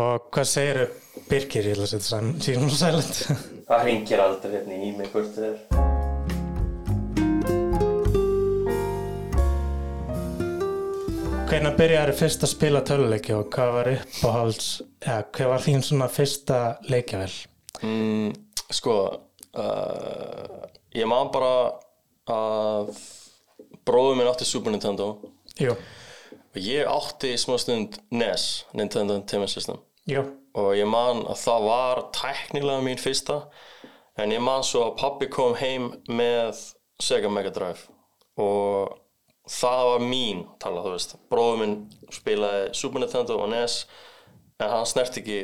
[0.00, 0.78] Og hvað segir
[1.28, 3.18] Birkir í þess að sínum sælend?
[3.68, 5.58] Það ringir aldrei hérna í mig hvort það er.
[11.50, 14.70] Hvernig byrjaði fyrst að spila töluleiki og hvað var uppáhalds,
[15.02, 17.34] eða hvað var þín svona fyrsta leikjavel?
[17.82, 18.30] Mm,
[18.70, 18.96] sko,
[19.58, 20.64] uh,
[20.94, 21.52] ég man bara
[22.30, 22.94] að
[23.84, 25.12] bróður minn átti Super Nintendo
[25.58, 30.22] Jú, og ég átti í smá stund NES, Nintendo Entertainment System jú,
[30.56, 33.40] og ég man að það var tæknilega mín fyrsta
[34.20, 36.58] en ég man svo að pappi kom heim með
[37.00, 37.88] Sega Mega Drive.
[38.40, 38.94] Og
[39.50, 41.76] það var mín tala þú veist, bróður minn
[42.12, 43.84] spilaði Super Nintendo og NES
[44.60, 45.42] en hann snert ekki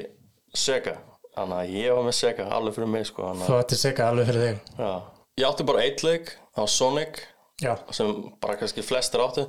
[0.57, 0.99] Sega.
[1.37, 4.45] Þannig að ég var með Sega alveg fyrir mig sko, þú ætti segja alveg fyrir
[4.47, 4.61] þig.
[4.81, 4.93] já.
[5.37, 7.21] ég átti bara eitt leik á Sonic
[7.63, 9.47] Já, sem bara kannski flestir áttu.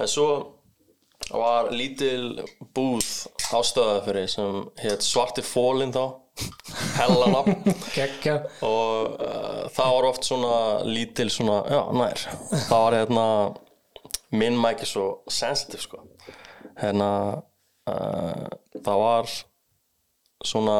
[0.00, 0.28] En svo
[1.30, 2.40] var lítil
[2.74, 6.04] búð ástöðað fyrir sem hétt Svarti Fólinn þá.
[6.96, 7.48] Hellanab
[7.92, 8.38] geggja.
[8.64, 10.54] og uh, það var oft svona
[10.88, 12.22] lítil svona, já, nær.
[12.68, 13.26] Það var hérna
[14.32, 16.00] minn mæki svo sensitive sko.
[16.80, 17.10] Hérna
[17.90, 18.46] uh,
[18.78, 19.28] það var
[20.42, 20.78] svona,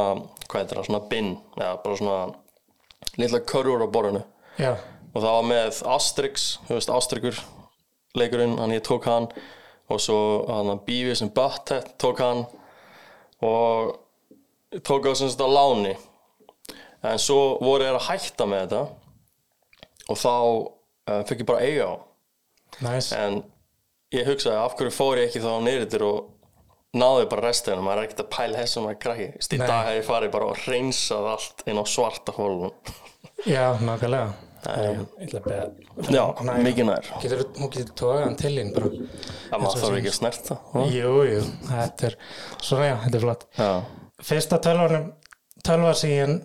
[0.49, 4.25] hvað heitir það, svona bin eða bara svona litla körfur á borðinu.
[4.61, 4.73] Já,
[5.13, 7.45] og það var með Asterix, þú veist Asterixur
[8.17, 9.29] leikurinn, hann ég tók hann.
[9.93, 12.47] Og svo hann Beavis and Butthead tók hann
[13.43, 13.99] og
[14.87, 15.97] tók á sagt á láni.
[17.03, 18.83] En svo voru þeir að hætta með þetta.
[20.11, 21.95] Og þá uh, fekk ég bara eiga á.
[22.81, 23.13] Næs.
[23.13, 23.43] en
[24.15, 26.31] ég hugsaði af hverju fór ég ekki þá neyrir og
[26.97, 30.09] náði bara restina, maður er ekkert að pæla þessum að krakki, í dag hef ég
[30.09, 32.73] farið bara og reynsað allt inn á svarta hólun
[33.49, 34.33] Já, nákvæmlega.
[36.13, 36.23] Já,
[36.63, 37.09] mikið nær.
[37.23, 37.69] Getur þú
[37.99, 38.91] tókað hann til þín bara?
[39.51, 40.59] Það maður þarf ekki að snerta
[40.93, 42.17] Jú, jú, þetta er,
[42.63, 43.47] svona já, þetta er flott.
[43.59, 43.71] Já,
[44.23, 45.09] Fyrsta tölvanum,
[45.67, 46.37] tölva ég,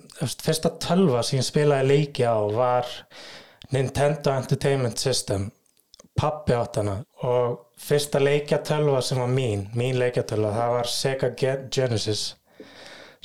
[0.41, 2.89] fyrsta tölva ég spilaði leiki á var
[3.75, 5.49] Nintendo Entertainment System,
[6.17, 6.95] pappi átt hana.
[7.27, 12.25] Og fyrsta leikjatölva sem var mín, mín leikjatölva, það var Sega Ge- Genesis.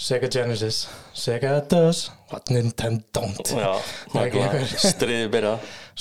[0.03, 3.53] Sega Genesis, Sega does what Nintendo don't.
[4.83, 5.53] stríði byrja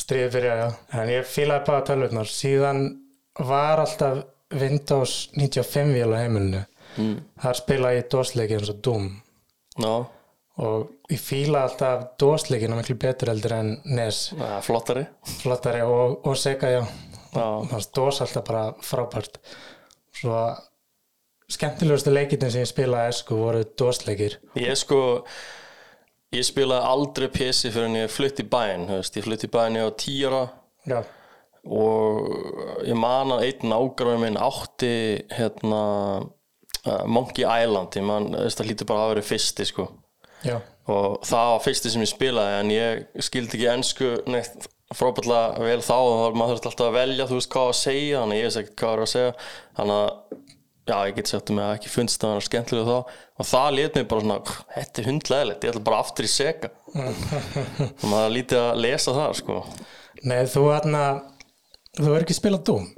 [0.02, 0.68] Stríði fyrir já.
[0.98, 2.30] En ég fílaði bara tölvurnar.
[2.32, 2.82] Síðan
[3.52, 4.24] var alltaf
[4.58, 6.64] Windows 95 vél á heimilinu.
[6.98, 7.20] Mm.
[7.44, 9.06] Þar spilaði ég dósleiki eins og Doom.
[9.78, 9.94] Já,
[10.62, 14.34] Og ég fílaði alltaf dósleikina miklu betur heldur en NES.
[14.36, 15.06] er flottari
[15.40, 16.82] Flottari og, og Sega, já.
[17.32, 17.46] Já,
[17.96, 19.40] dós alltaf bara frábært.
[20.20, 20.36] Svo
[21.52, 24.38] skemmtilegustu leikirnir sem ég spilaði sko voru dósleikir.
[24.60, 25.00] ég sko
[26.36, 29.54] ég spilaði aldrei PC fyrir en ég flutti í bæinn, þú veist, ég flutti í
[29.56, 30.44] bæinn ég á tíara
[30.88, 31.00] Já.
[31.68, 34.94] og ég man að einn nágrann minn átti
[35.36, 35.82] hérna
[36.22, 39.90] uh, Monkey Island, ég man, það lítur bara að vera fyrsti sko.
[40.42, 40.58] Já.
[40.90, 45.84] og það var fyrsti sem ég spilaði en ég skildi ekki ennsku neitt frábæðlega vel
[45.86, 45.98] þá.
[46.00, 48.22] Og maður þurfti alltaf að velja þú veist hvað að segja.
[48.22, 49.36] Þannig að ég veist ekki hvað var að segja.
[49.80, 50.50] Þannig að
[50.92, 53.20] já ég get sagt um að ekki fundst að hann er skemmtilega þá.
[53.42, 56.72] Og það lét mig bara svona þetta er hundlegilegt, ég ætla bara aftur í seka
[58.02, 59.62] og maður lítið að lesa það sko.
[60.22, 61.06] Nei, þú hérna,
[61.98, 62.92] þú er ekki spilað Doom.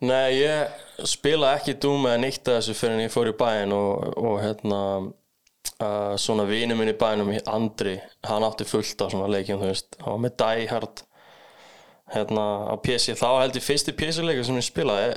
[0.00, 3.74] Nei, ég spila ekki Doom eða neitt að þessu fyrir en ég fór í bæinn
[3.76, 4.80] og, og hérna
[5.80, 10.00] uh, svona vinu minn í bænum Andri, hann átti fullt af svona leikjum, þú veist,
[10.02, 11.04] var með Die Hard.
[12.10, 15.12] Hérna á PC þá held ég fyrsti PC-leikur sem ég spilaði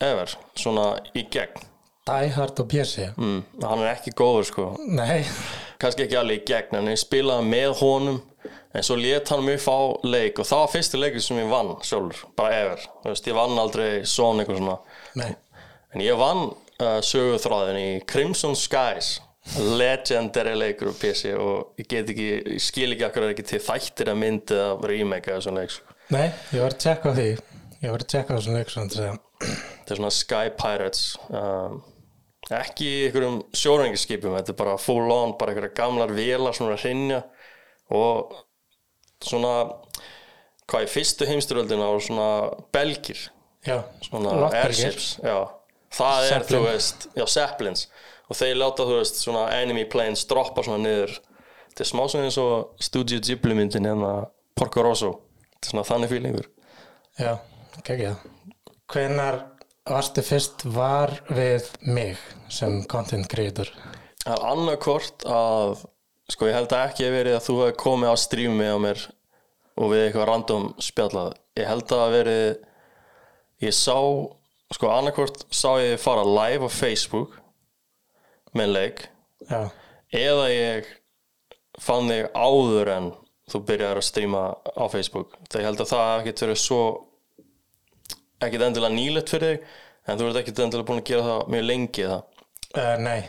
[0.00, 1.66] ever, svona í gegn
[2.10, 3.10] Die Hard og PC.
[3.16, 5.20] mm, hann er ekki góður sko Nei.
[5.78, 8.18] kannski ekki alveg í gegn en ég spilaði með honum
[8.74, 11.74] en svo let hann mig fá leik og það var fyrsti leikur sem ég vann
[11.84, 14.78] sjálfur, bara ever veist, ég vann aldrei svona eitthvað svona
[15.20, 15.30] Nei.
[15.94, 19.18] En ég vann uh, söguþráðin í Crimson Skies
[19.58, 24.12] legendary leikur á PC og ég get ekki, ég skil ekki akkur ekki til þættir
[24.12, 25.96] að myndi að remake eða svona leik sko.
[26.14, 27.28] Nei, ég var að tjekka því
[27.80, 29.18] Ég var að tjekka á þessum leik svona til að
[29.90, 31.80] þetta er svona Sky Pirates um,
[32.50, 37.24] ekki einhverjum sjórengiskipum þetta er bara full on, bara einhverja gamlar vélar svona hrinja
[37.90, 38.34] og
[39.26, 39.54] svona
[40.70, 42.28] hvað í fyrstu heimstyröldina var svona
[42.74, 43.24] belgir.
[43.66, 45.50] Já, svona airships já.
[45.92, 46.52] það er, Zeppelin.
[46.52, 47.88] þú veist, já, Zeppelins.
[48.30, 51.16] Og þeir láta, þú veist, svona enemy planes droppa svona niður.
[51.70, 54.14] Þetta er smá svona eins og Studio Ghibli myndin hérna
[54.58, 55.12] Porco Rosso.
[55.50, 56.46] Þetta er svona þannig fílingur
[57.20, 57.34] Já,
[57.84, 58.14] geggja
[58.90, 59.36] Hvenær
[59.90, 63.70] varstu fyrst var við mig sem content creator?
[64.20, 65.84] það er annarkvort að
[66.30, 69.04] sko ég held að ekki hef verið að þú hefði komið á strími á mér
[69.80, 71.32] og við eitthvað random spjallað.
[71.58, 72.44] Ég held að verið
[73.64, 73.96] ég sá,
[74.76, 77.38] sko annarkvort sá ég fara live á Facebook
[78.56, 79.02] með leik
[79.48, 79.70] já,
[80.14, 80.88] eða ég
[81.80, 83.10] fann þig áður en
[83.50, 85.34] þú byrjar að stríma á Facebook.
[85.48, 86.82] Það ég held að það ekkert verið svo
[88.40, 91.68] ekkert endilega nýlegt fyrir þig en þú ert ekkert endilega búin að gera það mjög
[91.70, 92.22] lengi það
[92.80, 93.20] uh, nei.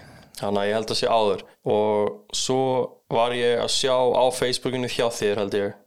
[0.42, 1.44] Þannig að ég held að sé áður.
[1.70, 2.64] Og svo
[3.12, 5.78] var ég að sjá á Facebookinu hjá þér held ég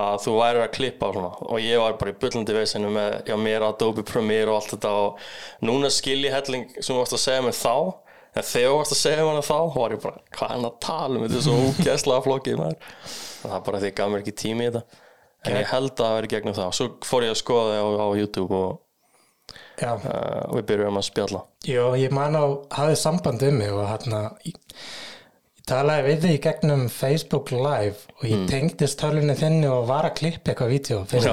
[0.00, 1.30] að þú værir að klippa og svona.
[1.48, 4.92] Og ég var bara í bullandi veisinu með já, mér Adobe Premiere og allt þetta.
[5.06, 7.74] Og núna skil ég helling sem þú varst að segja mér þá.
[8.30, 10.80] En þegar þú varst að segja mér þá var ég bara, hvað er hann að
[10.86, 11.24] tala um?
[11.24, 12.90] Þetta er svo úgæslega flokkið maður.
[13.40, 15.06] Og það er bara því ég gaf mér ekki tími í þetta
[15.44, 16.72] en ég held að það veri gegnum það.
[16.76, 18.80] Svo fór ég að skoða það á, á YouTube og,
[19.82, 20.08] uh,
[20.46, 21.44] og við byrjuðum að spjalla.
[21.68, 22.44] Jó, ég man á,
[22.76, 24.56] hafði samband um mig og hérna ég,
[25.60, 30.18] ég talaði við þig gegnum Facebook Live og ég tengdist tölunni þinni og var að
[30.22, 30.76] klippa eitthvað
[31.14, 31.24] þig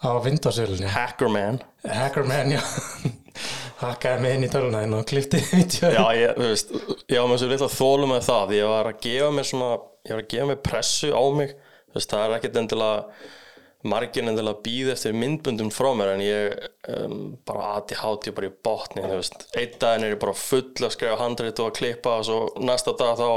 [0.00, 0.88] á Windows-ölunni.
[0.88, 2.62] Hackerman Hackerman, já.
[3.80, 5.90] Hakkaði mig inn í töluna þinn og klippti vídeo.
[5.92, 6.72] Já, ég, þú veist,
[7.08, 8.54] ég var með svo litla þólu með það.
[8.58, 9.70] Ég var að gefa mér svona
[10.04, 11.54] ég var að gefa mér pressu á mig
[11.94, 13.04] veist, það er ekkert endilega
[13.90, 17.14] margir endilega býð eftir myndbundum frá mér en ég um,
[17.48, 21.62] bara aði háti bara í botni einn daginn er ég bara full að skrifa handrit
[21.62, 23.30] og að klippa og svo næsta dag þá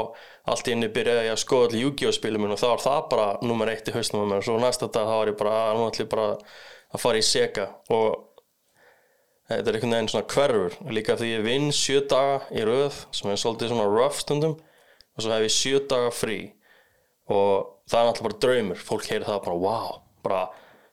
[0.52, 2.12] allt í inni byrjaði ég að skoða allir Yu-Gi-Oh!
[2.18, 5.14] spilum og þá var það bara nummer eitt í hausnum og svo næsta dag þá
[5.16, 6.28] var ég bara, nú ætlum ég bara
[6.94, 8.34] að fara í seka og
[9.48, 10.76] þetta er einhvern veginn svona hverfur.
[10.94, 15.24] Líka því ég vinn sjö daga í röð sem er svolítið svona rough stundum og
[15.24, 16.38] svo hef ég sjö daga frí.
[17.32, 18.82] Og það er náttúrulega bara draumur.
[18.90, 20.42] Fólk heyrir það bara wow bara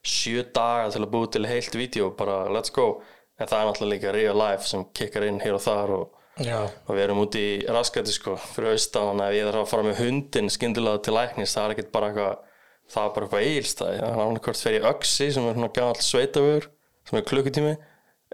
[0.04, 3.02] sjö daga til að búið til heilt vídeo bara let's go.
[3.40, 6.94] En það er náttúrulega líka real life sem kikkar inn hér og þar og, og
[6.94, 9.12] við erum út í raskæti sko fyrir austan.
[9.12, 12.10] Þannig að ég þarf að fara með hundin skyndilega til læknis það er ekkert bara
[12.12, 12.40] eitthvað
[12.92, 16.04] það er bara eitthvað eilstæði það er hvort fer í öksi sem er svona gamall
[16.04, 16.68] sveitavögur
[17.08, 17.72] sem er klukkutími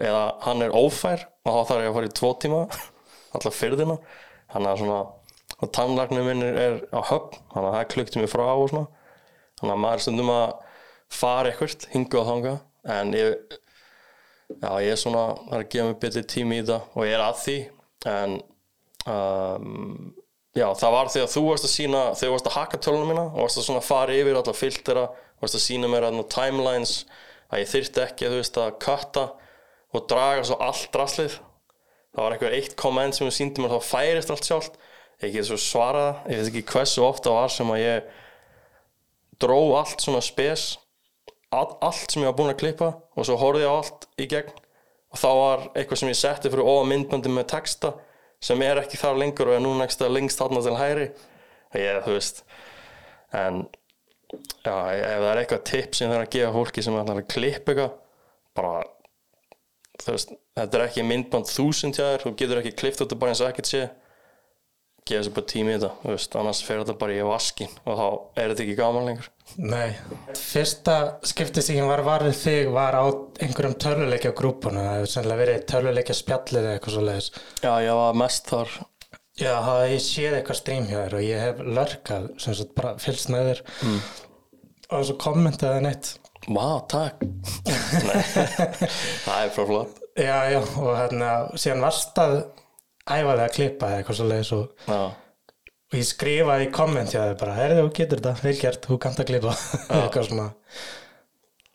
[0.09, 2.61] eða hann er ófær og þá þarf ég að fara í tvo tíma
[3.35, 3.97] alltaf fyrðina
[4.51, 4.99] þannig að svona
[5.59, 8.85] og tannlagnum minn er, á höfn þannig að það er klukktími frá og svona.
[9.59, 10.45] Þannig að maður stundum að
[11.19, 12.53] fara eitthvað hinga og þanga
[12.95, 13.57] en ég,
[14.53, 17.15] já, ég er svona það er að gefa mig betri tími í það og ég
[17.17, 17.57] er að því
[18.09, 18.35] en
[19.09, 20.13] um,
[20.55, 23.11] já, það var því að þú varst að sína þegar þú varst að hakka tölunum
[23.11, 25.05] mína og varst að svona fara yfir alla filtera
[25.41, 26.95] varst að sína mér að timelines
[27.49, 29.25] að ég þyrfti ekki að þú veist að katta
[29.89, 31.39] og draga svo allt draslið.
[32.13, 34.77] Það var eitthvað eitt komment sem þú síndi mér þá færist allt sjálft
[35.23, 38.11] ég get svo svarað, ég veit ekki hversu ofta var sem að ég
[39.39, 40.73] dró allt svona spes
[41.51, 44.27] all, allt sem ég var búinn að klippa og svo horfði ég á allt í
[44.29, 44.53] gegn.
[45.09, 47.95] Og þá var eitthvað sem ég setti fyrir ofan myndböndi með texta
[48.43, 51.07] sem er ekki þar lengur og er nú nægst að lengst þarna til hæri
[51.75, 52.43] ég, þú veist
[53.35, 53.63] en
[54.63, 57.25] já, ef það er eitthvað tips sem það er að gefa fólki sem er að
[57.33, 57.97] klippa eitthvað
[58.59, 58.73] bara
[59.99, 63.33] þú veist, þetta er ekki myndband þúsund hjá þér, þú getur ekki klift þetta bara
[63.33, 63.83] eins og ekkert sé
[65.09, 68.05] gefa sér bara tími í þetta, veist, annars fer þetta bara í vaskin og þá
[68.41, 69.31] er þetta ekki gaman lengur.
[69.57, 69.89] Nei.
[70.37, 70.95] Fyrsta
[71.25, 73.05] skipti sem ég var varðið þig var á
[73.41, 74.85] einhverjum töluleikja grúpunum.
[74.85, 77.29] Það hefur sennilega verið töluleikja spjallið eða eitthvað svo leiðis
[77.63, 78.77] Já, ég var mest þar.
[79.39, 82.73] Já, það hef ég séð eitthvað strím hjá þér og ég hef lörkað sem sagt
[82.75, 83.61] bara fylgst með þér.
[83.87, 84.01] Mm.
[84.89, 86.09] og svo kommentaði neitt.
[86.49, 87.23] Vá, takk.
[88.09, 88.21] Nei,
[89.23, 89.99] það er frá flott.
[90.19, 92.17] Já, já, og hérna síðan varst
[93.09, 94.87] að æfa þig að klippa eða eitthvað svo leiðis og,
[95.89, 98.99] og ég skrifaði í komment hjá þér bara, herðu, þú getur þetta, vel gert, þú
[99.05, 99.57] kannt að klippa.
[99.99, 100.47] Eitthvað svona.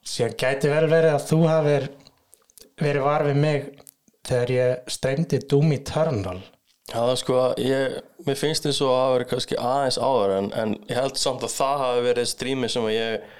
[0.04, 1.86] Síðan gæti vel verið að þú hafir
[2.80, 3.70] verið var við mig
[4.24, 6.40] þegar ég streymdi Doom Eternal.
[6.84, 7.94] Já, það sko, ég,
[8.26, 11.46] mér finnst þess að það hafi verið kannski aðeins áður en, en ég held samt
[11.46, 13.30] að það hafi verið strími sem að ég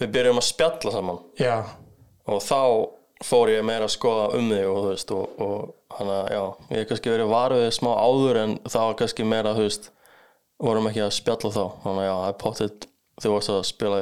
[0.00, 1.22] við byrjum að spjalla saman.
[1.40, 1.54] Já,
[2.28, 2.60] og þá
[3.24, 6.42] fór ég meira að skoða um þig og þú veist og, og hann að já,
[6.70, 9.90] ég hef kannski verið varuðið smá áður en það var kannski meira þú veist,
[10.60, 11.64] vorum ekki að spjalla þá.
[11.84, 12.86] Þannig að já, það er potið
[13.20, 14.00] þú varst að spila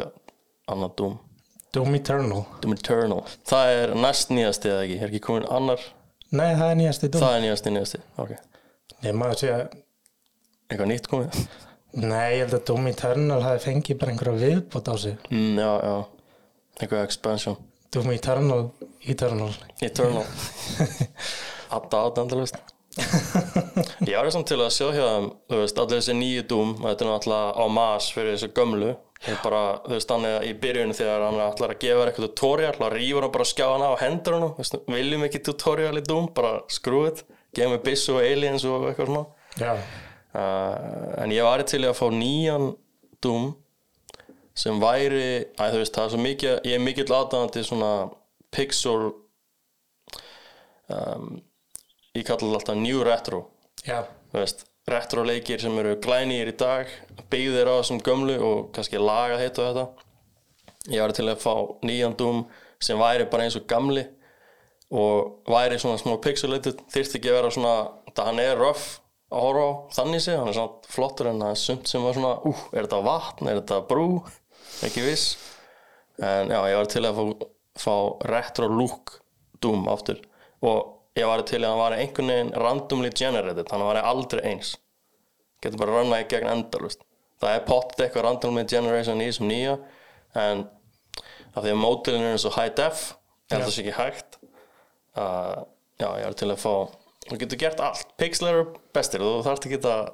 [0.69, 1.17] annað Doom.
[1.75, 2.43] Doom Eternal.
[2.63, 5.83] Doom Eternal, það er næst nýjasti eða ekki, er ekki komin annar?
[6.33, 7.25] Nei, það er nýjasti Doom.
[7.25, 8.37] Það er nýjasti nýjasti, ok.
[9.03, 9.65] Nei, maður sé að
[10.69, 11.43] eitthvað nýtt komið?
[11.99, 15.29] Nei, ég held að Doom Eternal hafi fengið bara einhverja viðbót á sig.
[15.33, 15.97] Mm, já, já,
[16.81, 17.59] eitthvað expansion.
[17.95, 18.65] Doom Eternal,
[19.07, 19.55] Eternal.
[19.85, 20.27] Eternal.
[21.77, 22.57] Adda át endalust
[24.07, 27.53] Ég var samt til að sjá hjá þeim allir þessi nýju Doom þetta er náttúrulega
[27.55, 28.97] á mas fyrir þessu gömlu.
[29.43, 32.93] Bara, þú veist, hann er í byrjun þegar hann ætlar að gefa eitthvað tutorial og
[32.95, 37.25] rýfur hann bara skjáðan á hendur hann veist, viljum ekki tutorial í Doom, bara skrúið
[37.55, 39.25] gefa mig byssu og aliens og eitthvað svona.
[39.59, 39.73] Já,
[40.39, 42.71] uh, en ég var til að fá nýjan
[43.23, 43.51] Doom
[44.59, 47.93] sem væri að þú veist, það er svo mikið ég er mikill aðdæðandi svona
[48.55, 49.11] pixel
[50.89, 51.39] um,
[52.17, 53.45] ég kalla það alltaf new retro.
[54.35, 56.91] Veist, retro leikir sem eru glænýr í dag
[57.33, 60.07] byggðir á þessum gömlu og kannski laga hitt og þetta.
[60.89, 62.47] Ég var til að fá nýjan Doom
[62.81, 64.07] sem væri bara eins og gamli
[64.95, 66.81] og væri svona smá pixelated.
[66.93, 67.75] Þyrfti ekki að vera svona,
[68.15, 68.87] það hann er rough
[69.29, 72.17] að horfa á þannig sé, hann er svona flottur en það er sumt sem var
[72.17, 74.09] svona, ú, er þetta vatn, er þetta brú,
[74.89, 75.27] ekki viss.
[76.25, 77.95] En já, ég var til að fá, fá
[78.31, 79.19] retro look
[79.63, 80.21] Doom aftur.
[80.63, 84.77] Og ég var til að hann var einhvern veginn randomly generated, hann var aldrei eins.
[85.63, 87.03] Getur bara runna í gegn endalust
[87.43, 89.77] það er pottet eitthvað randomly generation í þessum nýja
[90.39, 90.65] en
[91.55, 93.05] af því að mótilin er svo high def
[93.49, 94.39] að það sé ekki hægt
[95.19, 95.65] uh,
[95.99, 96.73] já, ég var til að fá
[97.29, 100.07] þú getur gert allt, pixlar eru bestir þú þarfst ekki að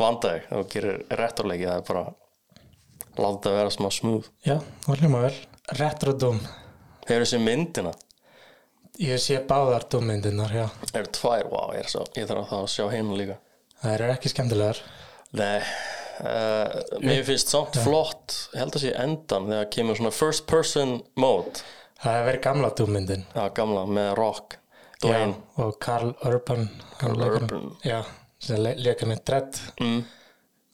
[0.00, 0.46] vanda þig.
[0.48, 2.04] Þú gerir rétturleiki það er bara
[3.16, 4.30] láta þetta vera smá smooth.
[4.44, 5.34] Já, það hljóma vel
[5.74, 6.38] Retro Doom
[7.08, 7.90] hefur þessi myndina?
[9.02, 10.66] Ég sé báðar Doom-myndirnar, já.
[10.94, 13.34] Eru tvær, wow, ég, er svo, ég þarf að það að sjá hérna líka.
[13.82, 14.78] Það eru ekki skemmtilegar.
[15.36, 15.58] Nei,
[16.22, 20.96] uh, mér finnst samt flott, ég held að sé endan þegar kemur svona first person
[21.20, 21.60] mode.
[22.00, 26.66] Það hefur verið gamla Doom-myndin Já, gamla, með rock Já, Dwayne, og Carl Urban
[27.00, 27.70] Carl Urban.
[27.84, 28.02] Já,
[28.40, 29.60] sem le leika með Dredd.
[29.80, 30.02] Mm,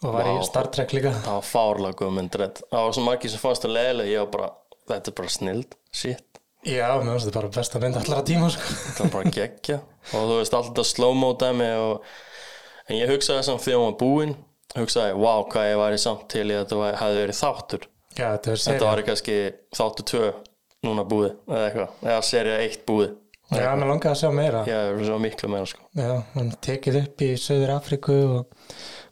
[0.03, 0.33] og var Vá.
[0.37, 1.13] í Star Trek líka.
[1.25, 2.63] Það var fárlega góð mynd rétt.
[2.71, 4.51] Það var svo margir sem fannst það leiðilega ég var bara,
[4.91, 6.25] þetta er bara snild shit,
[6.63, 8.75] Já, mér finnst þetta bara besta mynd allara tíma sko.
[8.85, 9.79] þetta var bara geggja.
[10.13, 12.13] Og þú veist, allt þetta slow-mo dæmi og...
[12.87, 14.37] en ég hugsaði samt þegar hún var búinn
[14.77, 17.89] hugsaði, wow, hvað ég væri samt til í að þetta hefði verið þáttur.
[18.13, 19.37] Já, þetta er þetta var kannski
[19.77, 20.31] þáttur 2
[20.87, 23.13] núna búið, eða eitthvað, eða serið 1 búið.
[23.53, 24.63] Já, mér langaði að sjá meira.
[24.65, 25.85] Já, er svo miklu meira sko.
[25.99, 28.71] Já, hann tekið upp í Söður Afriku og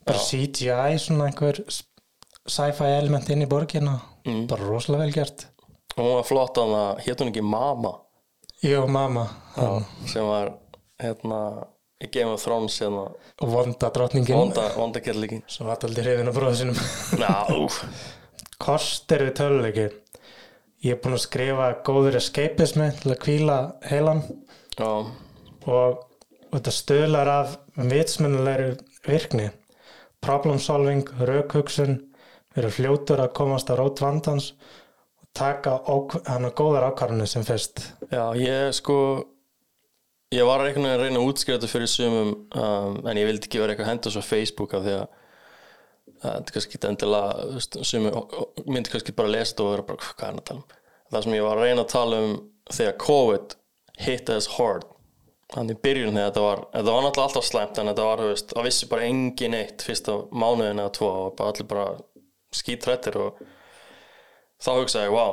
[0.08, 3.98] bara CGI svona einhver sci-fi element inn í borgina.
[4.20, 4.42] Mm.
[4.50, 5.46] bara rosalega vel gert
[5.96, 7.92] og hún var flott að það, hétt hún ekki Mama?
[8.60, 9.24] Jó, mamma
[9.56, 10.52] hann, sem var
[11.00, 11.40] hérna
[12.00, 13.06] í Game of Thrones hérna.
[13.40, 14.36] Og vonda drottningin.
[14.36, 16.80] Vonda, vonda kettlíkin sem var aldrei hrifin á bróðu sinum
[17.20, 17.80] Já, úf
[18.60, 19.86] Kostir við töluleiki
[20.80, 24.22] Ég er búin að skrifa góður escapismi til að kvíla heilan.
[24.78, 24.88] Já,
[25.68, 25.98] og
[26.54, 28.70] þetta stöðlar af vitsmunnulegri
[29.04, 29.50] virkni.
[30.24, 31.98] Problem solving, raukhugsun
[32.56, 34.54] vera fljótur að komast á rót vandans
[35.36, 37.84] taka hann að góðar ákvarðanir sem fyrst?
[38.10, 38.96] Já, ég sko
[40.34, 43.48] ég var einhvern veginn að reyna að útskrifa þetta fyrir sumum um, en ég vildi
[43.48, 45.08] ekki vera eitthvað að henda svo Facebook af því að
[46.20, 48.20] þetta kannski ekki endilega sumir
[48.66, 50.78] myndi kannski bara þetta og vera bara hvað er hann að tala um?
[51.10, 52.34] Það sem ég var að reyna að tala um
[52.70, 53.56] þegar COVID
[54.00, 54.86] hit us hard
[55.50, 58.22] þannig byrjun þegar þetta var þetta var náttúrulega alltaf slæmt en þetta var,
[58.52, 61.88] það vissi bara engin eitt fyrsta mánuðin eða tvo og bara allir bara
[62.54, 63.40] skítrættir og
[64.60, 65.32] þá hugsaði ég, wow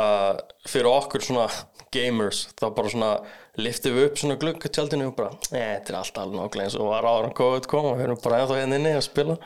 [0.00, 0.36] uh,
[0.68, 1.48] fyrir okkur svona
[1.94, 3.10] gamers, þá bara svona
[3.56, 6.90] liftum við upp svona gluggutjaldinu og bara, eh, þetta er allt alveg nákvæmlega eins og
[6.90, 9.36] var ára COVID kom og við erum bara ennþá hérna inni að spila.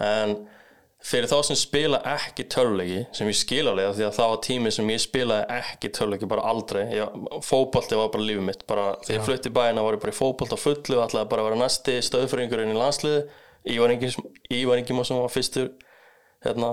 [0.00, 0.32] En
[1.04, 4.72] fyrir þá sem spila ekki töluleiki sem ég skil alveg því að það var tími
[4.72, 9.18] sem ég spilaði ekki töluleiki bara aldrei, ég, fótbolti var bara lífið mitt, bara þegar
[9.18, 11.98] ég flutti í bæina var ég bara í fótbolta fullu ætlaði bara að vera næsti
[12.08, 13.26] stöðfyringurinn í landsliði
[13.64, 15.68] Ingi- Ívar Ingimá sem var fyrstur
[16.44, 16.70] hérna,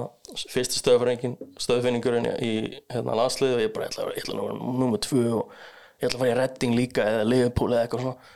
[0.51, 2.53] fyrsti stöðfinningurinn í
[2.91, 5.53] hérna, landslið og ég bara, ég ætla að vera, nummer tvö og
[6.01, 8.33] ég ætla að fara í redding líka eða liðupúli eða eitthvað svona.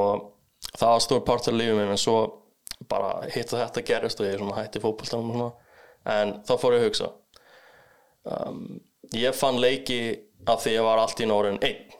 [0.00, 0.28] Og
[0.76, 2.18] það var stór part af lífið minn en svo
[2.88, 5.50] bara hitt og þetta gerist og ég hætti svona
[6.08, 7.10] en þá fór ég að hugsa
[8.24, 8.80] um,
[9.16, 10.00] ég fann leiki
[10.48, 11.96] af því ég var allt í nórin einn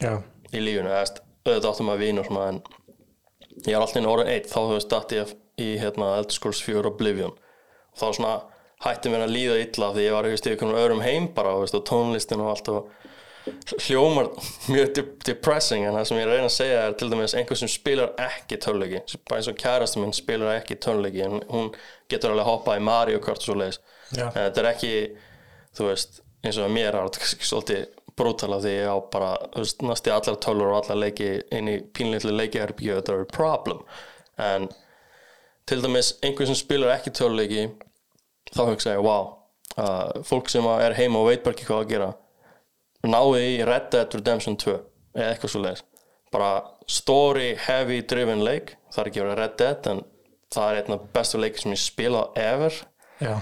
[0.00, 0.18] Já,
[0.50, 2.60] í lífinu, veist, auðvitað áttum að vína en
[3.64, 7.36] ég er alltaf inn orðin eitt þá hefur stætt ég í hérna, Scrolls 4 Oblivion
[7.98, 8.34] þá svona
[8.84, 11.86] hætti mér að líða illa því ég var í einhvern öðrum heim bara veist, og
[11.88, 12.92] tónlistin og allt og
[13.84, 14.30] hljómar
[14.72, 17.70] mjög de depressing en það sem ég reyna að segja er til dæmis einhver sem
[17.70, 21.72] spilar ekki töluleiki bara eins og kærastum minn spilar ekki töluleiki en hún
[22.12, 23.80] getur alveg hoppað í Mario Kart og svo leiðis
[24.14, 24.94] en þetta er ekki
[25.74, 27.84] þú veist, eins og mér er þetta svolítið
[28.18, 29.30] brútala því ég á bara
[29.82, 33.80] næstu allar tölur og allar leiki inn í pínleitli leiki herbygju þetta er problem.
[34.38, 34.68] En
[35.68, 37.66] til dæmis einhver sem spilar ekki töluleiki
[38.54, 39.30] þá hugsa ég, wow
[39.78, 42.10] uh, fólk sem er heima og veit bara ekki hvað að gera
[43.04, 44.74] náði í Red Dead Redemption 2
[45.14, 45.84] eða eitthvað svo leiðis
[46.34, 46.50] bara
[46.90, 50.02] story heavy driven leik það er ekki verið Red Dead en
[50.54, 52.74] það er einn af bestu leiki sem ég spila ever.
[53.22, 53.32] Já,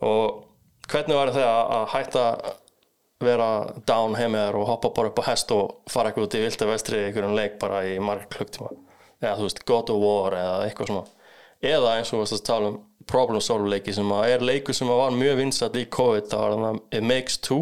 [0.00, 0.44] og
[0.88, 2.22] hvernig var það að- að hætta
[3.20, 3.48] vera
[3.88, 6.98] down heimiðar og hoppa bara upp á hest og fara eitthvað út í vilda vestri
[7.00, 8.70] í einhverjum leik bara í marg klukktíma?
[9.22, 11.04] Eða þú veist God of War eða eitthvað svona
[11.66, 14.74] eða eins og við varst að tala um problem solve leiki sem að er leikur
[14.74, 17.60] sem að var mjög vinsat í COVID það var þannig að It Makes Two.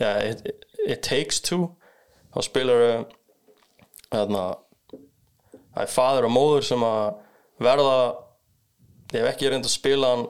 [0.00, 1.70] Eða It, It Takes Two.
[2.32, 2.84] Þá spilar
[4.12, 4.44] þarna
[5.72, 7.02] það er faður og móður sem að
[7.62, 7.96] verða
[9.12, 10.24] hef ekki reynd að spila hann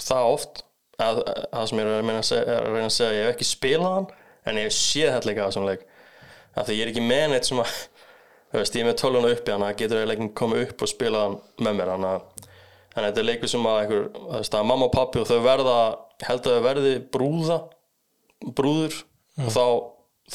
[0.00, 0.62] það oft
[1.00, 1.20] að,
[1.52, 3.36] það sem ég er að, meina að, segja, er að reyna að segja ég hef
[3.36, 4.08] ekki spilað hann
[4.46, 5.86] en ég séð þetta leika á þessum leik.
[6.56, 7.72] Af því ég er ekki með neitt sem að
[8.52, 11.22] þú veist, ég er með tölvuna uppi þannig að getur leikin komið upp og spila
[11.60, 12.46] með mér þannig að
[12.96, 15.80] að þetta er leikur sem að, einhver, þú að mamma og pappi og þau verða,
[16.24, 17.58] held að þau verði brúða
[18.56, 18.96] brúður
[19.42, 19.64] og þá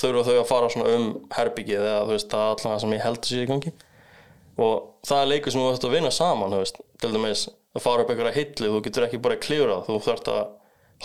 [0.01, 3.06] þurfa þau að fara um herbyggið eða þú veist, það er alltaf það sem ég
[3.06, 3.74] held að sé í gangi.
[4.62, 4.75] Og
[5.08, 8.06] það er leikur sem þú ætti að vinna saman, þú veist, til dæmis að fara
[8.06, 10.41] upp einhverja hillu, þú getur ekki bara klífrað, þú þarft að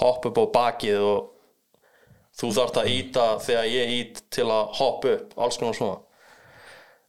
[0.02, 1.32] hoppa upp á bakið og
[2.36, 6.00] þú þarft að íta þegar ég ít til að hoppa upp, alls konar svona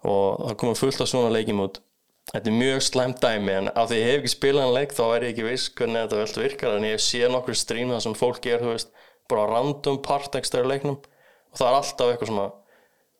[0.07, 1.81] og það komið fullt af svona leikjum út.
[2.27, 5.03] Þetta er mjög slæmt dæmi en af því ég hef ekki spilað en leik þá
[5.05, 8.15] er ég ekki viss hvernig þetta veldur virkar en ég sé nokkur strím þar sem
[8.19, 8.89] fólk er, þú veist,
[9.31, 10.97] bara random part ekstra í leiknum.
[11.53, 12.47] Og það er alltaf eitthvað svona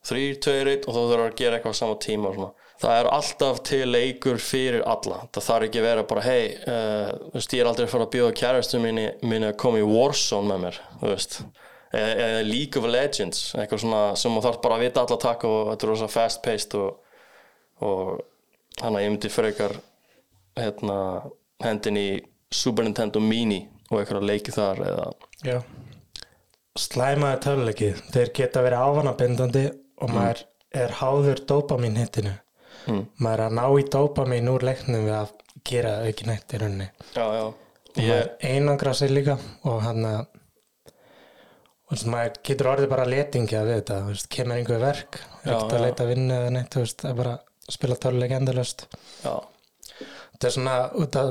[0.08, 2.66] þrýr, tveir, eitt og þá þurfur að gera eitthvað á sama tíma og svona.
[2.78, 5.22] Það er alltaf til leikur fyrir alla.
[5.34, 8.08] Það þarf ekki að vera bara hei, uh, þú veist, ég er aldrei að fara
[8.10, 11.40] að bjóða kærastu minni, minni að koma í Warzone með mér, þú veist
[11.96, 15.60] eða League of Legends eitthvað svona sem þú þarf bara að vita alla takk og
[15.72, 16.98] þetta er rosa fast paced og,
[17.86, 19.78] og hann að ég myndi frekar
[20.58, 20.98] hérna
[21.64, 22.08] hendin í
[22.54, 25.08] Super Nintendo Mini og eitthvað leiki þar eða
[25.46, 25.60] Já.
[26.78, 29.64] Slæmaði töluleiki, þeir geta verið ávanabindandi
[30.04, 30.44] og maður
[30.78, 32.36] er háður dopamin hittinu.
[33.18, 35.32] Maður er að ná í dopamin úr leiknum við að
[35.68, 36.90] gera ekki neitt í rauninni.
[37.98, 40.20] Og maður einangra sig líka og hann að
[41.88, 45.86] og maður getur orðið bara letingja við þetta, veist, kemur einhver verk, er ekkert að
[45.86, 48.88] leita að vinna eða neitt, veist, er bara að spila töluleik endalöst.
[49.24, 49.36] já,
[50.38, 51.30] Þetta er svona út að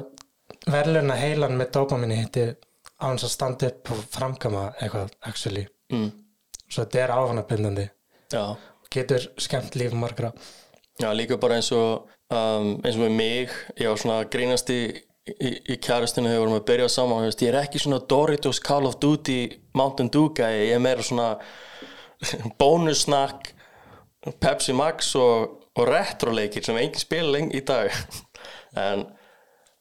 [0.66, 2.46] verðluna heilan með dopaminni hitti
[2.98, 5.66] á hans að standa upp og framkama eitthvað, actually.
[5.92, 6.08] mm,
[6.66, 7.88] Svo þetta er áfanabindandi.
[8.32, 8.56] já
[8.96, 10.30] Getur skemmt líf margra.
[11.02, 14.70] Já, líka bara eins og um, eins og með mig, ég var svona að grínast
[15.26, 18.60] í, í, kæristinu þegar við vorum að byrja saman, veist, ég er ekki svona Doritos
[18.62, 19.40] Call of Duty
[19.76, 21.34] Mountain Dew guy, ég er meira svona
[22.60, 23.52] bonus snack
[24.42, 27.92] Pepsi Max og, og retro leikir sem engin spila lengi í dag.
[28.76, 29.06] En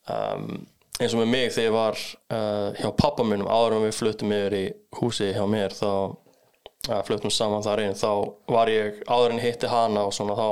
[0.08, 0.52] um,
[0.96, 1.98] eins og með mig þegar ég var
[2.32, 4.62] uh, hjá pappa minnum áður en við fluttum yfir í
[4.96, 8.08] húsi hjá mér þá uh, fluttum saman þar inn þá
[8.54, 10.46] var ég áður en hitti hana og svona þá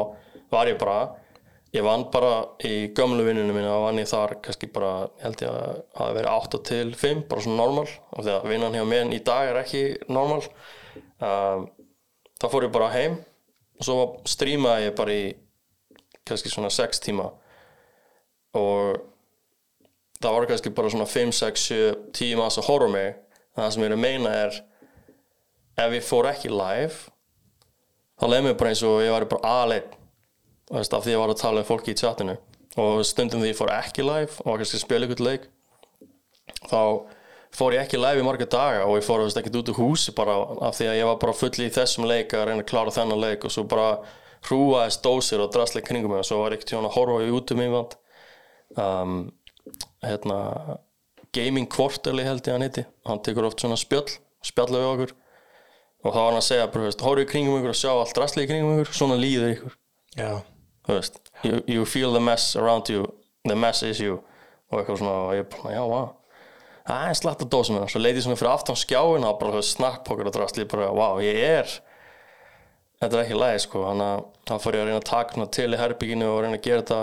[0.53, 0.99] var ég bara
[1.75, 2.33] ég vann bara
[2.63, 6.33] í gömlu vinnunum minna og vann ég þar kannski bara held ég að það verið
[6.33, 9.61] 8 til 5 bara svona normal af því að vinnan hjá mér í dag er
[9.63, 10.43] ekki normal.
[11.19, 11.67] Um,
[12.39, 13.17] þá fór ég bara heim
[13.81, 13.99] og svo
[14.31, 15.25] strímaði ég bara í
[16.25, 17.27] kannski svona 6 tíma.
[18.55, 19.01] Og
[20.23, 23.11] það var kannski bara svona 5, 6, 7, 10 maður að horfa mig.
[23.55, 24.63] Það sem ég er að meina er
[25.75, 27.11] ef ég fór ekki live
[28.21, 29.97] þá leið mér bara eins og ég væri bara aðleitt
[30.71, 32.39] af því að ég var að tala um fólki í chatinu
[32.81, 35.47] og stundum því ég fór ekki live og var kannski að spila ykkur leik
[36.71, 36.81] þá
[37.55, 40.15] fór ég ekki live í marga daga og ég fór veist, ekkert út úr húsi
[40.17, 42.95] bara af því að ég var bara full í þessum leik að reyna að klára
[42.95, 43.89] þennan leik og svo bara
[44.49, 47.53] hrúaðist dósir og drastleik kringum mig og svo var ekkert tjóna að horfa í út
[47.55, 47.95] um yfirvand
[48.81, 49.15] um,
[50.05, 50.39] hérna
[51.35, 52.85] Gaming Quarterly held ég hann heiti.
[53.09, 54.07] Hann tekur oft svona spjöll
[54.45, 55.15] spjalla við okkur
[56.05, 58.83] og þá var hann að segja horfa í kringum ykkur og sjá allt drastleik kringum
[58.83, 59.79] ykkur svona líður ykkur.
[60.15, 60.33] Já,
[60.85, 63.07] þú veist, you, you feel the mess around you
[63.49, 64.21] the mess is you.
[64.73, 66.13] Og eitthvað svona, og ég bara, já, wow
[66.85, 69.61] það er slatt að dósa mér, svo leiti ég svona fyrir aftan skjáin og bara
[69.65, 71.71] snakkpokkar og drast ég bara, wow, ég er
[73.01, 75.53] þetta er ekki lægi, sko þannig að þá fór ég að reyna að taka svona
[75.57, 77.01] til í herbygginu og reyna að gera þetta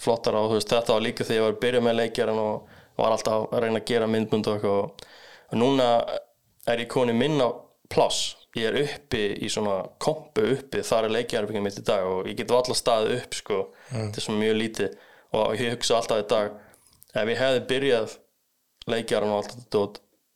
[0.00, 2.74] flottara og þú veist, þetta var líka þegar ég var að byrja með leikjaran og
[3.00, 5.06] var alltaf að reyna að gera myndbund og eitthvað.
[5.50, 5.88] Og, núna
[6.70, 7.48] er ég konið minna
[7.90, 12.26] pláss ég er uppi í svona kompu uppi, þar er leikjarbygging mitt í dag og
[12.26, 13.60] ég get alltaf staðið upp sko.
[13.92, 14.96] Þetta er svona mjög lítið
[15.38, 16.56] og ég hugsa alltaf í dag
[17.20, 18.16] ef ég hefði byrjað
[18.90, 19.84] leikjaran og allt þetta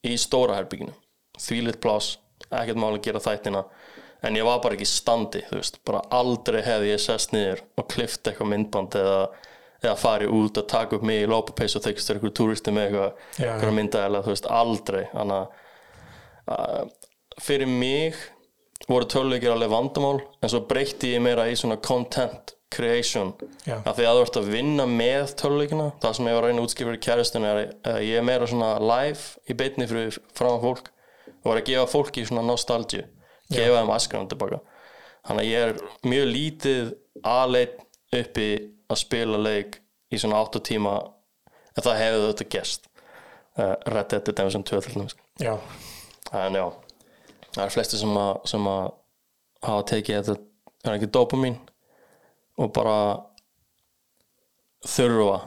[0.04, 0.94] í stóra herbygginu
[1.40, 2.18] þvílitt pláss,
[2.50, 3.64] ekkert máli að gera þættina
[4.24, 7.88] en ég var bara ekki standi þú veist, bara aldrei hefði ég sest niður og
[7.90, 9.18] klift eitthvað myndband eða,
[9.82, 13.24] eða farið út að taka upp mig í lópapeis og þykist eitthvað túristi með eitthvað,
[13.40, 15.02] Já, eitthvað myndaðilega, þú veist, aldrei.
[15.12, 15.58] Þannig
[16.54, 16.94] að
[17.42, 18.18] fyrir mig
[18.88, 23.32] voru töluleikir alveg vandamál en svo breytti ég meira í svona content creation.
[23.68, 23.78] Já.
[23.86, 26.62] af því að þú ert að vinna með töluleikina það sem ég var að reyna
[26.62, 30.50] að útskipra í kæristinu er að ég er meira svona live í beinni fyrir frá
[30.62, 30.90] fólk
[31.30, 33.04] og var að gefa fólki svona nostalgíu
[33.52, 34.60] gefa þeim askanum tilbaka.
[35.24, 36.92] Þannig að ég er mjög lítið
[37.24, 37.78] aðleitt
[38.14, 38.48] uppi
[38.90, 39.78] að spila leik
[40.12, 40.96] í svona 8 tíma
[41.74, 42.88] en það hefur þetta gest
[43.58, 45.16] uh, Red Dead Redemption 2 til dæmis.
[45.42, 45.54] Já,
[46.32, 46.66] en já,
[47.54, 48.82] það er flesti sem að, sem að
[49.64, 50.36] hafa tekið þetta
[50.84, 51.58] er ekki dopamin
[52.60, 52.96] og bara
[54.84, 55.38] þurfa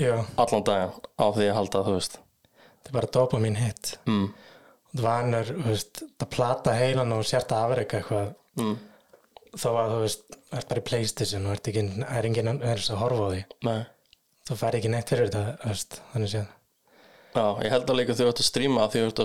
[0.00, 4.28] já, allan daginn á því að halda þú veist þetta er bara dopamin hit mm.
[4.94, 8.74] þú vanur, þú veist, það plata heilan og sért að afreika eitthvað Mm.
[9.54, 13.28] þó að þú veist, það er bara í Playstation og ekki, er enginn að horfa
[13.28, 13.76] á því Nei.
[14.48, 16.48] þú fær ekki neitt fyrir þetta, þannig séð
[17.30, 19.20] Já, ég held að líka þegar þú ert að stríma því að,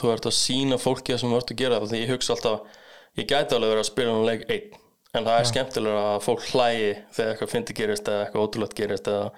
[0.00, 2.78] þú ert að sína fólki það sem þú ert að gera því ég hugsa alltaf,
[3.14, 4.80] ég gæti alveg verið að spila um leik einn,
[5.14, 9.10] en það er skemmtilega að fólk hlægi þegar eitthvað fyndi gerist eða eitthvað ótrúlegt gerist
[9.12, 9.28] eða,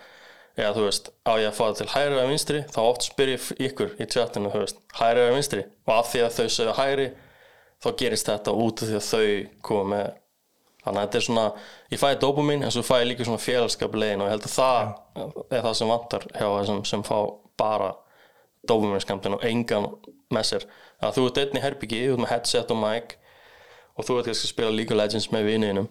[0.56, 3.32] eða þú veist, á ég að fá það til hægri eða vinstri, þá oft spyr
[3.34, 5.66] ég ykkur í chatinu, þú veist, hægri eða vinstri?
[5.84, 7.10] Og af því að þau segja hægri
[7.84, 9.26] þá gerist þetta út af því að þau
[9.68, 10.06] koma með
[10.86, 11.44] þannig að þetta er svona,
[11.92, 15.46] ég fæði dopamin en svo fæði ég líka svona félagskaplegin og ég held að það
[15.50, 17.16] er það sem vantar hjá þessum sem fá
[17.58, 17.88] bara
[18.68, 19.90] dopaminskampin og engan
[20.34, 20.66] með sér.
[21.04, 23.16] Að þú ert einn í herbyggi, þú ert með headset og mic
[23.96, 25.88] og þú ert kannski að spila League of Legends með viniðinum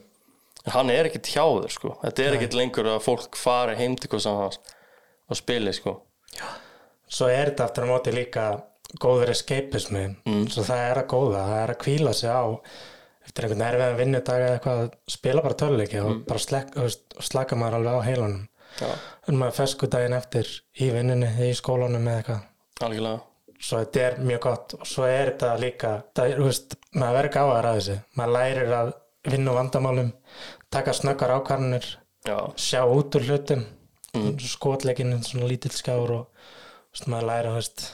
[0.65, 1.93] en hann er ekkert hjá þér sko.
[2.01, 4.59] Þetta er ekkert lengur að fólk fari heim til hvað hans
[5.29, 5.99] og spili sko.
[7.05, 8.47] Svo er þetta aftur á móti líka
[9.01, 10.07] góður escapismi.
[10.25, 10.47] Mm.
[10.51, 12.45] svo það er að góða, það er að kvíla sig á
[13.25, 17.79] eftir einhvern erfiðan vinnudag eða eitthvað að spila bara töluleiki og bara og slaka maður
[17.79, 18.43] alveg á heilanum.
[18.75, 18.89] Já,
[19.29, 20.49] en maður fesku daginn eftir
[20.83, 22.43] í vinnunni, í skólanum eða eitthvað
[22.83, 23.23] algjörlega.
[23.55, 24.77] Svo þetta er mjög gott.
[24.79, 27.97] Og svo er þetta líka það, er, þú veist, maður verður gáðar að þessu.
[28.19, 28.93] Maður lærir að
[29.25, 30.11] vinna vandamálum
[30.73, 31.88] taka snöggar ákvarðanir
[32.25, 33.61] Já, sjá út úr hlutum
[34.15, 34.33] mm.
[34.41, 36.49] skotleikinn svona lítill skjár og
[36.91, 37.85] veist, maður læra þú veist,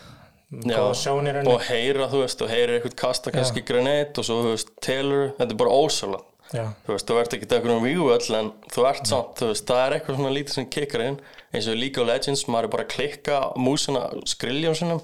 [0.63, 4.53] góða sjónir og heyra þú veist og heyra eitthvað kasta kannski granat og svo þú
[4.55, 8.07] veist telur, þetta er bara ósala já, þú veist, þú ert ekki eitthvað um víu
[8.13, 11.19] öll en þú ert samt, þú veist, það er eitthvað svona lítið sem kikkar inn,
[11.51, 15.03] eins og League of Legends maður er bara að klikka músina skrilja á sinum.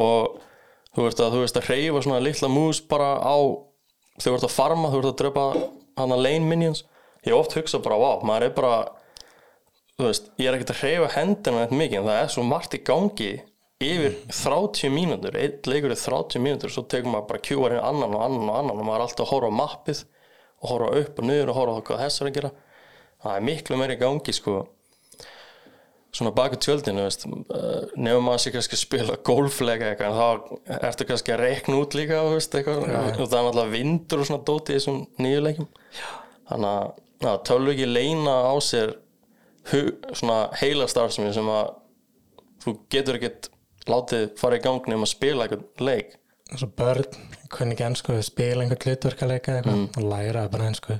[0.00, 0.38] Og
[0.96, 3.36] þú veist að þú veist að hreyfa svona litla mús bara á
[4.20, 5.44] þú ert að farma, þú ert að drepa
[6.00, 6.84] hana lane minions,
[7.26, 8.80] ég oft hugsað bara wow, maður er bara
[10.00, 12.76] þú veist, ég er ekkert að hreyfa hendina þetta mikið en það er svo margt
[12.76, 13.32] í gangi
[13.80, 15.36] yfir 30 mínútur.
[15.40, 18.58] Einn leikur er 30 mínútur svo tekur maður bara kjúar inn annan og annan og
[18.58, 19.06] annan og maður
[20.60, 22.52] alltaf að og horfa upp og niður og horfa hvað þessar að gera.
[23.20, 24.60] Það er miklu meiri gangi sko
[26.10, 31.06] svona baka tjöldinu uh, nefnum maður sér kannski að spila golfleika eitthvað en þá ertu
[31.06, 34.74] kannski að reikna út líka veist, eitthvað, og það er náttúrulega vindur og svona dóti
[34.74, 35.68] í þessum nýju leikum
[36.50, 36.90] þannig að
[37.28, 38.96] ja, tölvu ekki leina á sér
[39.70, 41.76] svona heila starfsemi sem að
[42.64, 43.52] þú getur ekkert
[43.90, 46.16] látið fara í gang nefnum að spila eitthvað leik.
[46.50, 50.98] Eins og börn kunni ekki ennsku spila einhvern hlutverkaleika eða eitthvað og læra bara ennsku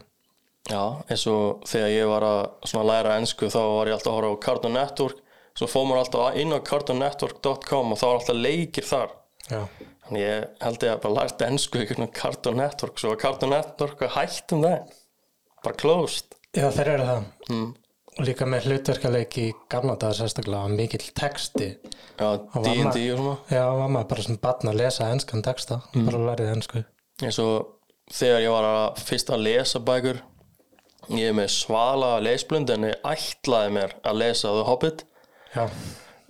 [0.71, 4.37] Já, eins og þegar ég var að læra ennsku þá var ég alltaf að horfa
[4.37, 5.23] á Cartoon Network
[5.59, 9.17] svo fór maður alltaf inn á cartoonnetwork.com og þá var alltaf leikir þar.
[9.51, 9.63] Já,
[10.07, 13.55] Þannig ég held ég að bara lært ennsku í einhvern Cartoon Network svo var Cartoon
[13.55, 14.95] Network að hættum það
[15.65, 16.37] bara closed.
[16.57, 17.27] Já þeir eru það.
[17.51, 17.67] Mm.
[18.19, 21.69] Og líka með hlutverkaleiki gamla dagar sérstaklega var mikill texti.
[22.19, 23.37] Já, var D&D og svona.
[23.53, 26.83] Já, var maður bara svona barn að lesa ennskan texta bara lærið ennsku
[27.21, 27.77] eins og
[28.11, 30.21] þegar ég var að fyrst að lesa bækur
[31.17, 35.05] ég er með svala lesblund en ég ætlaði mér að lesa The Hobbit.
[35.55, 35.65] Já,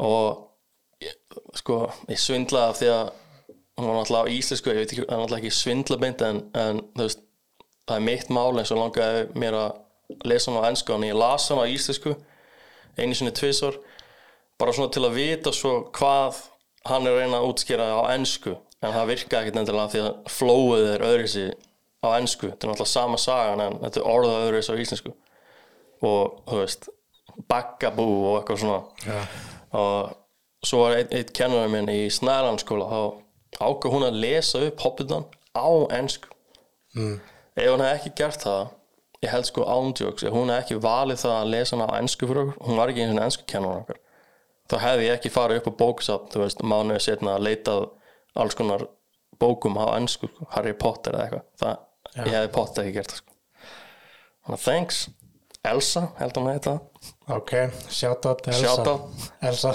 [0.01, 1.17] og ég,
[1.59, 3.11] sko, ég svindlaði af því að
[3.81, 6.83] hún var náttúrulega á íslensku ég veit ekki, það er náttúrulega ekki svindlabind en, en
[7.01, 7.23] veist,
[7.89, 9.71] það er mitt mál eins og langaði mér að
[10.25, 12.15] lesa hann á ennsku en ég las hann á íslensku
[12.99, 13.79] einu sinni tvisvar
[14.61, 16.43] bara svona til að vita svo hvað
[16.89, 20.87] hann er reyna að útskýra á ennsku en það virkaði ekkert endilega því að flóið
[20.95, 21.49] er öðruvísi
[22.01, 25.13] á ennsku þetta er náttúrulega sama sagan en þetta er orðað öðruvísi á íslensku.
[26.01, 26.89] Og þú veist
[27.51, 28.81] baggabú og eitthvað svona.
[29.05, 29.19] Já,
[29.77, 33.01] og svo var einn ein kennarinn minn í Snælandskóla þá
[33.61, 36.31] ákvað hún að lesa upp Hobbitan á ennsku
[36.97, 37.17] mm.
[37.57, 38.61] ef hún hefði ekki gert það
[39.25, 42.29] ég held sko ándjóks ef hún hefði ekki valið það að lesa hana á ennsku
[42.29, 44.01] fyrir okkur hún var ekki eins og ennsku kennar okkar
[44.71, 47.87] þá hefði ég ekki farið upp á bókasafn þú veist, mánuði setna að leitað
[48.41, 48.87] alls konar
[49.41, 51.47] bókum á ennsku Harry Potter eða eitthvað.
[51.61, 51.81] Það,
[52.21, 53.35] ég hefði Potter ekki gert það sko.
[54.45, 55.01] þannig að thanks.
[55.71, 56.75] Elsa, held hún að heita
[57.37, 57.51] ok,
[57.93, 58.63] shoutout Elsa.
[58.65, 59.27] Shoutout.
[59.45, 59.75] Elsa.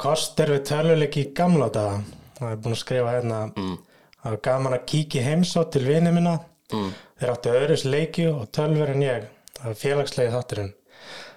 [0.00, 2.00] Kostir við töluleiki í gamla daga.
[2.36, 3.42] Það er búin að skrifa hérna.
[3.56, 3.76] Mm.
[4.22, 6.34] það var gaman að kíkja í heimsótt til vini minna.
[6.72, 6.90] Mm.
[7.20, 9.28] Þeir áttu öðrus leikju og tölver en ég.
[9.56, 10.72] Það var félagslegi þátturinn.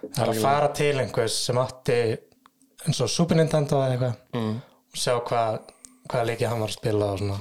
[0.02, 2.00] Það er að fara til einhvers sem átti
[2.88, 4.54] eins og Super Nintendo eða eitthvað mm.
[4.92, 5.60] og sjá hvað
[6.10, 7.40] hvaða leiki hann var að spila og svona.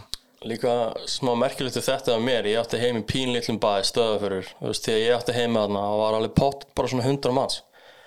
[0.49, 0.73] Líka
[1.11, 4.85] smá merkilegt við þetta af mér, ég átti heim í pínlitlum bæ stöðaförur, þú veist,
[4.87, 7.63] þegar ég átti heima þarna og var alveg pott bara svona 100 manns.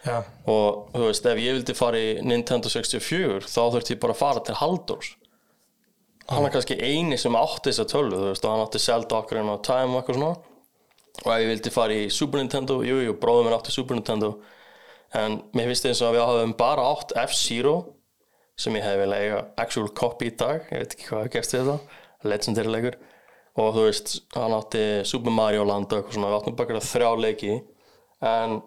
[0.05, 4.15] Já, og þú veist, ef ég vildi fara í Nintendo 64 þá þurfti ég bara
[4.15, 5.11] að fara til Halldórs
[6.31, 9.41] hann er kannski eini sem átti þessa tölu, þú veist, og hann átti Zelda okkur
[9.41, 10.33] en á Time og eitthvað svona.
[11.21, 14.35] Og ef ég vildi fara í Super Nintendo jú, jú, bróðum minn átti Super Nintendo.
[15.17, 17.75] En mér finnst eins og að við hafum bara átt F-Zero
[18.61, 21.55] sem ég hef vel eiga actual copy í dag ég veit ekki hvað að gerst
[21.55, 22.97] við þetta legendary leikur
[23.59, 27.09] og þú veist, hann átti Super Mario Land og eitthvað svona, við áttum bara þrjá
[27.19, 27.55] leiki.
[28.23, 28.61] En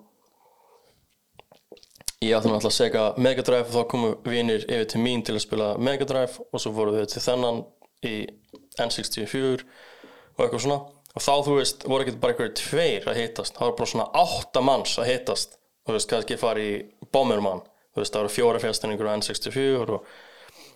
[2.24, 5.36] ég átti náttúrulega að segja Mega Drive og þá komu vinir yfir til mín til
[5.36, 7.62] að spila Mega Drive og svo fóru við til þennan
[8.04, 8.14] í
[8.80, 10.80] N64 og eitthvað svona.
[11.14, 14.06] Og þá þú veist, voru ekki bara einhverju tveir að hittast, það voru bara svona
[14.18, 16.72] átta manns að hittast, þú veist, kannski fara í
[17.14, 17.62] Bomberman,
[17.94, 20.08] þú veist, það voru fjóra fjastinningur á N64 og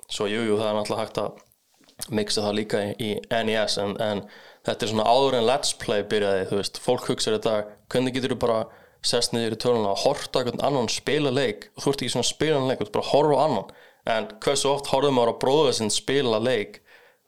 [0.07, 3.11] svo jújú, jú, það er náttúrulega hægt að mixa það líka í, í
[3.49, 4.23] NES en, en
[4.69, 7.57] þetta er svona áður en Let's Play byrjaði, þú veist, fólk hugsaður þetta
[7.91, 8.61] hvernig getur þú bara
[9.09, 11.69] sest niður í töluna og horta einhvern annan spila leik.
[11.77, 13.73] Og þú ert ekki svona spila leik, þú ert bara að horfa á annan.
[14.09, 16.81] En hversu oft horfum maður á bróða sinn spila leik?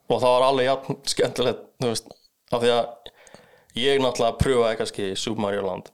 [0.09, 2.13] Og það var alveg jafn skemmtilegt, þú veist
[2.51, 3.11] af því að
[3.79, 5.91] ég náttúrulega pröfaði kannski Super Mario Land.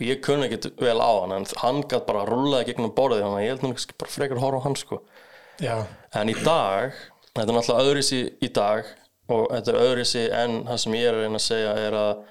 [0.00, 3.40] Og ég kunni ekkert vel á hann en hann gæti bara rúlaði gegnum borðið þannig
[3.40, 5.00] að ég held náttúrulega bara frekar að horfa á hann sko.
[5.60, 5.76] Já,
[6.16, 6.94] en í dag
[7.36, 8.92] þetta er náttúrulega öðrisi í dag
[9.30, 12.22] og þetta er öðrisi en það sem ég er að reyna að segja er að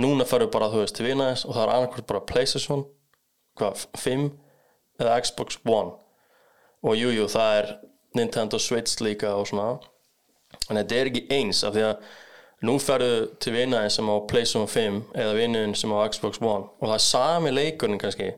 [0.00, 2.84] núna ferur bara þú veist til vinaðis og það er annarkvæmt bara Playstation
[3.60, 4.26] hvað, 5
[5.00, 5.94] eða Xbox One.
[6.86, 7.70] Og jújú jú, það er
[8.16, 9.78] Nintendo Switch líka og svona.
[10.70, 12.04] En þetta er ekki eins af því að
[12.66, 16.70] nú ferðu til vinaðis sem á Playstation 5 eða vinuðin sem á Xbox One.
[16.80, 18.32] Og það er sami leikurinn kannski.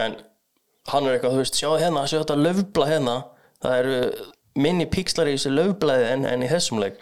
[0.00, 0.16] En
[0.90, 3.18] hann er eitthvað, þú veist, sjáu hérna, sjáu þetta löfbla hérna.
[3.64, 3.98] Það eru
[4.60, 7.00] minni píkslar í þessu löfblaði en, en í þessum leik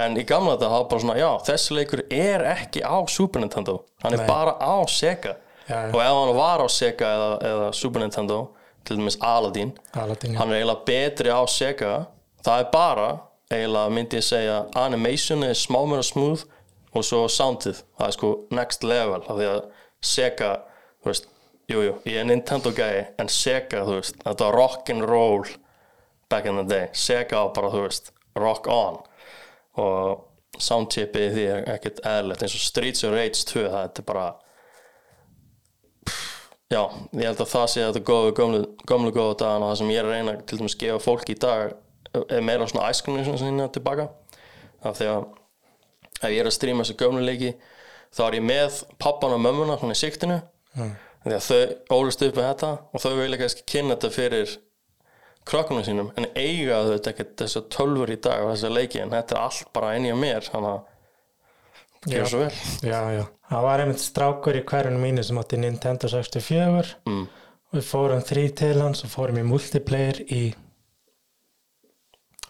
[0.00, 3.82] en í gamla þetta hafa bara svona, já, þessi leikur er ekki á Super Nintendo.
[4.02, 4.28] Hann er Nei.
[4.28, 5.36] bara á Sega.
[5.68, 8.38] Já, og ef hann var á Sega eða, eða Super Nintendo
[8.84, 11.92] til dæmis Aladdin Aladdin, hann er eiginlega betri á Sega.
[12.42, 13.10] Það er bara,
[13.52, 16.42] eiginlega myndi ég segja animation er smá meira smooth
[16.92, 19.60] og svo soundið, það er sko next level, af því að
[20.02, 20.50] Sega
[21.02, 21.28] þú veist,
[21.70, 25.54] jújú, jú, ég er Nintendo gæi en Sega, þú veist, þetta var rock'n'roll
[26.32, 26.88] back in the day.
[26.92, 28.98] Sega var bara, þú veist, rock on
[29.80, 32.44] og soundchipið því er ekkert eðlilegt.
[32.44, 34.26] Eins og Streets of Rage 2, það er bara
[36.72, 36.86] Já,
[37.20, 39.68] ég held að það sé að þetta góðu, gömlu, gömlu góðu dagana.
[39.68, 41.74] Það sem ég er að reyna til dæmis að gefa fólki í dag
[42.22, 44.06] er meira svona æskunni sinna tilbaka.
[44.80, 45.26] Af því að
[46.22, 47.52] ef ég er að stríma þessu gömlu leiki
[48.12, 50.38] þá er ég með pappan og mömmuna svona í siktinu
[50.76, 50.92] mm.
[51.24, 54.54] því að þau ólust upp með þetta og þau vilja kannski kynna þetta fyrir
[55.48, 59.14] krökkunum sínum en eiga þau þetta ekkert þessu tölfur í dag og þessu leiki en
[59.14, 62.50] þetta er allt bara að mér þannig að gera svo vel.
[62.82, 63.22] Já, já.
[63.52, 67.24] Það var einmitt strákur í hverjunum mínu sem átti Nintendo 64 mm.
[67.70, 70.42] og við fórum þrý til hans og fórum í multiplayer í,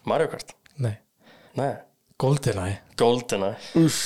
[0.08, 0.96] Mario Kart, nei,
[1.58, 1.70] nei,
[2.22, 2.80] GoldenEye.
[2.98, 3.54] GoldenEye.
[3.78, 4.00] Uff,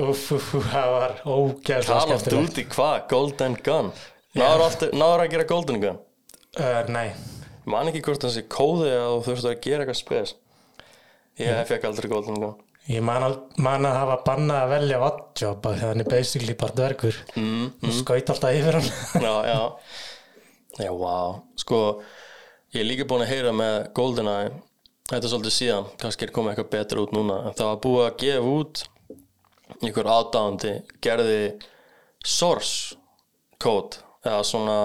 [0.00, 2.54] uff, uff, það var ógeðslega Call of skemmtilegt.
[2.54, 2.96] Duty, hvað?
[3.10, 3.92] Golden Gun?
[4.38, 6.00] Náður að gera Golden Gun?
[6.56, 7.10] Uh, nei,
[7.70, 10.36] man ekki hvort það sé kóði að þú þurftu að gera eitthvað spes.
[11.40, 15.46] Ég fekk aldrei Golden Gun ég man, al, man að hafa bannað að velja því
[15.48, 17.18] að hann er basically bara dvergur.
[17.38, 18.90] Mm, og skaut alltaf yfir hann.
[19.22, 19.60] Já, já.
[20.80, 21.78] Já, wow Sko,
[22.72, 24.52] ég er líka búin að heyra með GoldenEye.
[25.10, 27.38] Þetta er svolítið síðan, kannski er komið eitthvað betur út núna.
[27.44, 28.82] En það var búið að gefa út
[29.82, 31.42] einhver ádáðandi gerði
[32.24, 32.96] source
[33.62, 34.78] code eða svona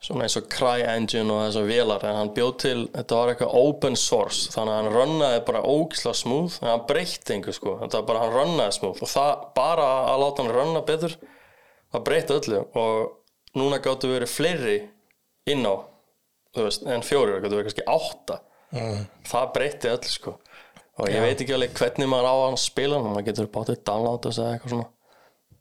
[0.00, 3.98] svona eins og CryEngine og þessar vélar en hann bjóð til, þetta var eitthvað open
[4.00, 7.74] source þannig að hann runnaði bara ógislega smooth en hann breytti einhver sko.
[7.82, 11.18] Þetta var bara hann runnaði smooth og það bara að láta hann runna betur
[11.92, 14.78] það breytti öllu og núna gáttu verið fleiri
[15.52, 15.74] inn á
[16.54, 18.40] þú veist, en fjóri, það gáttu verið kannski átta.
[18.70, 19.06] Mm.
[19.26, 20.36] það breytti öllu sko.
[21.00, 21.24] Og ég Já.
[21.26, 24.56] veit ekki alveg hvernig maður á að spila hann maður getur bátið download og segja
[24.56, 24.90] eitthvað svona.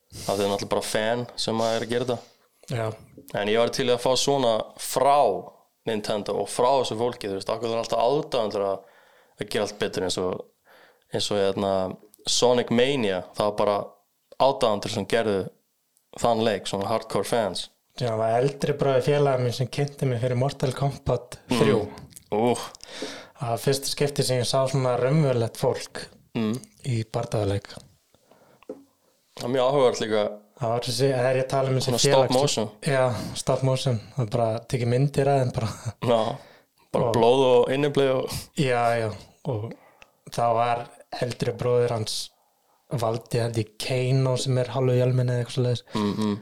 [0.09, 2.38] Það er náttúrulega bara fan sem maður er að gera þetta
[2.69, 2.89] Já,
[3.37, 5.19] En ég var til að fá svona frá
[5.89, 8.79] Nintendo og frá þessu fólki þú veist, okkur er alltaf ádagandur að,
[9.39, 10.45] að gera allt betur eins og
[11.13, 11.71] eins og hérna,
[12.29, 13.23] Sonic Mania.
[13.37, 13.77] Það var bara
[14.39, 15.37] ádagandur sem gerðu
[16.19, 17.67] þann leik, svona hardcore fans.
[17.99, 21.73] Það var eldri bróði félagið minn sem kynnti mig fyrir Mortal Kombat 3.
[22.33, 22.53] Ú,
[23.39, 26.01] Það var fyrsta skipti sem ég sá svona raunverulegt fólk
[26.37, 26.55] mm,
[26.91, 27.69] í bardaðarleik.
[29.39, 30.23] það er mjög áhugavert líka
[30.59, 33.03] Það var þessi, það er ég að tala um þessi svona stop motion Já,
[33.39, 33.99] stop motion.
[34.15, 35.69] Það er bara tekið myndir að þeim bara.
[36.09, 36.19] Já,
[36.91, 39.09] bara Og- blóð og inniblið og Já, já.
[39.47, 39.71] Og
[40.35, 40.83] það var
[41.21, 42.17] eldri bróðir hans
[42.91, 45.83] valdi held ég Kano sem er halvu hjálminni eða eitthvað svo leiðis.
[45.95, 46.37] mm, mm,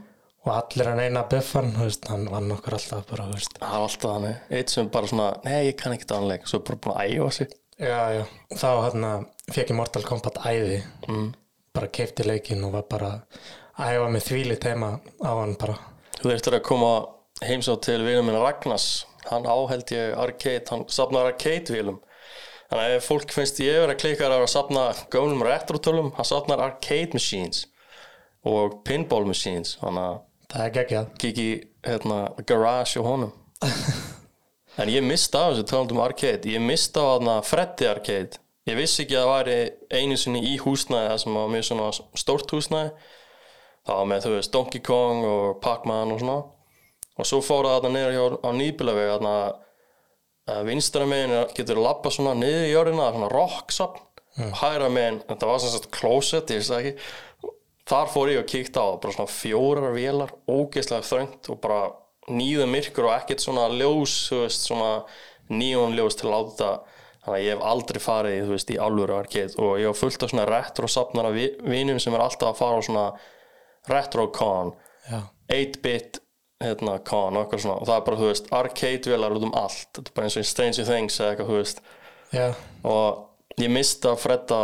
[0.47, 1.73] Og allir hann eina buffan,
[2.07, 5.75] hann vann okkur alltaf bara, það er alltaf þannig eitt sem bara svona, nei ég
[5.77, 8.23] kann ekki þann leik svo bara búin að æfa sig Já, já.
[8.55, 10.79] Þá hann fekk ég Mortal Kombat æði.
[11.07, 11.33] mm,
[11.75, 13.11] bara keipti leikinn og var bara
[13.77, 14.89] að æfa með þvíli tema
[15.21, 15.77] á hann bara.
[16.17, 16.91] Þú þurftir að koma
[17.45, 19.05] heimsá til vinum minn Ragnars.
[19.27, 21.99] Hann áheld ég arcade, hann safnar arcade-vélum
[22.67, 26.63] þannig að ef fólk finnst ég verið að klika að safna gömlum retrotölum, hann safnar
[26.63, 27.65] arcade machines
[28.47, 29.77] og pinball machines.
[29.81, 30.17] Þannig að
[30.51, 31.09] það er geggjað.
[31.23, 31.47] Kiki
[31.87, 33.35] hérna, garage og honum.
[34.77, 36.45] En ég mista á þessu talandum arcade.
[36.53, 38.37] Ég mista á þarna Freddy arcade.
[38.69, 39.55] Ég vissi ekki að það væri
[39.97, 41.87] einu sinni í húsnæði það sem var mjög svona
[42.21, 42.91] stórt húsnæði
[43.87, 46.41] það var með þú veist Donkey Kong og Pac-Man og svona.
[47.17, 52.11] Og svo fór það þarna niður hjá, á nýbilaveg þarna uh, vinstra megin getur lappa
[52.13, 54.03] svona niður í jörðina svona rocksapn
[54.37, 54.51] mm.
[54.61, 57.07] hægra megin, þetta var sem sagt closet ég veist það ekki.
[57.87, 61.79] Þar fór ég og kíkti á bara svona fjórar vélar ógeðslega þröngt og bara
[62.27, 64.91] nýða myrkur og ekkert svona ljós þú veist, svona
[65.47, 66.71] nýjón ljós til að láta.
[67.23, 69.55] Þannig að ég hef aldrei farið þú veist, í alvöru arcade.
[69.63, 72.83] Og ég hef fullt af svona retro sapnar af vinum sem er alltaf að fara
[72.83, 73.07] á svona
[73.91, 74.73] retro con.
[75.07, 75.21] Já,
[75.53, 76.19] 8-bit
[76.63, 79.87] hérna, con og það er bara, þú veist, arcade vélar út um allt.
[79.93, 81.81] Þetta er bara eins og Stranger Things eða eitthvað, þú veist.
[82.33, 82.47] Já,
[82.83, 84.61] og ég mista að fredda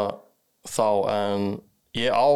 [0.68, 1.46] þá en
[1.96, 2.28] ég á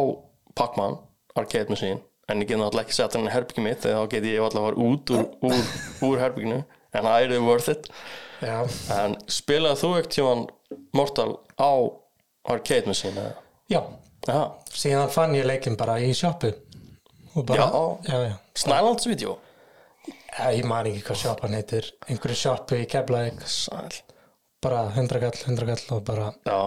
[0.56, 0.96] Pac-Man
[1.38, 4.26] arcade machine en ég get náttúrulega ekki sett hann í herbyggi mitt þegar þá get
[4.28, 5.70] ég alltaf að fara út úr, úr,
[6.08, 7.88] úr herbygginu en það er worth it.
[8.42, 8.58] Já.
[8.94, 10.44] En spilaði þú ekkert tíman
[10.96, 11.72] Mortal á
[12.48, 13.34] arcade machine eða?
[13.72, 13.80] já,
[14.28, 14.42] Já,
[14.74, 16.50] síðan fann ég leikinn bara í sjoppu.
[16.52, 16.67] og
[17.34, 17.98] bara, Já.
[18.08, 18.34] já, já.
[18.54, 19.36] Snælandsvídeó
[20.54, 21.88] ég man ekki hvað sjoppan heitir.
[22.08, 22.86] Einhverju sjoppu í
[23.44, 23.98] Sæl.
[24.62, 26.60] Bara 100 kall, 100 kall og bara Já,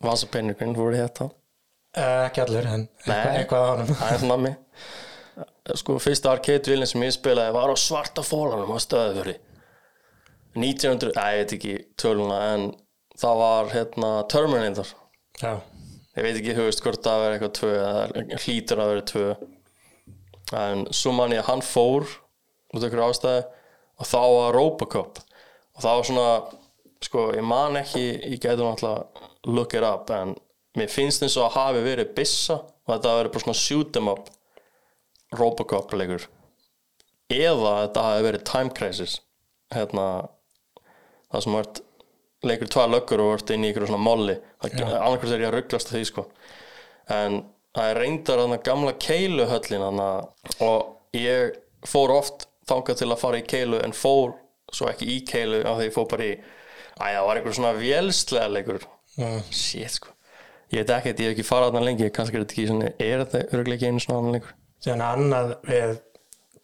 [0.00, 3.94] Vasapenningurinn voru þetta uh, ekki allir en eitthvað, eitthvað á honum.
[4.00, 4.52] Það er nammi
[5.76, 9.36] Sko, fyrsta arcade-vilin sem ég spilaði var á svarta fólanum á stöðufjöri
[10.56, 12.64] 1900, æ, ég veit ekki töluna, en
[13.20, 14.88] það var hérna Terminator.
[15.38, 15.52] Já,
[16.18, 19.28] ég veit ekki, veist, hvort það verið eitthvað tvö eða hlýtur að verið tvö.
[20.60, 22.08] En svo man ég að hann fór
[22.70, 23.44] út af ykkur ástæði
[24.00, 25.22] og þá var Robocop.
[25.76, 26.26] Og það var svona
[27.04, 30.34] sko, ég man ekki, ég gæti náttúrulega look it up, en
[30.76, 34.10] mér finnst eins og að hafi verið bissa og þetta verið bara svona shoot 'em
[34.12, 34.28] up
[35.38, 36.26] Robocop leikur
[37.30, 39.20] eða þetta hafi verið Time Crisis.
[39.70, 40.06] Hérna
[41.30, 41.80] það sem vart
[42.46, 44.36] leikur tvær löggur og vart inn í ykkur svona molli.
[44.64, 46.26] Annarkvæmst er ég að rugglast því sko.
[47.10, 47.42] En
[47.76, 53.46] það er reyndar þarna gamla keiluhöllin og ég fór oft þangað til að fara í
[53.48, 54.34] keilu en fór
[54.70, 56.32] svo ekki í keilu af því ég fór bara í
[57.00, 58.88] æja, það var einhver svona vélslega leikur.
[59.18, 59.40] Mm.
[59.50, 60.14] shit sko.
[60.70, 63.24] Ég veit ekki, ég hef ekki farað þarna lengi kannski er þetta ekki svona, er
[63.24, 64.52] þetta örgulega ekki einu svona annan leikur?
[64.80, 65.96] Síðan annað við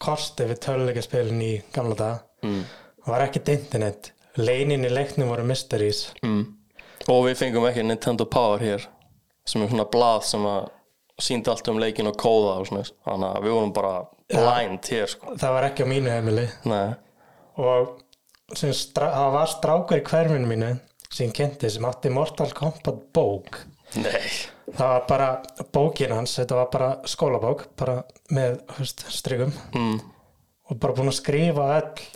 [0.02, 2.60] kosti við töluleikaspilin í gamla dag mm.
[3.08, 6.42] var ekkert internet leinin í leiknum voru mysteries mm.
[7.08, 8.86] og við fengum ekki Nintendo Power hér
[9.46, 10.70] sem er svona blað sem að
[11.22, 13.94] síndi allt um leikin og kóða og svona þannig að við vorum bara
[14.28, 16.88] blind hér sko það var ekki á mínu heimili Nei.
[17.62, 17.94] og
[18.58, 20.74] það var strákur í hverfinu mínu
[21.16, 23.62] sem kynnti sem átti Mortal Kombat bók
[23.96, 24.20] Nei.
[24.76, 25.30] það var bara
[25.72, 28.00] bókin hans þetta var bara skólabók bara
[28.34, 30.00] með strygum Mm.
[30.68, 32.06] og bara búin að skrifa öll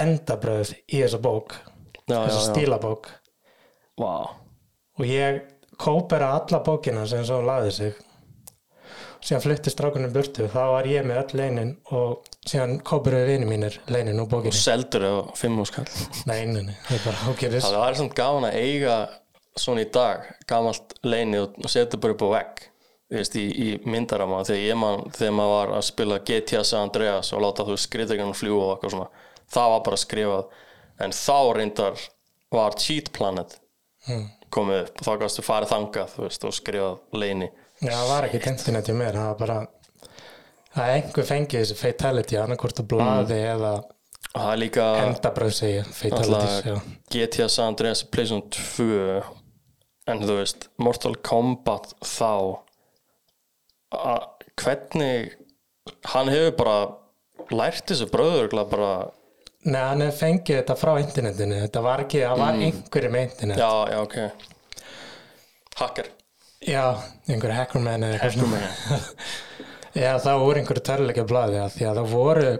[0.00, 1.58] endabröð í þessa bók
[2.06, 3.10] þessa stílabók.
[4.00, 4.32] Vá.
[4.98, 5.42] og ég
[5.76, 8.00] kópera alla bókina sem svo laði sig.
[9.22, 13.76] Síðan flutti strákunum burtu þá var ég með öll leinin og síðan kóperuðu vini mínir
[13.86, 15.86] leinin og og bókinni seldur á fimm úrskall
[16.26, 18.96] nei, nei, nei, það er bara ókýrðis það er samt gaman að eiga
[19.54, 22.64] svona í dag, gamalt leini og setja bara upp á vegg
[23.14, 27.44] veist, í, í myndarama þegar man þegar maður var að spila GTA San Andreas og
[27.46, 29.10] láta þú skriðdregunum fljúa og eitthvað svona
[29.52, 30.46] það var bara skrifað.
[31.02, 32.02] En þá reyndar
[32.52, 33.58] var Cheat Planet
[34.02, 34.24] Hmm.
[34.50, 34.96] komið upp.
[34.98, 37.46] Og þá gafstu farið þangað þú veist, og skrifað leini
[37.82, 39.58] Já, það var ekki internet í mér, það var bara
[40.82, 45.84] er einhver fengið þessi fatality annarkvort á blaði eða og það er líka endabröð segja
[45.84, 46.72] fatalities, já.
[46.74, 49.22] alltaf GTA San Andreas Playstation 2
[50.12, 52.58] en þú veist Mortal Kombat þá
[53.92, 54.28] að
[54.62, 55.34] hvernig
[56.14, 56.78] hann hefur bara
[57.52, 58.92] lært þessu bröður bara
[59.62, 61.60] Nei, hann hefur fengið þetta frá internetinu.
[61.62, 63.62] Þetta var ekki, það var einhverju með internet.
[63.62, 64.84] Já, já, ok.
[65.78, 66.10] Hacker.
[66.66, 66.84] Já,
[67.30, 69.00] einhverju hackerman eða eitthvað svona.
[70.02, 72.52] Já, það voru einhverju törleika blaði að því að það voru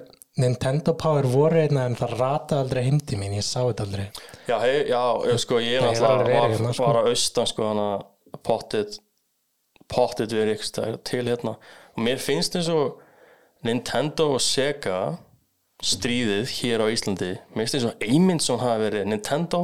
[0.42, 4.05] Nintendo Power voru einna en það rata aldrei heimdi mín, ég sá þetta aldrei.
[4.48, 6.86] Já, hei, já, ég, sko, ég náttúrulega verið var, hérna, sko.
[6.88, 7.88] var að austan sko, hana,
[8.44, 8.98] pottit
[9.92, 11.57] pottit verið ykkur stær til hérna.
[11.96, 13.00] Og mér finnst eins og
[13.66, 15.00] Nintendo og Sega
[15.82, 19.62] stríðið hér á Íslandi mér finnst eins og Eymundsson hafi verið Nintendo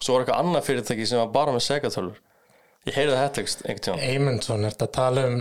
[0.00, 2.18] svo var eitthvað annað fyrirtæki sem var bara með Sega tölur
[2.88, 4.04] ég heyrði þetta einhvern einhvern tímann.
[4.10, 5.40] Eymundsson, er þetta að tala um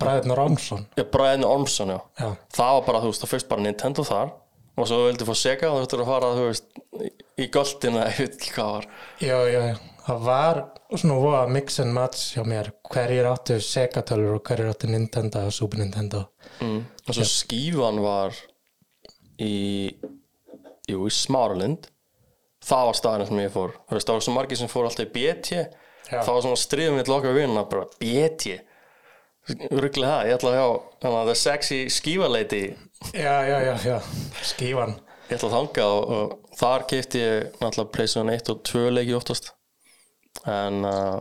[0.00, 2.00] Bræðin Rámsson ég Brian Ormsson, já.
[2.18, 4.32] Já, það var bara, þú veist, það fyrst bara Nintendo þar.
[4.76, 7.12] Og svo vildi fá Sega og þú þurftur að fara, þú veist í-
[7.44, 8.88] í goltina, ég veit ekki hvað var.
[9.22, 9.76] Já, já, já.
[10.08, 10.60] það var
[10.96, 12.72] svona voða mix and match hjá mér.
[12.92, 16.24] Hverjir áttu Sega tölur og hverjir áttu Nintendo og Super Nintendo?
[16.60, 16.82] Mm.
[17.06, 18.34] og svo skífan var
[19.42, 19.56] í
[20.88, 21.90] jú, í Smáralind.
[22.66, 23.74] Það var staðurinn sem ég fór.
[23.90, 25.66] Veist, það var svo margir sem fór alltaf í BT
[26.06, 26.20] Já.
[26.22, 28.56] það var svona stríðum mitt loka vinna bara BT
[29.74, 30.66] rugglega það, ég ætla að hjá
[31.02, 32.62] þannig að the sexy skífaleiti
[33.14, 33.96] Já, já, já, já,
[34.46, 38.84] skífan ég ætla að þanga og, og þar keipti ég náttúrulega Playstation 1 og 2
[38.94, 39.50] leiki oftast.
[40.46, 41.16] En uh,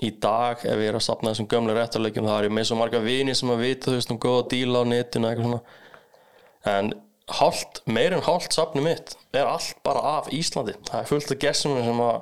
[0.00, 2.78] í dag ef ég er að sapna þessum gömlu réttarleikjum þá er ég með svo
[2.80, 5.60] marga vini sem að vita þú veist um góða díla á netinu eitthvað svona.
[6.72, 6.90] En
[7.26, 10.76] hálft, meir en hálft sapni mitt er allt bara af Íslandi.
[10.86, 12.20] Það er fullt af gestum sem að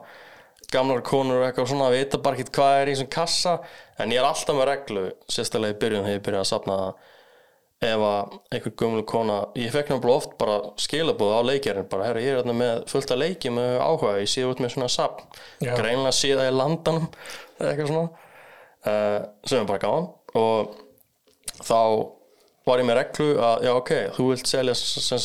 [0.74, 3.58] gamlar konur og eitthvað svona vita bara ekki hvað er í þessum kassa.
[4.00, 7.12] En ég er alltaf með reglu sérstaklega í byrjun þegar ég byrjaði að sapna það
[7.84, 12.22] ef að einhver gömul kona ég fekk náttúrulega oft bara skilabóð á leikjarinn bara, herra,
[12.22, 15.26] ég er hérna með fullt af leiki með áhuga, ég sé út með svona sapn
[15.60, 15.74] Já.
[15.74, 17.08] greinlega það í landanum
[17.60, 20.08] eitthvað svona uh, sem er bara gáðan
[20.40, 20.78] og
[21.64, 21.80] þá
[22.64, 25.18] var ég með reglu að, já ok, þú vilt selja sem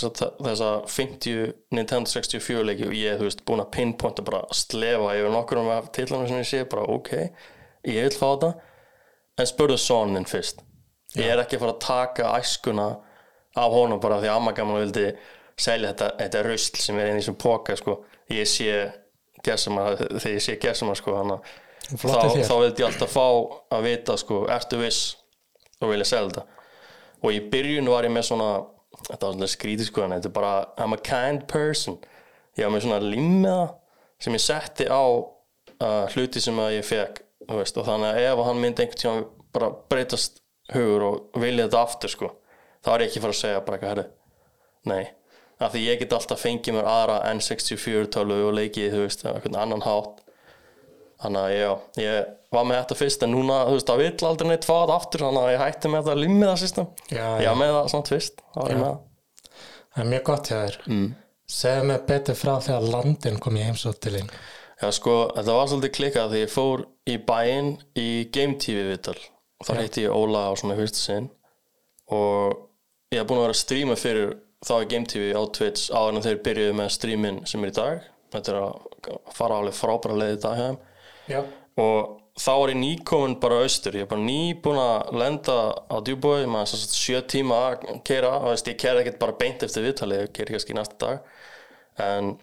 [0.43, 5.31] þessa 50 Nintendo 64 leiki og ég, veist, búin að pinpointa bara að slefa yfir
[5.31, 7.13] nokkur um að tillanum sem ég sé, bara ok
[7.87, 8.51] ég vil fá þetta.
[9.39, 10.65] En spurðu sonin fyrst.
[11.15, 12.89] Ég er ekki að fara að taka æskuna
[13.59, 15.07] af honum bara því að amma gaman vildi
[15.59, 18.01] selja þetta, þetta rusl sem er inn í þessum póka sko.
[18.29, 18.75] ég sé
[19.43, 21.39] gersama, þegar ég sé gersama sko, hana,
[21.87, 23.25] þá, þá vildi ég alltaf fá
[23.73, 25.15] að vita sko, ertu viss
[25.79, 26.58] og vilja selja þetta
[27.19, 28.51] og í byrjun var ég með svona
[29.07, 31.99] þetta var svona skrítið sko en þetta er bara I'm a kind person.
[32.57, 33.65] Ég var með svona limmiða
[34.19, 35.03] sem ég setti á
[35.79, 39.71] uh, hluti sem ég fekk veist, og þannig að ef hann myndi einhvern tíma bara
[39.91, 40.41] breytast
[40.73, 42.31] hugur og vilja þetta aftur sko
[42.85, 44.11] þá er ég ekki fara að segja bara eitthvað
[44.89, 45.03] nei,
[45.59, 49.57] af því ég get alltaf fengið mér aðra N64 tölu og leikið þú veist, einhvern
[49.59, 50.21] annan hátt
[51.23, 51.71] þannig að já,
[52.03, 55.25] ég var með þetta fyrst en núna, þú veist, það vill aldrei neitt þetta aftur
[55.25, 56.87] þannig að ég hætti með þetta limmiða system.
[57.09, 57.51] Já, ég já.
[57.59, 59.01] með það samt fyrst það ég það.
[59.89, 60.77] Það er mjög gott hjá þér.
[60.87, 61.09] Mm.
[61.49, 64.31] Segðu mig betur frá þegar landin kom í heimsóttilinn.
[64.79, 69.17] Já, sko, þetta var svolítið klikkað því ég fór í bæinn í Game TV viðtal.
[69.59, 71.31] Og þá heitti ég Óla á svona fyrsta sinn.
[72.15, 72.53] Og
[73.11, 76.19] ég hef búin að vera að stríma fyrir þá í Game TV á Twitch áður
[76.19, 78.05] en þeir byrjuðu með strímin sem er í dag.
[78.29, 80.79] Þetta er að fara alveg frábæra leið í dag þeim
[81.29, 81.43] Já,
[81.79, 83.97] og þá var ég nýkomin bara austur.
[83.97, 85.57] Ég er bara nýbúin að lenda
[85.91, 89.65] á djúbói maður sem sagt sjö tíma að keira veist, ég keira ekkert bara beint
[89.65, 91.31] eftir viðtalið ég keira kannski næsta dag.
[91.99, 92.33] En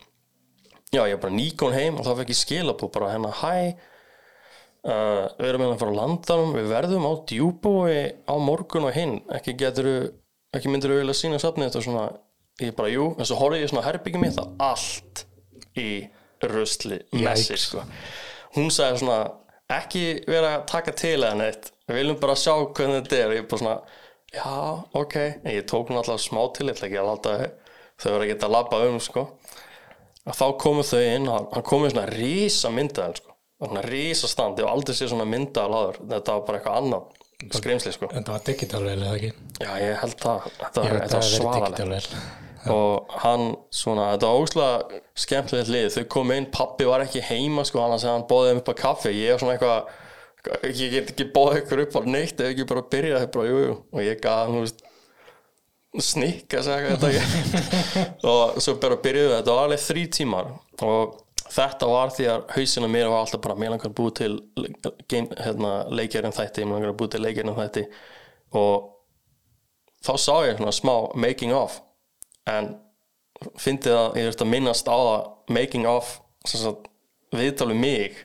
[0.92, 3.54] já, ég er bara nýkomin heim og þá fekk ég skilabú bara hérna hæ
[4.84, 6.54] uh, við erum hérna að fara á landanum.
[6.58, 9.18] Við verðum á djúbói á morgun og hinn.
[9.32, 9.90] Ekki getur
[10.56, 12.06] ekki myndir við vilja sína safnið þetta svona?
[12.56, 15.26] Ég bara jú, en svo horfði ég svona herbyggjum mitt að allt
[15.76, 16.06] í
[16.40, 17.66] rusli messi Yikes.
[17.68, 17.82] sko
[18.56, 19.18] hún sagði svona
[19.76, 21.70] ekki vera að taka til eða neitt.
[21.86, 23.30] Við viljum bara sjá hvernig þetta er.
[23.32, 23.76] Og ég bara svona
[24.34, 24.56] já,
[25.02, 25.16] ok.
[25.44, 27.36] En ég tók hún alltaf smá til ég ætla ekki að láta
[27.96, 29.26] þau vera að geta að labba um sko.
[30.26, 33.36] Að þá komu þau inn hann hann kom með svona rísa myndaðal sko.
[33.62, 36.00] Svona rísa stand, ég hef aldrei séð svona myndaðal áður.
[36.10, 37.22] Þetta var bara eitthvað annað
[37.56, 38.08] skrimsli sko.
[38.12, 39.30] Þetta var digitalvel eða ekki?
[39.60, 42.10] Já, ég held það, þetta, var- veit
[42.66, 47.22] var og hann svona, þetta var óslega skemmtilegt lið, þau kom inn pappi var ekki
[47.24, 49.14] heima sko, hann að hann bóði þeim upp á kaffi.
[49.16, 49.94] Ég er svona eitthvað
[50.64, 53.62] ég get ekki bóðið ykkur upp á neitt ef ekki bara byrja það bara, jú,
[53.64, 54.68] jú, og ég gaf hann,
[56.02, 58.02] snikka, segja þetta ekki.
[58.32, 60.50] Og svo bara byrjuðu þetta var alveg þrý tímar.
[60.84, 65.24] Og þetta var því að hausina mér var alltaf bara mér langar að búið til
[65.40, 67.86] hérna, leikjarinn þætti, mér langar að búið til leikjarinn þætti.
[68.60, 68.92] Og
[70.06, 71.80] þá sá ég svona smá making of
[72.50, 72.74] en
[73.60, 76.12] fyndið að ég þurfti að minnast á það making of
[76.46, 76.88] sagt,
[77.34, 78.20] viðtal við mig.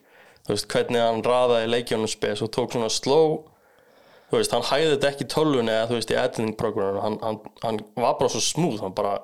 [0.46, 3.42] Þú veist, hvernig hann raðaði leikjónum spes og tók svona slow.
[4.32, 7.18] Þú veist, hann hæði þetta ekki í tölvunni eða þú veist, í editing programminu hann,
[7.22, 9.18] hann, hann var bara svo smooth hann bara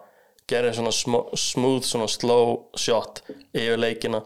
[0.48, 3.24] gerði svona sm smooth svona slow shot
[3.56, 4.24] yfir leikina.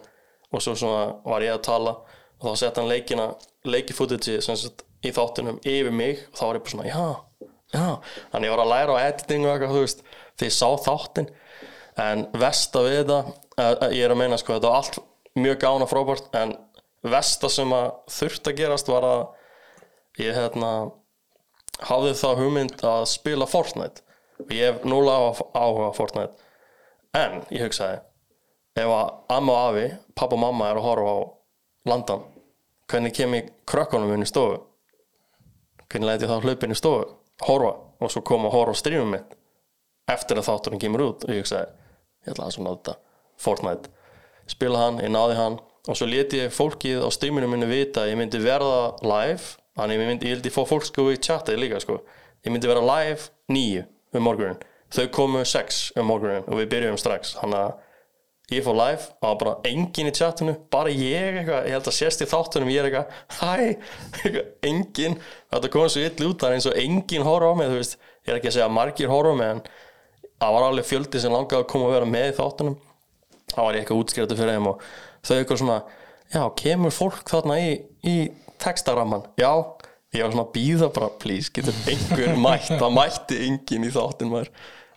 [0.51, 1.95] Og svo svona var ég að tala
[2.41, 3.30] og þá sett hann leikina
[3.63, 6.26] leikifootage í þáttunum yfir mig.
[6.32, 7.88] Og þá var ég bara svona, já, já.
[8.34, 10.03] Þannig ég var að læra á editing og eitthvað, þú veist
[10.41, 11.29] því ég sá þáttin
[12.01, 13.19] en versta við þetta,
[13.61, 14.99] uh, ég er að meina sko, þetta var allt
[15.37, 16.55] mjög gána frábært en
[17.07, 19.21] versta sem að þurft að gerast var að
[20.21, 20.71] ég hérna
[21.87, 24.03] hafði þá hugmynd að spila Fortnite.
[24.41, 25.17] Og ég hef núla
[25.53, 26.49] áhuga Fortnite.
[27.17, 28.01] En ég hugsaði
[28.79, 31.19] ef að amma og afi, pappa og mamma er að horfa á
[31.91, 32.21] landan
[32.91, 34.61] hvernig kem ég krökkunum inn í stofu?
[35.91, 37.07] Hvernig læti ég þá hlaupin í stofu?
[37.47, 37.73] Horfa.
[38.01, 39.35] Og svo koma að horfa á strífum mitt
[40.09, 41.71] eftir að þátturinn kemur út og ég hugsaði,
[42.25, 42.97] ég ætla að svona þetta
[43.41, 43.89] Fortnite,
[44.49, 45.59] spila hann, ég náði hann.
[45.89, 49.97] Og svo leti ég fólkið á stríminu minni vita að ég myndi verða live þannig
[49.97, 52.01] ég myndi, ég held ég fór fólk sko í chatið líka sko,
[52.45, 54.59] ég myndi vera live nýju um morgunin,
[54.93, 57.33] þau komu sex um morgunin og við byrjum strax.
[57.39, 61.69] Þannig að ég fór live og það var bara engin í chatinu, bara ég eitthvað,
[61.69, 63.07] ég held að sést í þáttunum, ég er eitthvað
[63.39, 65.15] hæ, engin
[65.53, 67.97] þetta kom svo illa út, það er eins og engin horfa á mig, þú veist,
[68.27, 69.63] ég er ekki að segja margir horfa á mig en
[70.41, 72.77] það var alveg fjöldi sem langaði að koma að vera með í þáttunum.
[73.51, 74.83] Þá var eitthvað útskriðatu fyrir þeim og
[75.27, 75.77] þau eitthvað svona,
[76.31, 77.71] já, kemur fólk þarna í,
[78.07, 78.15] í
[78.61, 79.51] textaramman já,
[80.15, 82.71] ég var svona að býða bara please, getur einhver mætt?
[82.71, 84.51] Það mætti engin í þáttin maður.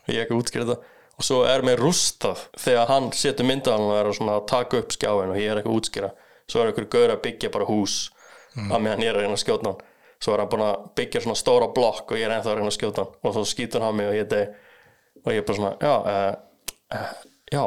[0.09, 0.80] Ég eitthvað útskriðata
[1.14, 5.30] og svo er mér rústað þegar hann setur myndaðan og er að taka upp skjáin
[5.30, 6.11] og ég er eitthvað útskýra.
[6.51, 8.11] Svo er einhver gaur að byggja bara hús
[8.57, 8.72] mm.
[8.72, 9.84] að meðan ég er að skjóta hann.
[10.22, 13.05] Svo er hann búin að byggja svona stóra blokk og ég er ennþá að skjóta
[13.05, 13.14] hann.
[13.22, 14.59] Og þá skýtur hann mig og ég deg
[15.25, 17.11] og ég er bara svona, já uh,
[17.53, 17.64] já,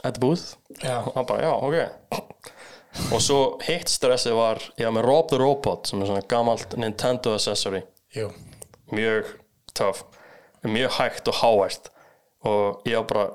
[0.00, 0.46] þetta er búið
[0.92, 2.50] og hann bara, já, ok.
[3.14, 6.74] Og svo hitt stressið var ég var með Rob the Robot sem er svona gamalt
[6.80, 7.84] Nintendo accessory.
[8.14, 8.30] Jú,
[8.90, 9.28] mjög
[9.78, 10.02] töff
[10.66, 11.90] mjög hægt og háært
[12.44, 13.28] og ég á bara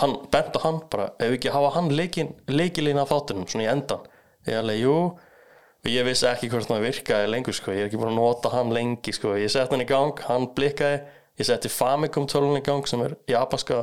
[0.00, 3.70] hann, bent á hann, bara ef ekki hafa hann leikin, leikilína af þáttunum svona í
[3.72, 4.06] endan
[4.46, 4.96] ég er alveg, jú.
[5.80, 7.72] Og ég vissi ekki hvort það virkaði lengur sko.
[7.72, 9.34] ég er ekki búin að nota hann lengi sko.
[9.36, 11.00] ég sett hann í gang, hann blikkaði
[11.40, 13.82] ég setti Famicom tölun í gang sem er japanska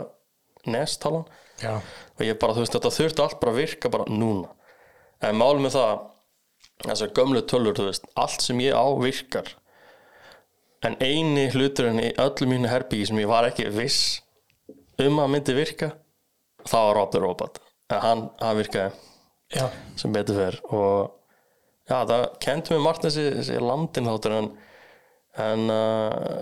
[0.68, 1.26] NES talan.
[1.62, 4.52] Já, og ég bara, þú veist, þetta þurfti allt bara að virka bara núna.
[5.26, 5.94] En málum með það
[6.86, 9.50] þessar gömlu tölur, þú veist allt sem ég á virkar.
[10.86, 14.20] En eini hluturinn í öllu mínu herbyggi sem ég var ekki viss
[15.02, 15.96] um að myndi virka
[16.68, 17.62] það var Rob the Robot.
[17.94, 18.92] En hann, hann virkaði
[19.56, 19.66] já,
[20.00, 20.60] sem betur fer.
[20.76, 24.50] Og já, það kendi mér margt þessi, þessi landin þáttur en,
[25.48, 26.40] en uh,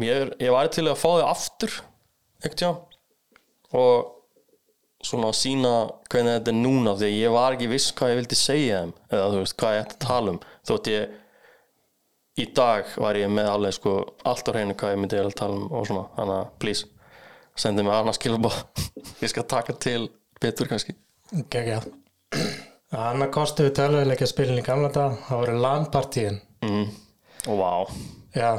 [0.00, 1.78] mér, ég væri til að fá þau aftur
[2.44, 4.12] ekkert og
[5.06, 5.72] svona að sína
[6.10, 8.92] hvernig þetta er núna því að ég var ekki viss hvað ég vildi segja þeim
[9.10, 10.40] eða þú veist hvað ég ætti að tala um.
[10.66, 11.16] Þótt ég
[12.36, 13.96] í dag var ég með alveg sko
[14.28, 16.88] allt á hreinu hvað ég myndi að tala um og svona þannig að please
[17.56, 18.58] sendi mig annars skilabóð
[19.24, 20.08] ég skal taka til
[20.42, 20.96] betur kannski.
[21.52, 21.82] Geggja
[23.06, 26.36] Anna kosti við tölvuleikja spilin í gamla dag það voru LAN-partíin.
[26.64, 26.86] Mm.
[27.50, 27.72] og vá.
[28.36, 28.50] Já,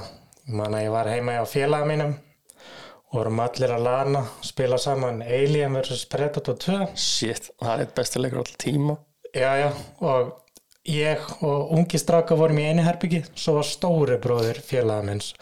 [0.47, 2.15] ég man að ég var heima hjá félaga mínum.
[3.07, 8.19] Og vorum allir að lana spila saman Alien vs Predator 2 shit, það er besti
[8.19, 8.97] leikur alltaf tíma.
[9.31, 9.69] Já, já,
[10.03, 10.33] og
[10.87, 15.33] ég og ungi stráka vorum í einu herbyggi svo var stóri bróðir félaga minns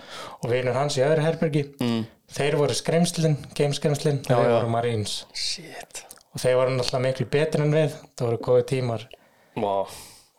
[0.41, 2.03] og vinur hans í öðru herbyggi mm.
[2.37, 4.55] þeir voru skremslin, gameskremslin og þeir já.
[4.57, 5.17] voru marines.
[5.33, 9.09] Shit, og þeir voru náttúrulega miklu betri en við það voru góði tímar.
[9.57, 9.75] Vá.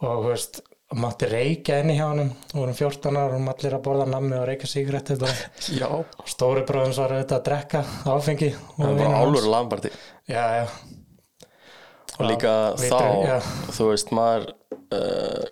[0.06, 0.62] Og þú veist,
[0.94, 2.30] mátti reykja inni hjá honum.
[2.54, 5.34] Og vorum 14 ára og vorum allir að borða nammi og reykja sígrætti bara
[5.74, 5.88] já,
[6.30, 7.82] stóri bróðum var auðvitað að drekka
[8.12, 9.90] áfengi og það var álur lambarti
[10.30, 10.66] já, já,
[12.18, 13.38] og líka vitur, þá, já.
[13.78, 14.46] þú veist maður
[14.94, 15.44] uh,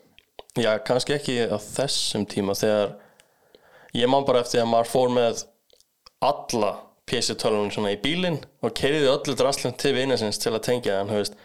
[0.61, 2.95] já, kannski ekki á þessum tíma þegar
[3.99, 5.45] ég man bara eftir að maður fór með
[6.24, 6.76] alla
[7.11, 11.20] PC-tölunum svona í bílinn og keiriði öllu draslum til vinnarsins til að tengja en þú
[11.20, 11.37] veist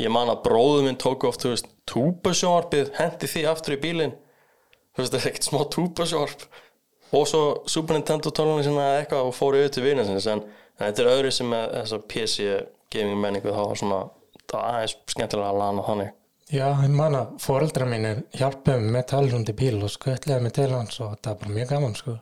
[0.00, 4.14] ég man að bróður minn tók oft, þú veist, túbasjónvarpið hendi því aftur í bílinn.
[4.94, 6.46] Þú veist, það er ekkert smá túbasjónvarp
[7.14, 10.42] og svo Super Nintendo sinna eða eitthvað og fór yfir til vinnarsins en,
[10.80, 12.48] þetta er öðru sem með þessa PC
[12.90, 14.02] gaming menningu þá var svona
[14.50, 16.12] það er aðeins skemmtilega að lana þannig.
[16.52, 21.00] Já, ég man að fóreldra mínir hjálpuðum með talrundi bíl og skvöldlega mig til hans
[21.00, 22.16] og það var bara mjög gaman sko.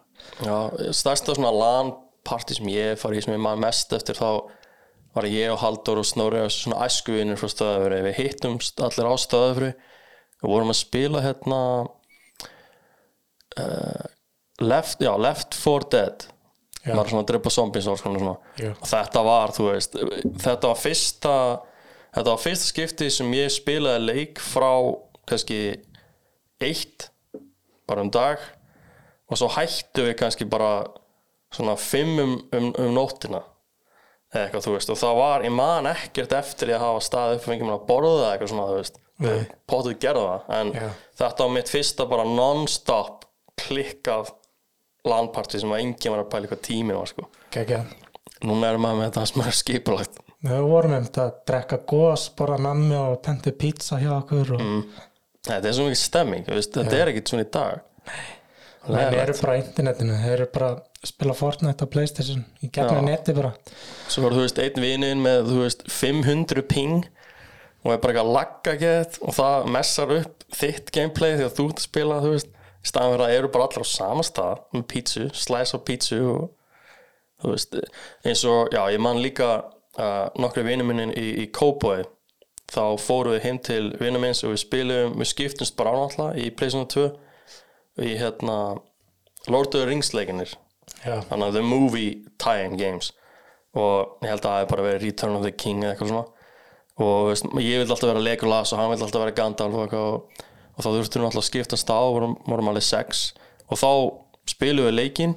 [0.47, 0.57] Já,
[0.95, 1.93] stærsta svona LAN
[2.27, 4.29] party sem ég fari í sem ég maður mest eftir þá
[5.13, 9.15] var ég og Halldór og Snorri og svona æskuvinur frá stöðafri við hittumst allir á
[9.21, 9.73] stöðafri
[10.43, 11.61] og vorum að spila hérna
[13.61, 14.05] uh,
[14.63, 16.29] Left, já, Left 4 Dead.
[16.83, 16.97] Já.
[16.97, 19.93] maður svona drepa zombies og svona, og þetta var, þú veist
[20.43, 21.35] þetta var fyrsta
[22.17, 24.73] þetta var fyrsta skipti sem ég spilaði leik frá
[25.31, 25.61] kannski
[26.59, 27.07] eitt
[27.87, 28.43] bara um dag.
[29.31, 30.83] Og svo hættu við kannski bara
[31.55, 33.45] svona fimm um, um, um nóttina
[34.33, 37.43] eitthvað þú veist og það var, ég man ekkert eftir ég að hafa staðið upp
[37.43, 40.73] og fengið mér að borða það eitthvað svona þú veist, við pótuð gerða það en
[40.79, 40.87] Já.
[41.23, 43.27] þetta var mitt fyrsta bara non-stop
[43.63, 44.33] klikkað
[45.13, 47.29] landparti sem að enginn var að pæla hvað tíminn var sko.
[47.53, 47.83] Kekja.
[48.43, 50.21] núna er maður með þetta sem er skipulagt.
[50.43, 54.63] Við vorum um þetta að drekka gós bara nammi og pentu pizza hjá okkur og
[54.65, 54.81] Mm.
[55.47, 57.81] þetta er svo mikið stemming, veist, þetta er ekkert svona í dag.
[58.89, 60.71] Menn eru bara internetinu þeir eru bara
[61.07, 63.11] spila Fortnite á Playstation í gegnum Já.
[63.11, 63.53] neti bara.
[64.07, 67.03] Svo var þú veist einn vininn með þú veist 500 ping
[67.83, 71.55] og er bara eitthvað að lagga gett og það messar upp þitt gameplay því að
[71.59, 74.63] þú ert að spila þú veist, í staðan að eru bara allir á sama stað
[74.77, 76.45] með pítsu, slice á pítsu og
[77.43, 77.79] þú veist,
[78.23, 79.51] eins og já, ég man líka
[79.99, 82.05] uh, nokkru vinnu minni í, í Cowboy.
[82.73, 86.53] Þá fórum við heim til vinnu minns og við spilum, við skiptumst bara ánáttúrulega í
[86.55, 88.59] Playstation 2 í hérna
[89.51, 90.55] Lord of the Rings leikinir
[91.03, 93.11] Já, þannig að The Movie Tie-in Games.
[93.79, 96.49] Og ég held að það hef bara verið Return of the King eða eitthvað svona.
[97.03, 100.43] Og veist, ég vil alltaf vera Legolas og hann vil alltaf vera Gandalf og, og,
[100.77, 103.23] og þá þurftum við alltaf að skiptast á og vorum, vorum alveg sex.
[103.73, 103.91] Og þá
[104.53, 105.35] spilum við leikinn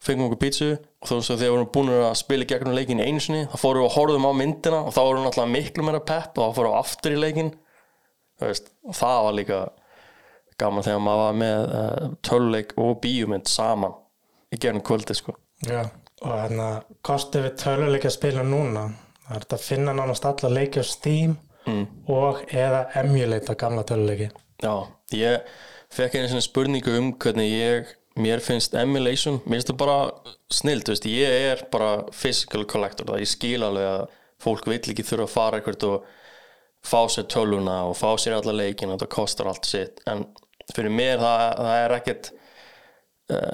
[0.00, 3.20] fengum okkur pítsu og þá svo þegar við vorum búin að spila gegnum leikinn einu
[3.20, 6.00] sinni þá fórum við og horfðum á myndina og þá vorum við alltaf miklu meira
[6.08, 7.50] pepp og þá fórum við aftur í leikinn.
[8.40, 9.58] Veist, og það var líka
[10.60, 13.98] gaman þegar maður var með uh, töluleik og bíumynd saman
[14.50, 15.36] í gegnum kvöldi sko.
[15.66, 15.84] Já
[16.20, 16.66] og hérna
[17.06, 18.84] kostið við töluleika að spila núna
[19.24, 21.36] það er að finna nánast alla leiki á Steam
[21.66, 21.84] mm.
[22.12, 24.28] og eða emulata gamla töluleiki.
[24.60, 24.74] Já,
[25.16, 25.48] ég
[25.94, 29.98] fekk einu svona spurningu um hvernig ég mér finnst emulation, mér finnst það bara
[30.52, 34.02] snild, þú veist, ég er bara physical collector, það ég skil alveg að
[34.40, 36.10] fólk vill ekki þurfa að fara eitthvað og
[36.90, 40.02] fá sér tölvuna og fá sér alla leikin og það kostar allt sitt.
[40.10, 40.26] En
[40.74, 42.30] fyrir mér það, það er ekkert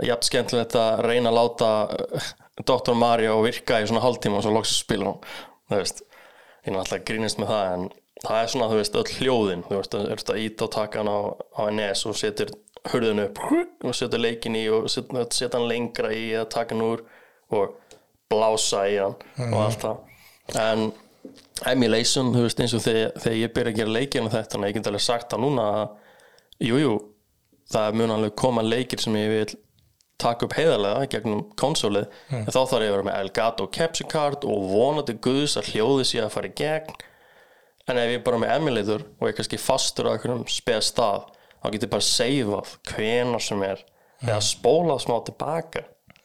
[0.07, 2.95] jafn skemmtilegt að reyna að láta uh, Dr.
[2.97, 5.31] Mario virka í svona hálftíma og svo loksast spila hún.
[5.71, 6.03] Þú veist,
[6.65, 7.89] ég er alltaf grínist með það en
[8.23, 9.65] það er svona, þú veist, öll hljóðin.
[9.67, 12.53] Þú veist, þú ert að íta á takan á, á NS og setur
[12.87, 13.41] hurðinu upp
[13.87, 17.03] og setur leikin í og setur, setur hann lengra í að taka hann úr
[17.57, 17.75] og
[18.31, 19.19] blása í hann
[19.51, 20.01] og allt það.
[20.63, 20.87] En
[21.67, 24.69] emulation, þú veist, eins og þegar, þegar ég byrja að gera leikir og þetta, að
[24.69, 26.97] ég get alveg sagt það núna að jújú, jú,
[27.73, 29.57] það mun alveg koma leikir sem ég vil
[30.21, 34.47] taka upp heiðarlega gegnum konsólið en þá þarf ég að vera með Elgato capture card
[34.49, 36.97] og vonandi guðs að hljóði sé að fara í gegn.
[37.87, 40.83] En ef ég er bara með emulator og ég er kannski fastur á einhverjum speð
[40.89, 41.29] stað
[41.61, 43.85] þá get ég bara seifað hvenar sem er
[44.25, 45.85] eða spólað smá tilbaka.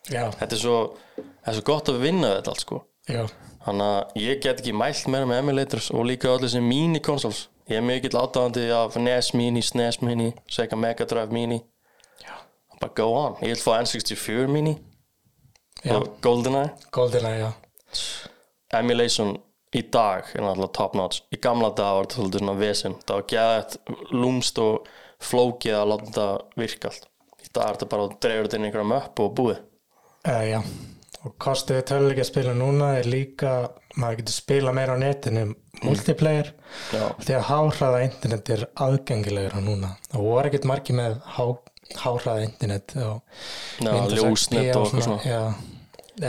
[0.10, 0.78] Já, þetta er svo,
[1.20, 2.82] er svo gott að vinna þetta allt sko.
[3.12, 3.26] Já,
[3.66, 7.48] þannig að ég get ekki mælt meira með emulators og líka öll þessi mini consoles
[7.72, 11.62] ég er mikill átáðandi af NES Mini, SNES Mini, Sega Mega Drive Mini
[12.82, 14.76] bara go on, ég vil fá N64 Mini
[15.84, 15.96] já.
[15.96, 16.74] og GoldenEye.
[16.92, 17.52] Goldeneye, já.
[18.80, 19.36] Emulation
[19.76, 21.24] í dag er náttúrulega top notch.
[21.32, 22.98] Í gamla dag var þetta svolítið svona vesen.
[23.06, 24.90] Það var gæðið lúmst og
[25.22, 26.28] flókið að láta þetta
[26.60, 27.08] virka allt.
[27.42, 29.62] Í dag er þetta bara að dreifur þetta inn í einhverja möpp og búið.
[30.22, 30.60] Uh, já,
[31.22, 33.52] og kostið töluleika spila núna er líka,
[34.00, 35.52] maður getur spila meira á netinu,
[35.86, 36.50] multiplayer
[36.94, 39.94] já, því að háhraða internet er aðgengilegra núna.
[40.16, 41.46] Og voru ekkert margir með há,
[42.02, 43.22] háhraða internet og
[43.86, 45.22] já ljósnet og eitthvað svona.
[45.28, 45.42] Já,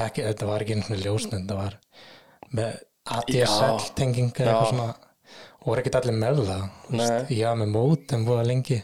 [0.05, 1.79] ekki, þetta var ekki einu svona ljósnet það var
[2.53, 2.81] með
[3.13, 4.53] ADSL tenging eða Já.
[4.53, 4.93] eitthvað svona.
[5.63, 8.83] Voru ekkert allir með það já, með mót en búið lengi.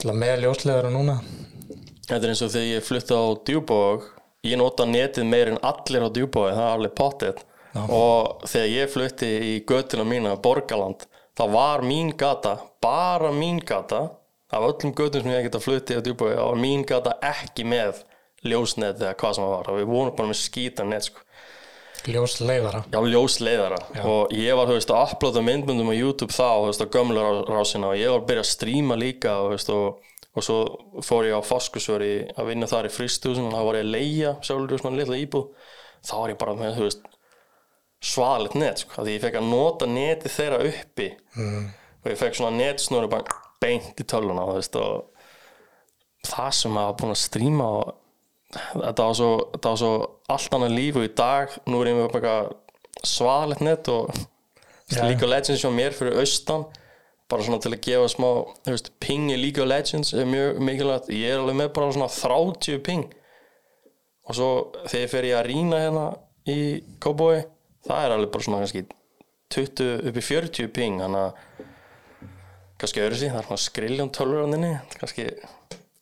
[0.00, 1.18] Að með ljósleðara núna.
[2.08, 4.06] Þetta er eins og þegar ég flutti á Djúbóg
[4.44, 7.42] ég nota netið meir en allir á Djúbói það er alveg pottet
[7.74, 7.82] Já.
[7.86, 11.04] og þegar ég flutti í göttuna mína Borgaland,
[11.38, 14.00] þá var mín gata bara mín gata
[14.50, 18.00] af öllum göttum sem ég geta flutti á Djúbói þá var mín gata ekki með
[18.42, 19.66] ljósnet eða hvað sem það var.
[19.76, 21.20] Við vorum bara með skýta net sko.
[22.08, 23.78] ljósleðara Já, ljósleiðara.
[24.08, 27.20] Og ég var, þú veist, að uploada myndbundum á YouTube þá, þú veist, á gömlu
[27.20, 27.90] rá- rásina.
[27.92, 30.00] Og ég var að byrja að stríma líka þú veist, og,
[30.30, 30.58] og svo
[31.02, 34.34] fór ég á Foskusvöri að vinna þar í fristúsin og þá var ég að leia
[34.46, 35.48] sjálfur svona litla íbúð
[36.06, 37.08] þá var ég bara með, þú veist
[38.10, 41.64] svaðalegt net, sko, því ég fekk að nota netið þeirra uppi mm.
[42.00, 46.96] og ég fekk svona netsnúri bara beint í tölvuna, þú veist, og það sem maður
[47.02, 47.90] búin að stríma og
[48.54, 49.92] þetta var svo, þetta var svo
[50.32, 52.34] allt annað líf og í dag, nú er ég með bara
[53.06, 54.26] svaðalegt net og.
[54.90, 56.64] League of Legends hjá mér fyrir austan
[57.30, 58.28] bara svona til að gefa smá
[58.66, 62.10] veist, ping í League of Legends er mjög mikilvægt, ég er alveg með bara svona
[62.12, 63.06] 30 ping.
[64.28, 64.50] Og svo
[64.90, 66.06] þegar fer ég að rýna hérna
[66.50, 66.58] í
[67.02, 67.44] Cowboy,
[67.86, 68.84] það er alveg bara svona kannski
[69.54, 71.62] 20 upp í 40 ping, þannig að
[72.80, 75.28] kannski öðru síðan, það er svona skriljón tölur á þinni, kannski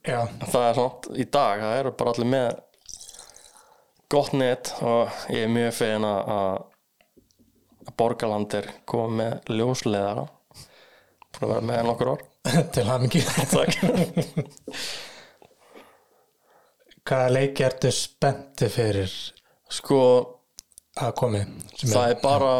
[0.06, 2.50] já, það er svona í dag, það eru bara allir með
[4.08, 6.66] gott net og ég er mjög fegin að
[7.88, 10.24] að Borgaland er komið með ljósleðara
[11.40, 12.24] búin að vera með hann okkur ár
[12.74, 13.22] til hamingi
[13.54, 13.78] Takk.
[17.08, 19.12] Hvaða leiki ertu spennti fyrir
[19.68, 20.00] Sko,
[20.96, 21.44] að komi
[21.82, 22.52] það er bara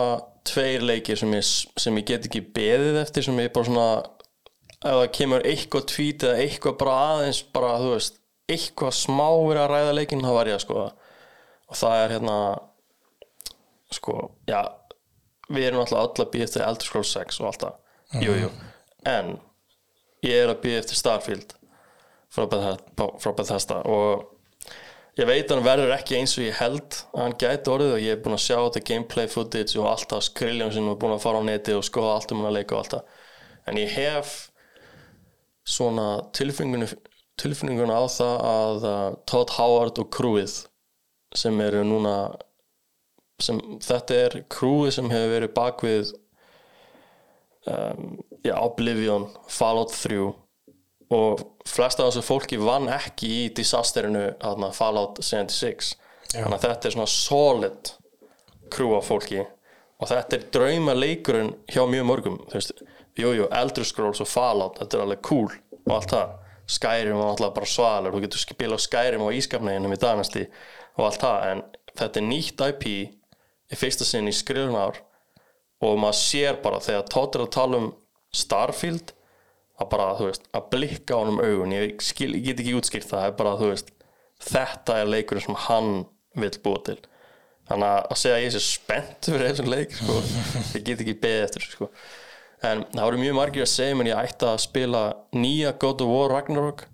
[0.48, 1.44] tveir leikir sem ég,
[1.80, 3.88] sem ég get ekki beðið eftir sem ég bara svona
[4.78, 9.62] ef það kemur eitthvað tvít eða eitthvað bara aðeins bara, þú veist, eitthvað smá verið
[9.64, 10.90] að ræða leikinn, þá var ég að skoða.
[11.68, 12.36] Og það er hérna
[13.98, 14.14] sko,
[14.48, 14.60] já
[15.48, 17.78] við erum alltaf að býja eftir Elder Scrolls 6 og allt það.
[18.24, 18.50] Jú, jú.
[19.09, 19.36] En
[20.26, 21.54] ég er að býja eftir Starfield
[22.28, 24.26] frá Bethesda, og
[25.18, 28.14] ég veit hann verður ekki eins og ég held að hann gæti orðið og ég
[28.14, 31.24] er búin að sjá þetta gameplay footage og allt það skriljum sem er búin að
[31.24, 33.16] fara á neti og skoða allt um hann að leika og allt það.
[33.68, 34.36] En ég hef
[35.68, 36.06] svona
[36.36, 38.86] tilfinninguna, á það að
[39.28, 40.54] Todd Howard og crewið
[41.36, 42.14] sem eru núna
[43.42, 46.14] sem, þetta er crewið sem hefur verið bakvið
[47.68, 50.18] um, já, Oblivion Fallout 3
[51.14, 55.95] og flesta af þessu fólki vann ekki í disasterinu hana, Fallout 76
[56.34, 56.43] Já.
[56.43, 57.93] þannig að þetta er svona solid
[58.72, 59.47] crew af fólki.
[59.99, 62.36] Og þetta er drauma leikurinn hjá mjög mörgum
[63.18, 65.49] jújú, Elder Scrolls og Fallout þetta er alveg cool
[65.89, 66.36] og allt það.
[66.68, 70.45] Skyrim var alltaf bara svalur þú getur spilað Skyrim á ískapneginum í dagnasti
[70.99, 71.62] og allt það, en
[71.97, 75.01] þetta er nýtt IP í fyrsta sinn í skrifnar
[75.80, 77.89] og maður sér bara þegar er að tala um
[78.34, 79.14] Starfield
[79.78, 81.74] að bara, þú veist, að blikka á honum augun.
[81.76, 83.92] Ég, skil, ég get ekki útskýrt það, það er bara, þú veist
[84.48, 85.92] þetta er leikurinn sem hann
[86.38, 86.98] vil búa til.
[87.68, 90.18] Þannig að að segja að ég sé spennt fyrir þessum leik, sko
[90.78, 91.90] ég get ekki beðið eftir, sko.
[92.68, 95.02] En það voru mjög margir að segja mér ég ætti að spila
[95.36, 96.88] nýja God of War Ragnarok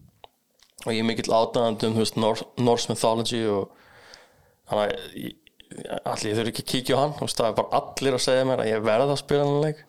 [0.85, 3.71] og ég er mikill átæðandi um, þú veist, Norse, Norse Mythology og
[4.69, 7.15] þannig að allir, ég þurfi ekki að kíkja á hann.
[7.25, 9.81] Og það er bara allir að segja mér að ég verða að spila hann leik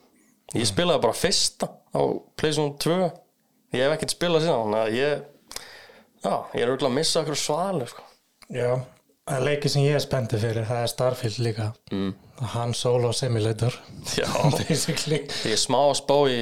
[0.54, 2.02] ég spilaði bara fyrsta á
[2.38, 2.98] Playstation 2
[3.76, 5.24] ég hef ekkert spilað síðan þannig að ég
[6.26, 8.06] já, ég er auðvitað að missa okkur svali sko.
[8.54, 8.72] Já,
[9.32, 11.68] er leikið sem ég er spenntið fyrir það er Starfield líka.
[11.92, 12.16] Mm.
[12.54, 13.78] Han Solo Simulator
[14.18, 14.28] já,
[14.68, 16.42] ég er smá að spá í,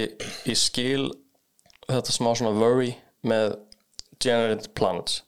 [0.49, 1.11] í skil
[1.85, 2.95] þetta smá svona worry
[3.27, 3.59] með
[4.23, 5.21] Generated Planets.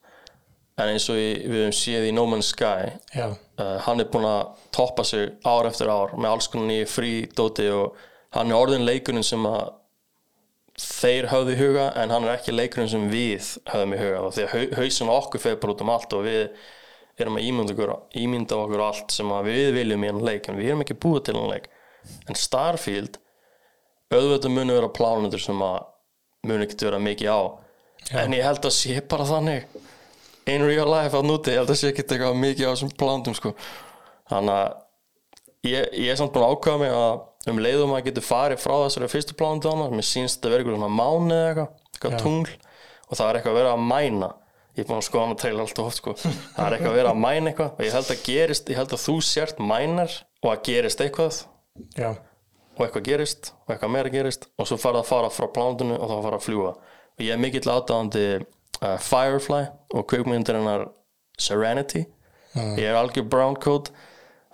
[0.76, 4.28] En eins og í, við höfum séð í No Man's Sky uh, hann er búinn
[4.28, 7.96] að toppa sig ár eftir ár með alls konar nýju frídóti og
[8.36, 9.74] hann er orðin leikurinn sem að
[10.76, 14.24] þeir höfðu í huga en hann er ekki leikurinn sem við höfðum í huga.
[14.36, 16.42] Því að hau- hausinn á okkur fegur bara út um allt og við
[17.24, 20.58] erum að ímynda okkur, ímynda okkur allt sem að við viljum í hann leik en
[20.60, 21.70] við erum ekki búið til hann leik.
[22.28, 23.22] En Starfield
[24.12, 25.78] auðvitað muni vera plánundur sem að
[26.46, 27.40] muni ekki vera mikið á.
[28.22, 29.64] En ég held að sé bara þannig
[30.52, 33.34] in real life á núti, ég held að sé ekki eitthvað mikið á þessum plánundum
[33.40, 33.56] sko.
[34.30, 38.26] Þannig að ég, ég er samt búin að ákvæða mig að um leiðum að getur
[38.26, 41.70] farið frá þessari fyrstu plánundu á mér sínst að vera eitthvað svona mánu eða eitthvað,
[41.94, 42.54] eitthvað tungl
[43.06, 44.30] og það er eitthvað að vera að mæna.
[44.76, 46.14] Ég er búin að skoða hann að treyla alltaf oft sko.
[46.20, 48.96] það er eitthvað að vera að mæna eitthvað og ég held að gerist, ég held
[48.98, 51.38] að þú sért mænar og að gerist eitthvað.
[51.96, 52.10] Já,
[52.76, 56.12] og eitthvað gerist og eitthvað meira gerist og svo farið að fara frá plánundinu og
[56.12, 59.62] þá fara að fljúa og ég er mikill aðdáðandi uh, Firefly
[59.96, 60.90] og kveikmyndirinnar
[61.40, 62.06] Serenity.
[62.56, 63.90] Ég er algjör brown coat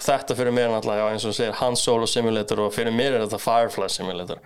[0.02, 3.18] þetta fyrir mér náttúrulega, já, eins og þú segir Han Solo Simulator og fyrir mér
[3.18, 4.42] er þetta Firefly Simulator.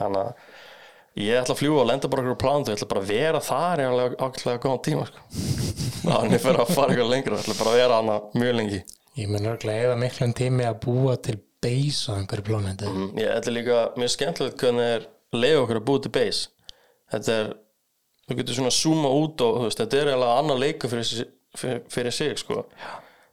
[0.00, 3.02] Þannig að ég ætla að fljúa og lenda bara okkur á plánundu ég ætla bara
[3.02, 5.24] að vera þar í alveg ákveðlega góðan tíma sko.
[6.06, 8.80] þannig fyrir að fara eitthvað lengra ég ætla bara að vera hana mjög lengi.
[9.18, 13.34] Ég mun örglega eða miklum tími að búa til base á einhverju plónandi Mm, Ég,
[13.36, 16.46] er líka mjög skemmtilegt hvernig er leið okkur að búið til base.
[17.10, 17.50] Þetta er,
[18.30, 21.26] þú getur svona zooma út og veist, þetta er eiginlega annar leikur fyrir,
[21.58, 22.62] fyrir, fyrir sig sko.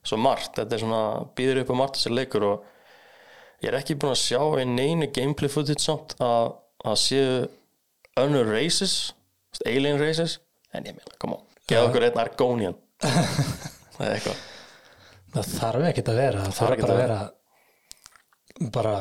[0.07, 1.03] Svo margt, þetta er svona
[1.37, 2.65] býður upp á margt þessi leikur og
[3.63, 6.55] ég er ekki búin að sjá í neinu gameplay footage samt að,
[6.87, 7.37] að séu
[8.17, 8.97] önnur races
[9.65, 10.39] alien races,
[10.73, 12.77] en ég meina, on geða okkur einn Argonian.
[13.97, 14.45] Það er eitthvað.
[15.33, 17.17] Það þarf ekkert að vera það þarf bara að vera
[18.73, 18.93] bara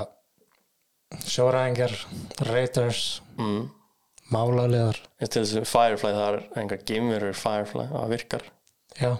[1.30, 1.94] sjóræðingar
[2.48, 3.02] raiders
[3.38, 3.62] mm.
[5.44, 8.46] þessi Firefly, það er enga gameverur Firefly, það virkar.
[8.98, 9.10] Já,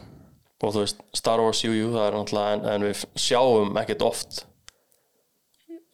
[0.62, 4.04] og þú veist, Star Wars, jú, jú, það er náttúrulega en, en við sjáum ekkert
[4.07, 4.44] oft.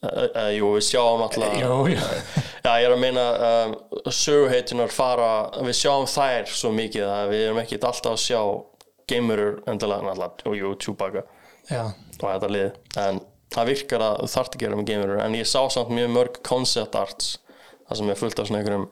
[0.02, 1.98] Uh, uh, jú, við sjáum alltaf jú, jú.
[2.64, 3.74] já, ég er að meina um,
[4.10, 5.28] söguheitunar fara,
[5.62, 8.40] við sjáum þær svo mikið að við erum ekkert alltaf að sjá
[9.12, 11.22] gamerur endilega, náttúrulega, jú, jú, Chewbacca
[11.70, 11.84] já,
[12.18, 12.68] og þetta lið,
[13.04, 13.22] en
[13.54, 16.42] það virkar að þú þarft að gera með gamerur, en ég sá samt mjög mörg
[16.50, 17.32] concept arts,
[17.86, 18.88] það sem er fullt af svona einhverjum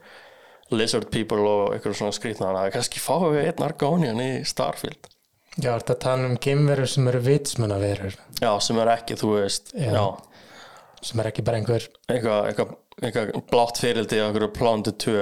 [0.78, 5.10] lizard people og einhverjum svona skrýtna, þannig að kannski fáum við einn Argonian í Starfield
[5.56, 8.18] já, þetta tala um geimverur sem eru vitsmunaverur?
[8.40, 9.90] Já, sem er ekki, þú veist Já.
[9.96, 10.04] Já,
[11.02, 12.66] sem er ekki bara einhver eitthvað eitthva,
[13.00, 15.16] eitthva blátt fyrildi á einhverju plándu 2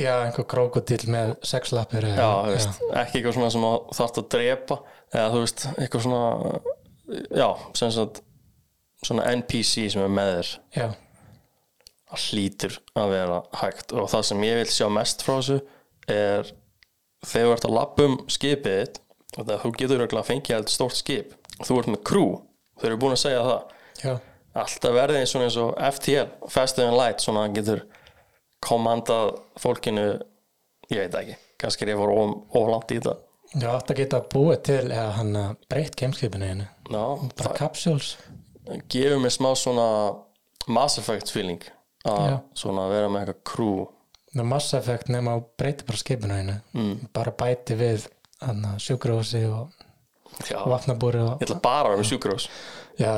[0.00, 4.28] já, einhver krókodill með sexlappir Já, þú veist, ekki eitthvað svona sem þú þarft að
[4.36, 4.80] drepa
[5.14, 6.60] eða þú veist, eitthvað svona
[7.34, 8.22] já, sem sagt
[9.06, 10.50] svona NPC sem er með þér.
[10.76, 10.88] Já,
[12.10, 13.94] það hlýtur að vera hægt.
[13.96, 15.60] Og það sem ég vil sjá mest frá þessu
[16.10, 16.50] er
[17.26, 19.00] þegar þú ert að lappa um skipið og
[19.36, 21.36] það þú getur að fengja heldur stórt skip.
[21.60, 22.34] Þú ert með crew,
[22.80, 23.72] þau eru búin að segja það.
[24.00, 24.12] Já,
[24.62, 27.84] alltaf verði eins og eins og FTL Faster Than Light, svona getur
[28.64, 30.06] komandað fólkinu
[30.90, 32.16] ég veit ekki, kannski er ég voru
[32.48, 33.16] oflant í þetta.
[33.50, 36.50] Já, að geta búið til eða hann að breytt gameskipinu
[36.90, 37.04] Já,
[37.38, 39.86] bara það gefur mér smá svona
[40.70, 41.64] Mass Effect feeling
[42.06, 43.88] að vera með eitthvað crew.
[44.46, 46.56] Mass Effect nema að breyti bara skipinu einu.
[46.76, 47.08] Mm.
[47.12, 48.06] bara bæti við
[48.40, 49.70] að sjúkrahúsi og
[50.70, 52.46] vatnabúri og ég ætla bara að vera með sjúkrós
[53.00, 53.12] já,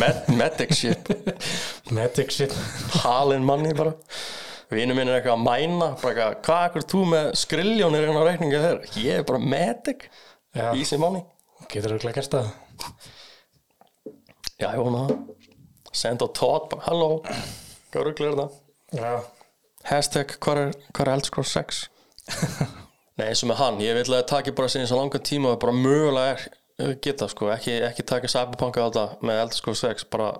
[0.00, 1.10] med medic shit.
[1.96, 2.54] Medic shit.
[3.02, 3.94] Halin manni bara.
[4.72, 8.62] Vinu minn er eitthvað að mæna bara hvað er þú með skriljónir hérna á reikninga
[8.64, 8.80] þeir?
[9.04, 10.08] Ég er bara medic.
[10.56, 11.22] Easy money
[11.70, 12.50] getur þú glækast það.
[14.56, 15.18] Já, ég vona það.
[15.96, 17.08] Senda á Todd bara, halló
[17.92, 18.56] Hvað rugglir það?
[18.96, 19.12] já,
[19.86, 21.78] Hashtag, hvað er, er Eldscross 6?
[23.16, 23.80] Nei, eins og með hann.
[23.80, 26.44] Ég vil að það taki bara sinni svo langan tíma og bara mögulega er,
[26.78, 27.48] eh, geta sko.
[27.54, 30.34] Ekki, ekki taka Cyberpunk á þetta með Eldscross 6 bara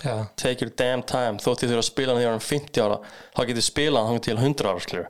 [0.00, 1.36] já, take your damn time.
[1.38, 2.98] Þótt ég þurfa að spila hann þegar hann er 50 ára
[3.36, 5.08] þá getið spila hann til 100 ára skilur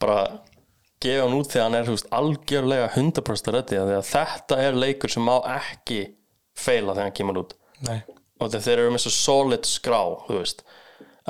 [0.00, 0.20] bara
[1.00, 5.24] gefa hann út þegar hann er veist, algjörlega 100% reddi að þetta er leikur sem
[5.24, 6.02] má ekki
[6.56, 7.56] feila þegar hann kemur út.
[7.88, 8.02] Nei.
[8.40, 10.62] Og þegar þeir eru með svo solid skrá þú veist,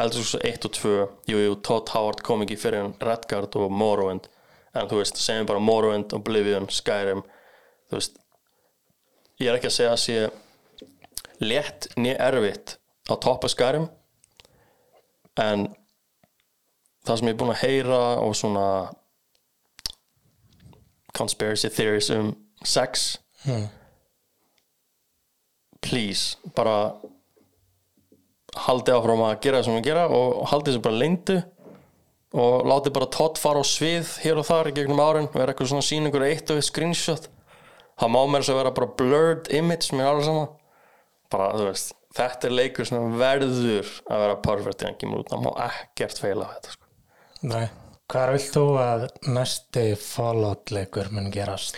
[0.00, 0.92] Eldur 1 og 2
[1.30, 4.28] jú, jú, Todd Howard kom ekki fyrir en Redguard og Morrowind
[4.74, 7.24] en þú veist, segjum bara Morrowind, Oblivion, Skyrim
[7.90, 8.20] þú veist
[9.40, 10.18] ég er ekki að segja að sé
[11.40, 12.76] létt niður erfitt
[13.10, 13.88] á toppa Skyrim
[15.40, 15.68] en
[17.06, 18.66] það sem ég er búin að heyra og svona
[21.16, 23.66] conspiracy theories um sex hmm.
[25.80, 26.92] please, bara
[28.66, 31.38] haldi áfram að gera það sem við gera og haldi þessu bara leyndu
[32.32, 35.72] og láti bara Todd fara á svið hér og þar í gegnum árin vera eitthvað
[35.72, 37.28] svona síningur eitt og eitt screenshot.
[38.00, 40.46] Það má mér þess að vera bara blurred image mér alveg sama.
[41.30, 45.30] Bara þú veist, þetta er leikur sem verður að vera perfect í hann kemur út.
[45.32, 46.90] Það má ekkert feila á þetta sko.
[47.42, 47.66] nei.
[48.10, 51.76] Hvað vilt þú að næsti Fallout leikur mun gerast?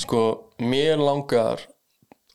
[0.00, 0.20] Sko,
[0.56, 1.60] mér langar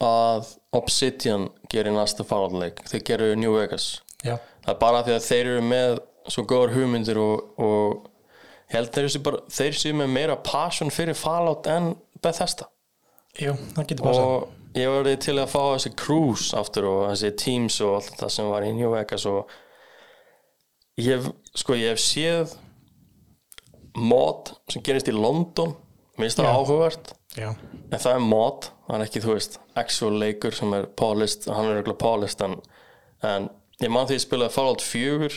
[0.05, 2.83] að Obsidian gerir næsta Fallout leik.
[2.91, 4.03] Þeir gerir New Vegas.
[4.21, 4.35] Já,
[4.67, 5.97] það er bara því að þeir eru með
[6.29, 8.09] svo góður hugmyndir og, og
[8.69, 12.69] ég held þeir séu bara þeir séu með meira passion fyrir Fallout en Bethesda.
[13.39, 17.33] Jú, það getur bara og ég var til að fá þessi cruise aftur og þessi
[17.39, 19.53] teams og allt það sem var í New Vegas og
[20.99, 22.57] ég hef, sko ég hef séð
[23.99, 25.73] mod sem gerist í London.
[26.17, 26.55] Mér finnst það Já.
[26.57, 27.13] áhugavert.
[27.37, 31.45] Já, en það er mod, það er ekki þú veist actual leikur sem er polished
[31.53, 32.55] hann er eitthvað polished en,
[33.21, 33.45] en
[33.83, 35.29] ég man því ég spilaði Fallout 4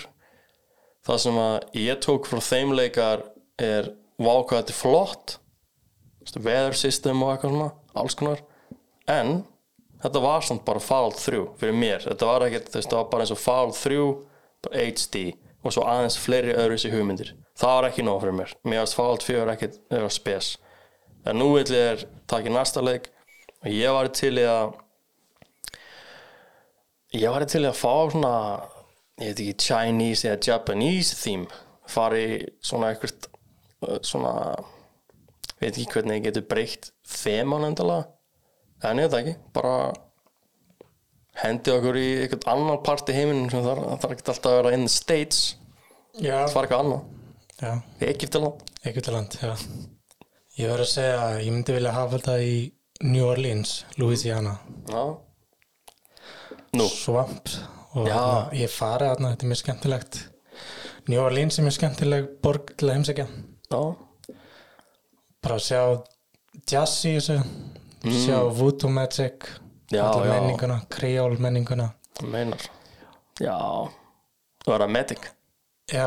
[1.07, 3.25] það sem að ég tók frá þeim leikar
[3.61, 3.93] er
[4.23, 5.39] vákvað þetta er flott.
[6.39, 8.43] Weather system og eitthvað svona alls konar.
[9.11, 9.43] En
[10.03, 13.35] þetta var samt bara Fallout 3 fyrir mér, þetta var ekkert þetta var bara eins
[13.35, 14.05] og Fallout 3
[14.63, 15.25] bara HD
[15.63, 17.33] og svo aðeins fleiri öðru þessi hugmyndir.
[17.59, 18.55] Það var ekki nóg fyrir mér.
[18.67, 20.55] Mér varst Fallout 4 ekkert vera spes.
[21.27, 23.11] En nú vil ég er takið næsta leik.
[23.63, 24.73] Og ég var til í að
[27.15, 28.35] ég var til í að fá svona
[29.21, 31.47] ég veit ekki Chinese eða Japanese theme.
[31.93, 32.25] Fari
[32.63, 33.29] svona eitthvað
[34.07, 34.33] svona
[35.61, 38.09] veit ekki hvernig ég getur breytt þeman endalega
[38.89, 39.75] en ég veit það ekki bara
[41.43, 44.75] hendi okkur í eitthvað annar part í heiminum sem það þarf ekki alltaf að vera
[44.77, 45.43] in the States.
[46.19, 47.11] Það var eitthvað annað.
[48.03, 49.53] Egyptaland Egyptaland, já.
[50.59, 52.57] Ég verður að segja að ég myndi vilja hafa þetta í
[53.07, 54.57] New Orleans, Louisiana.
[54.91, 55.05] Já.
[56.77, 57.49] Nú, Swamp
[57.95, 60.21] og hana, ég fari þarna, þetta er mjög skemmtilegt.
[61.09, 63.27] New Orleans er mjög skemmtileg borg til að heimsækja.
[65.43, 65.81] Bara að sjá
[66.71, 67.39] jazz í þessu
[68.23, 69.49] sjá voodoo magic
[69.93, 69.99] Mm.
[69.99, 70.33] Já, alla já.
[70.41, 71.87] menninguna, kreól menninguna.
[72.17, 72.63] Það meinar.
[73.41, 73.57] Já,
[74.65, 75.27] það var að medic
[75.93, 76.07] já,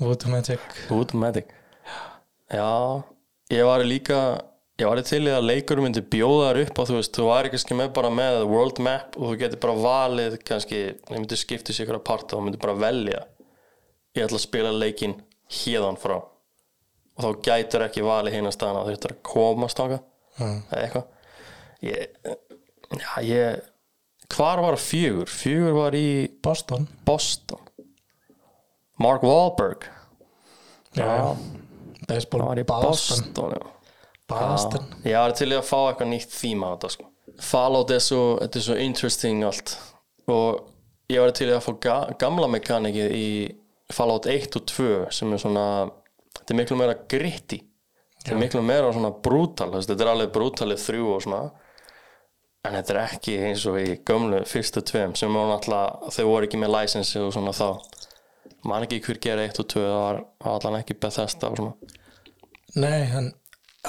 [0.00, 0.60] voodoo magic.
[0.88, 1.50] Good Medic
[2.48, 3.02] Já,
[3.50, 4.20] ég var líka
[4.76, 7.52] ég var til í að leikur myndi bjóða þar upp og þú veist, þú væri
[7.52, 11.72] kannski með bara með world map og þú getur bara valið kannski, ég myndi skipta
[11.72, 13.22] sér ykkur að parta og þú myndi bara velja.
[14.16, 15.16] Ég ætla að spila leikinn
[15.52, 16.18] hérðan frá.
[17.16, 20.04] Og þá gætur ekki valið staðan að þú ætlar að komast þangað.
[20.36, 20.58] Mm.
[20.68, 21.06] eða eitthvað.
[21.86, 22.08] Ég,
[23.00, 23.64] já, ég
[24.36, 25.30] hvar var fjögur?
[25.30, 26.08] Fjögur var í
[26.44, 26.88] Boston.
[27.08, 27.62] Boston.
[29.00, 29.86] Mark Wahlberg.
[30.96, 31.36] Já,
[32.08, 33.75] baseball Það var í Boston, Boston, já.
[34.30, 34.88] Boston.
[35.04, 37.10] Já, Ég var til að fá eitthvað nýtt þýma á þetta sko.
[37.46, 39.76] Fallout er svo, þetta er svo interesting allt.
[40.32, 43.28] Og ég var til að fá ga gamla mekanikið í
[43.94, 45.66] Fallout 1 og 2 sem er svona,
[46.40, 47.60] þetta er miklu meira gritti
[48.26, 51.42] þetta er miklu meira svona brútal þetta er alveg brútalið 3 og svona.
[52.66, 56.48] En þetta er ekki eins og í gömlu fyrstu tveim sem voru náttúrulega þau voru
[56.48, 57.68] ekki með license og svona þá.
[58.66, 60.18] Man ekki hver gera 1 og 2 það var
[60.56, 61.92] allan ekki Bethesda og svona.
[62.74, 63.30] Nei, en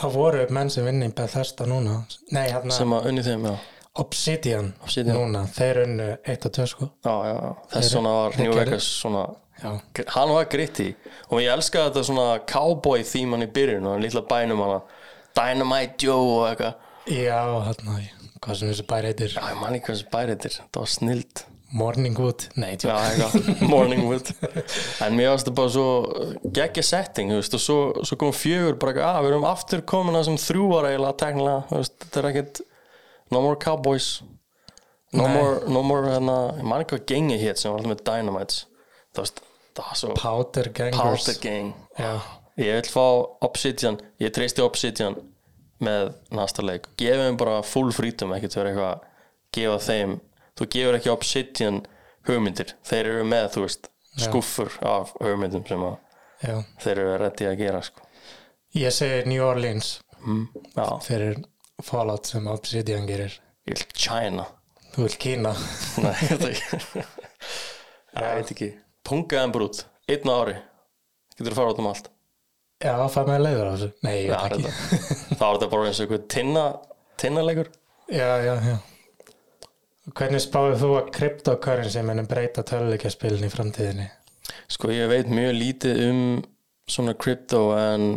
[0.01, 1.97] það voru menn sem vinni Bethesda núna.
[2.31, 3.55] Nei, hérna sem að unni þeim, já.
[3.97, 5.15] Obsidian, Obsidian.
[5.17, 5.41] núna.
[5.49, 6.89] Þeir unnu 1 og 2 sko.
[7.05, 7.37] Já, já,
[7.71, 9.23] þess Þeir- svona var New Vegas svona
[9.57, 9.71] Já,
[10.13, 10.91] hann var gritti
[11.31, 14.81] og ég elskaði þetta svona cowboy þíman í byrjun og lítla bænum hana.
[15.35, 16.75] Dynamite Joe og eitthvað.
[17.09, 17.97] Já hérna
[18.39, 19.33] Hvað sem þessi bæri heitir.
[19.33, 21.43] Já, ég man ekki hvað þessi bæri þetta það var snild
[21.75, 24.29] Morningwood Nei, Já, eitthvað, Morningwood
[25.03, 25.87] En mér varst það bara svo
[26.55, 30.29] geggja setting, veist, og svo, svo kom fjögur bara, að við erum aftur komin að
[30.29, 32.63] sem þrjú var eiginlega teknilega, þetta er ekkert
[33.33, 34.21] No more Cowboys.
[35.11, 35.33] No Nei.
[35.35, 38.61] more, no more, hérna, ég man ekki hvað gengi hétt sem var alltaf með Dynamites.
[39.15, 39.41] Þú veist,
[39.75, 40.99] það var svo Powder Gangers.
[41.27, 41.73] Powder Gang.
[41.99, 42.13] Já,
[42.57, 43.03] Ég vil fá
[43.45, 45.13] Obsidian, ég treysti Obsidian
[45.83, 46.87] með næsta leik.
[46.97, 49.03] Þeim bara full freedom, ekkert vera eitthvað að
[49.53, 50.15] gefa þeim,
[50.57, 51.81] þú gefur ekki Obsidian
[52.27, 52.73] hugmyndir.
[52.87, 55.95] Þeir eru með, þú veist, skúffur af hugmyndum sem að
[56.43, 56.55] já.
[56.83, 58.03] þeir eru reddi að gera sko.
[58.77, 59.93] Ég segi New Orleans.
[60.25, 61.37] Mm, Já, fyrir
[61.85, 63.35] Fallout sem Obsidian gerir.
[63.69, 64.47] Ég vil China.
[64.95, 65.53] Þú vil Kína.
[66.03, 67.05] Nei, veit ekki.
[68.17, 68.69] Ég veit ekki.
[69.07, 70.57] Pungaðan brút, einn ári.
[71.37, 72.09] Getur þú fara út um allt?
[72.83, 73.89] Já, það með leiður á þessu.
[74.05, 74.71] Nei, ég Já, veit ekki.
[74.73, 76.65] þetta- þá er þetta bara eins og einhver tinna
[77.21, 77.69] tinnalegur.
[78.19, 78.77] Já, já, já
[80.15, 84.07] Hvernig spáðið þú að cryptocurrency munum breyta töluleikjaspilin í framtíðinni?
[84.71, 86.21] Sko ég veit mjög lítið um
[86.87, 88.13] svona krypto en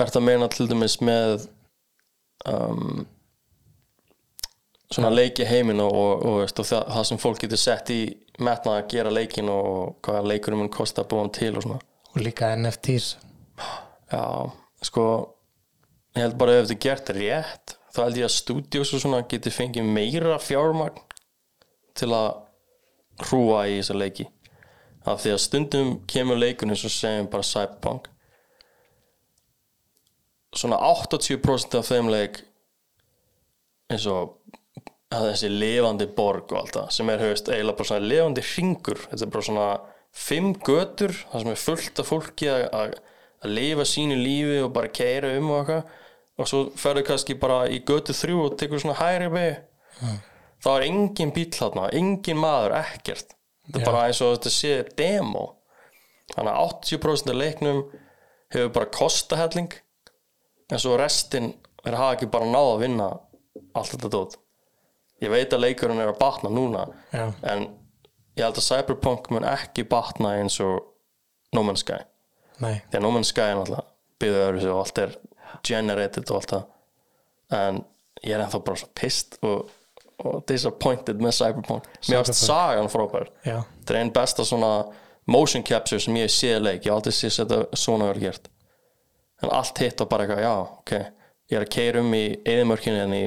[0.00, 1.44] er það meina til dæmis með
[2.48, 3.04] um,
[4.88, 8.00] svona leiki heimin og, og, og, veist, og það, það sem fólk getur sett í
[8.44, 11.80] metna að gera leikin og hvað leikurinn mun kosta að búa hann til og svona.
[12.14, 13.14] Og líka NFTs
[14.10, 14.24] Já,
[14.84, 15.06] sko
[16.14, 19.52] ég held bara ef er gert rétt þá held ég að stúdíos og svona geti
[19.54, 20.98] fengið meira fjármagn
[21.94, 22.30] til að
[23.22, 24.26] hrúa í þessa leiki.
[25.06, 28.08] Af því að stundum kemur leikun eins og segjum bara Cyberpunk.
[30.54, 32.40] Svona 80% af þeim leik
[33.92, 34.38] eins og
[35.14, 39.02] þessi lifandi borg og allt það sem er höfist eiginlega bara svona lifandi hringur.
[39.10, 39.68] Þetta er bara svona
[40.14, 42.96] fimm götur það sem er fullt af fólki að, að,
[43.44, 46.00] að lifa sínu lífi og bara keira um og eitthvað
[46.38, 50.14] og svo ferðu kannski bara í götu þrjú og tekur svona hæri begi
[50.64, 53.34] þá er engin bíl þarna engin maður, ekkert.
[53.66, 53.88] Þetta er Já.
[53.90, 55.44] bara eins og þetta sé demo.
[56.34, 57.82] Þannig að 80% af leiknum
[58.54, 59.74] hefur bara kostahelling
[60.72, 61.52] en svo restin
[61.84, 63.08] er hafa ekki bara náð að vinna
[63.76, 64.38] allt þetta dót.
[65.22, 67.68] Ég veit að leikurinn er að batna núna Já, en
[68.34, 70.80] ég held að Cyberpunk mun ekki batna eins og
[71.54, 72.00] No Man's Sky.
[72.64, 73.84] Nei, því að No Man's Sky er náttúrulega
[74.20, 75.14] byggðu öðru og allt er
[75.62, 76.68] generated og allt það.
[77.54, 77.80] En
[78.24, 79.70] ég er ennþá bara svo pissed og,
[80.24, 81.88] og disappointed með Cyberpunk.
[82.00, 82.40] Mér Cyberpunk.
[82.40, 83.30] sagan frábær.
[83.44, 84.72] Þetta er einn besta svona
[85.30, 88.50] motion capture sem ég í leik, ég hef aldrei séð þetta svona vel gert.
[89.42, 90.94] En allt hitt og bara eitthvað, já, ok.
[91.52, 93.24] Ég er að keira um í eðimörkinu en í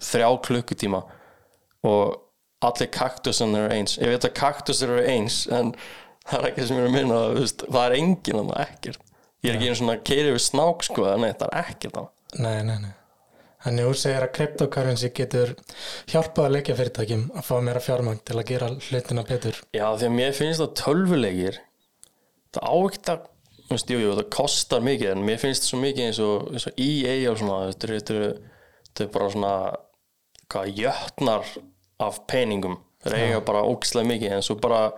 [0.00, 1.02] þrjá klukkutíma
[1.88, 3.98] og allir kaktusinn eru eins.
[4.00, 5.74] Ég veit að kaktusir eru eins en
[6.28, 7.20] það er ekki sem ég er að minna
[7.66, 9.04] það er enginn þannig ekkert
[9.44, 12.42] ég er ekki einu svona að keira yfir snák sko, nei, það er ekkert þannig
[12.44, 12.94] nei, nei, nei.
[13.58, 15.50] Þannig þú segir að cryptocurrency getur
[16.12, 19.56] hjálpað að leikja fyrirtækjum að fá meira fjármagn til að gera hlutina betur.
[19.74, 21.58] Já, því að mér finnst það tölvuleikir
[22.54, 26.20] það á ekkert að jú, jú, það kostar mikið en mér finnst svo mikið eins
[26.22, 28.38] og, eins og EA og svona, þetta er- þetta er-
[28.88, 29.52] þetta er bara svona
[30.48, 31.50] hvað jötnar
[32.00, 32.78] af peningum.
[33.04, 34.92] Þeir eiga bara ógislega mikið en svo bara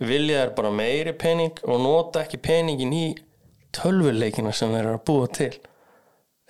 [0.00, 3.06] vilja þær bara meiri pening og nota ekki peningin í
[3.76, 5.52] tölvuleikina sem þeir eru að búa til.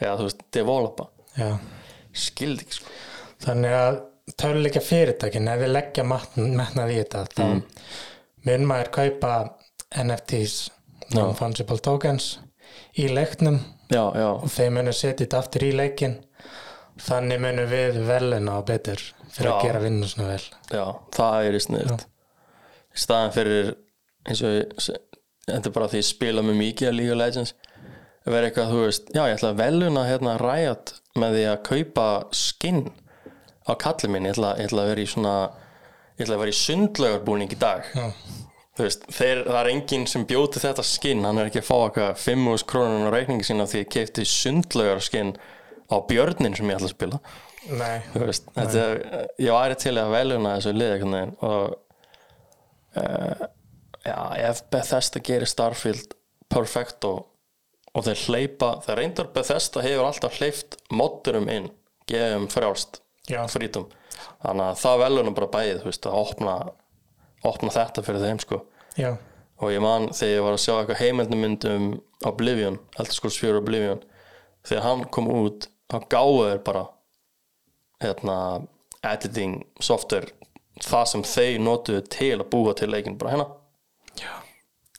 [0.01, 1.07] Eða þú veist, developa.
[1.37, 1.51] Já,
[2.17, 2.95] skildi ekki sko.
[3.47, 3.99] Þannig að
[4.41, 7.63] töluleikja fyrirtækin ef við leggja metnað í þetta þá Mm.
[8.47, 9.33] mun maður kaupa
[10.03, 10.57] NFTs
[11.15, 12.39] non-fungible tokens
[12.99, 13.61] í leiknum.
[13.91, 16.17] Já, já, og þeir munu setja þetta aftur í leikin
[16.99, 18.99] þannig munum við velina á betur
[19.31, 19.63] fyrir að Já.
[19.69, 20.47] gera vinnu svona vel.
[20.73, 22.07] Já, það er í sniðt
[22.97, 23.69] í staðan fyrir
[24.27, 24.97] eins og
[25.47, 27.55] þetta er bara því ég spila með mikið að League of Legends.
[28.27, 31.61] Að vera eitthvað, þú veist, já ég ætla að veluna hérna Riot með því að
[31.69, 32.83] kaupa skinn
[33.67, 34.27] á kalli minn.
[34.27, 35.37] Ég ætla, ég ætla að vera í svona
[36.17, 37.89] ég ætla að vera í sundlaugarbúning í dag.
[37.95, 38.07] Já.
[38.77, 41.77] þú veist, þeir, það er enginn sem bjóti þetta skinn, hann er ekki að fá
[41.79, 45.33] eitthvað 5.000 krónun á reikningi sína því ég keipti sundlaugarskinn
[45.89, 47.21] á björnin sem ég ætla að spila.
[47.67, 51.07] Nei, veist, þetta er, ég væri til að veluna þessu lið
[51.47, 51.79] og
[53.01, 53.47] uh,
[54.07, 56.15] já, ef Bethesda gerir Starfield
[56.53, 57.27] perfect og,
[57.93, 61.71] og þeir hleypa, þeir reyndar Bethesda hefur alltaf hleyft moddurum inn,
[62.11, 63.43] gefum frjálst Já.
[63.51, 63.89] frítum
[64.45, 66.57] þannig að það velur nú bara bæðið veist, að opna,
[67.47, 68.61] opna þetta fyrir þeim sko.
[68.97, 69.11] Já,
[69.61, 71.89] og ég man þegar ég var að sjá eitthvað heimildumynd um
[72.29, 74.05] Oblivion, Elder Scrolls 4 Oblivion
[74.67, 76.87] þegar hann kom út þá gáðu þeir bara
[78.03, 78.39] hérna
[79.07, 80.33] editing software
[80.85, 83.49] það sem þeir notuðu til að búa til leikin bara hérna
[84.23, 84.33] já,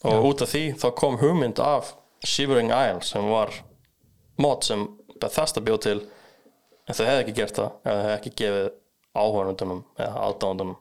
[0.08, 1.94] og út af því þá kom hugmynd af
[2.26, 3.54] Shivering Isle sem var
[4.42, 4.86] mod sem
[5.18, 5.98] Bethesda bjóð til
[6.88, 8.68] en þau hefði ekki gert það eða hefði ekki gefið
[9.18, 10.78] áhörnundunum eða aðdáðundunum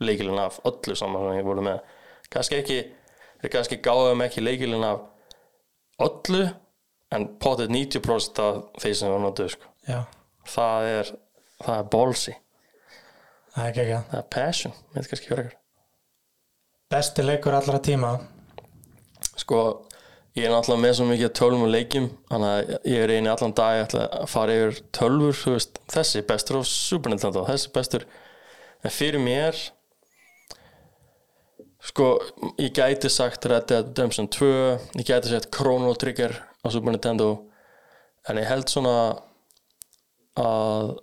[0.00, 1.80] leikilinn af öllu saman sem ég voru með.
[2.32, 2.78] Kannski ekki,
[3.42, 5.02] þeir kannski gáðum ekki leikilinn af
[6.00, 6.46] öllu
[7.12, 9.72] en potið 90% af þeir sem var notuð sko.
[9.88, 10.00] já.
[10.48, 11.14] Það er
[11.60, 12.36] það er ballsy,
[13.54, 15.59] það er passion með kannski verður
[16.90, 18.16] besti leikur allra tíma.
[19.38, 19.60] Sko
[20.36, 23.54] ég er náttúrulega með svo mikið tölvum og leikjum þannig að ég er eini allan
[23.56, 28.06] dag að fara yfir tölvur þú veist, þessi bestur á Super Nintendo þessi bestur.
[28.82, 29.58] En fyrir mér
[31.80, 32.12] sko
[32.60, 34.50] ég gæti sagt Red Dead Redemption 2
[35.00, 37.30] ég gæti sagt Chrono Trigger á Super Nintendo
[38.28, 38.96] en ég held svona
[40.40, 40.96] að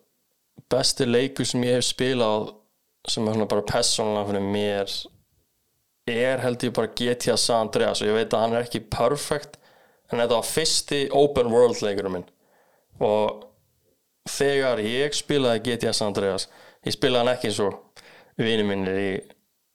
[0.71, 2.51] besti leikur sem ég hef spilað
[3.07, 4.97] sem er svona bara persónulega fyrir mér
[6.07, 9.57] er held ég bara GTA San Andreas og ég veit að hann er ekki perfect
[10.11, 12.27] en þetta var fyrsti open world leikurum minn.
[13.03, 13.43] Og
[14.27, 16.47] þegar ég spilaði GTA San Andreas
[16.87, 17.77] ég spilaði hann ekki eins og
[18.39, 19.11] vinið minnir í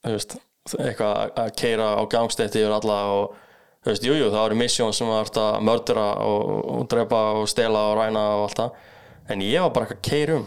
[0.03, 0.37] þú veist,
[0.79, 3.37] eitthvað að- keira á gangstætti yfir alla og
[3.85, 7.89] veist, jújú, jú, það eru misjón sem var að mördura og, og drepa og stela
[7.91, 8.77] og ræna og allt það.
[9.31, 10.47] En ég var bara eitthvað að keira um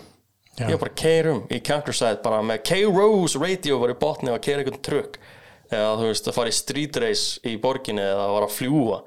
[0.56, 0.68] Já.
[0.70, 4.30] ég var bara að keira um í Countryside bara með K-Rose radio var í botni
[4.32, 5.18] og að keira einhvern trukk
[5.72, 8.99] eða þú veist að fara í street race í borginni eða var að fljúa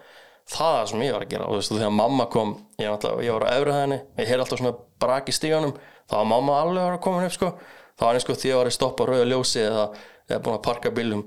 [0.49, 2.55] það er það sem ég var að gera og þú veist og þegar mamma kom
[2.81, 5.75] ég, náttúrulega- ég var á efri hæðinni ég heyrði alltaf svona brak í stíganum
[6.09, 7.51] þá var mamma alveg að vera komin upp sko.
[7.99, 9.85] Það var eins og því að ég var að stoppa rauða ljósi eða,
[10.31, 11.25] eða búin að parka bílum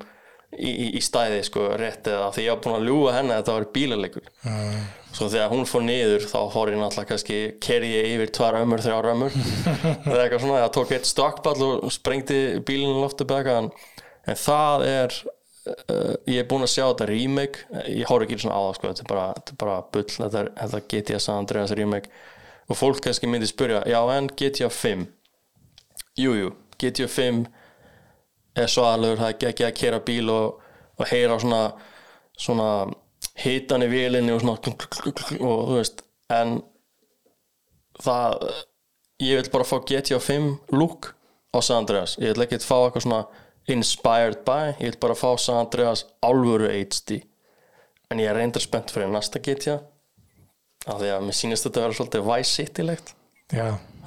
[0.57, 3.41] í, í, í stæði sko rétt eða því ég var búin að ljúga henni að
[3.43, 4.81] þetta var bílalegur mm.
[5.11, 8.79] Svo þegar hún fór niður þá fór ég náttúrulega kannski kerði ég yfir tvær ömmur,
[8.81, 9.33] þrjár ömmur
[10.07, 13.67] eða eitthvað svona, það tók eitt stokkball og sprengdi bílinn loftu baka en,
[14.29, 17.65] en það er uh, ég er búinn að sjá þetta remake.
[17.89, 20.43] Ég hóru ekki svona á það sko, þetta er bara, þetta er bara bull, þetta
[20.43, 22.13] er, þetta GTA San Andreas remake.
[22.69, 25.07] Og fólk kannski myndi spyrja já en GTA 5
[26.19, 27.45] jújú, jú, GTA 5
[28.61, 30.61] er svaðalur, það er ekki að kera bíl og,
[30.99, 31.61] og heyra svona
[32.41, 32.89] svona
[33.41, 36.03] hitan í vélinni og svona og þú veist
[36.33, 36.59] en
[38.01, 38.47] það
[39.21, 41.13] ég vil bara fá GTA 5 look
[41.53, 43.21] á San Andreas, ég vil ekki fá eitthvað svona
[43.73, 47.21] inspired by, ég vil bara fá San Andreas álfuru HD
[48.11, 49.79] en ég er reyndar spennt fyrir næsta GTA
[50.89, 53.13] af því að mér sýnist þetta að vera svolítið Vice City-legt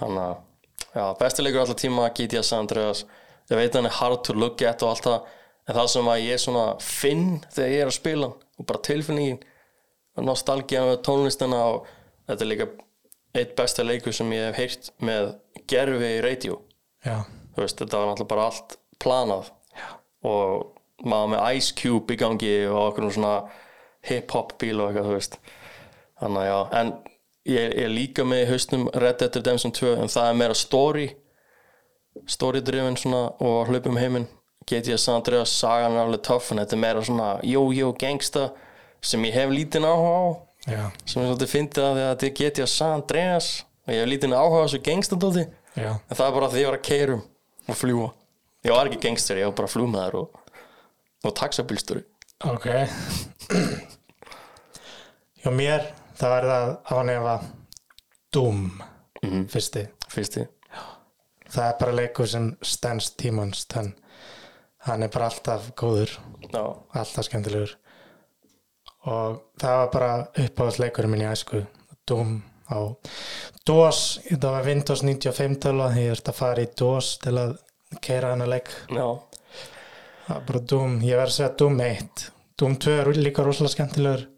[0.01, 0.35] þannig að
[0.95, 3.05] já, bestilegur alltaf tíma GTA San Andreas.
[3.51, 5.33] Ég veit að hann er hard to look at og allt það
[5.65, 9.41] en það sem að ég svona finn þegar ég er að spila og bara tilfinningin
[10.15, 11.89] og nostalgía með tónlistina og
[12.29, 12.69] þetta er líka
[13.35, 15.33] eitt besta leikur sem ég hef heyrt með
[15.71, 16.59] gerfi í radio.
[17.55, 19.89] Þú veist, þetta var náttúrulega bara allt planað já,
[20.29, 23.35] og maður með Ice Cube í gangi og okkur svona
[24.05, 25.37] hip-hop bíl og eitthvað, þú veist.
[26.21, 26.95] Þannig að já, en
[27.55, 31.11] ég er líka með í haustum Red Dead Redemption 2 en það er meira story
[32.31, 34.29] story driven svona og hlaupum heiminn.
[34.65, 38.47] GTA San Andreas, sagan er alveg tough en þetta er meira svona yo-yo gangsta
[39.05, 40.25] sem ég hef lítinn áhuga á.
[40.65, 43.49] Já, sem ég svolítið fyndið að því að þetta er GTA San Andreas
[43.85, 45.43] og ég hef lítinn áhuga á þessu gangstadóti
[45.77, 47.25] já, en það er bara því ég var að keirum
[47.69, 48.07] og fljúa
[48.65, 50.41] ég var ekki gangster, ég var bara flugmaður og,
[51.25, 52.05] og taxabílsturi
[52.45, 52.67] ok.
[55.43, 55.87] Hjá mér
[56.19, 57.37] það var það að hann efa
[58.35, 58.65] Doom
[59.25, 59.45] Mhm.
[59.49, 59.87] fyrsti.
[60.13, 60.47] Fyrst í
[61.55, 63.95] það er bara leikur sem stendst tímans hann,
[64.89, 66.11] hann er bara alltaf góður.
[66.53, 66.65] Já,
[66.95, 67.77] alltaf skemmtilegur.
[69.07, 71.63] Og það var bara uppáðsleikurinn minn í æsku
[72.07, 72.81] Doom á
[73.65, 77.57] DOS, þetta var Windows 95 tala, ég þurfti að fara í DOS til að
[78.03, 78.71] keira hana leik.
[78.89, 79.07] Já,
[80.27, 82.31] það var bara Doom, ég verði að segja Doom 1
[82.61, 84.29] Doom 2 er líka rosalega skemmtilegur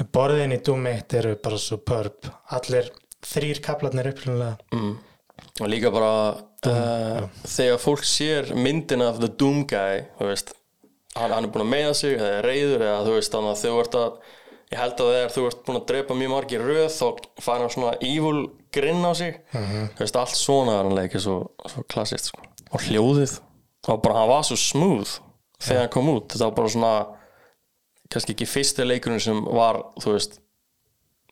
[0.00, 2.88] en borðin í Doom 1 eru bara superb, allir
[3.22, 4.94] þrýr kaplarnir upplunlega mm.
[5.60, 10.54] og líka bara uh, þegar fólk sér myndin af The Doom Guy veist,
[11.18, 13.62] hann, hann er búin að meiða sig eða er reyður eða þú veist þannig að
[13.66, 14.16] þú ert að
[14.72, 17.06] ég held að þegar þú ert búin að drepa mjög margir röð þá
[17.44, 18.38] fær hann svona evil
[18.72, 19.36] grinn á sig.
[19.52, 21.36] Þú veist allt svona er hann leikið svo,
[21.68, 22.51] svo klassist sko.
[22.72, 23.38] Og hljóðið
[23.92, 25.16] og bara hann var svo smooth
[25.62, 26.28] þegar hann kom út.
[26.32, 26.92] Þetta var bara svona
[28.12, 30.38] kannski ekki fyrsti leikurinn sem var þú veist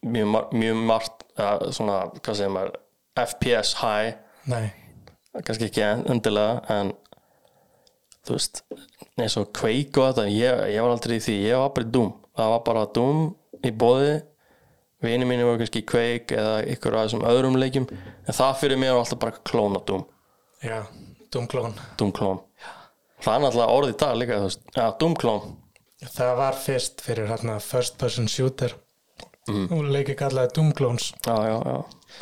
[0.03, 2.79] mjög, mjög margt uh, svona, hvað segir maður
[3.21, 4.15] FPS high.
[4.51, 4.71] Nei,
[5.45, 6.93] kannski ekki en- endilega en
[8.27, 8.63] þú veist
[9.21, 11.93] eins og Quake og þetta ég, ég var aldrei í því, ég var bara í
[11.95, 12.11] Doom.
[12.41, 13.23] Það var bara Doom
[13.67, 14.15] í bóði
[15.05, 17.87] vini mínu voru kannski Quake eða ykkur af þessum öðrum leikjum.
[18.29, 20.07] En það fyrir mér var alltaf bara klóna Doom.
[20.65, 20.81] Já,
[21.33, 21.75] Doom-klón.
[22.01, 22.41] Doom klón
[23.21, 25.51] það er náttúrulega orðið í dag líka þú veist, já, Doom klón
[26.17, 28.77] það var fyrst fyrir hérna first person shooter.
[29.49, 29.67] Mhm.
[29.73, 31.11] og leikir kallaði Doom-klóns.
[31.27, 31.79] Já, já, já.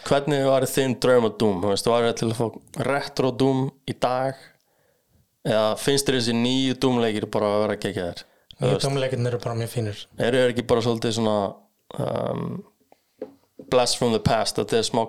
[0.07, 3.61] Hvernig var þinn draum á Doom, þú veist, var það til að fá retro Doom
[3.91, 4.35] í dag?
[5.45, 8.25] Eða finnst þér þessi nýju Doom leikir bara að vera ekki ekki þér
[8.59, 10.01] nýju Doom-leikirnir eru bara mjög fínir.
[10.19, 11.37] Eru þeir ekki bara svolítið svona
[11.99, 12.47] um,
[13.71, 15.05] blast from the past þetta er smá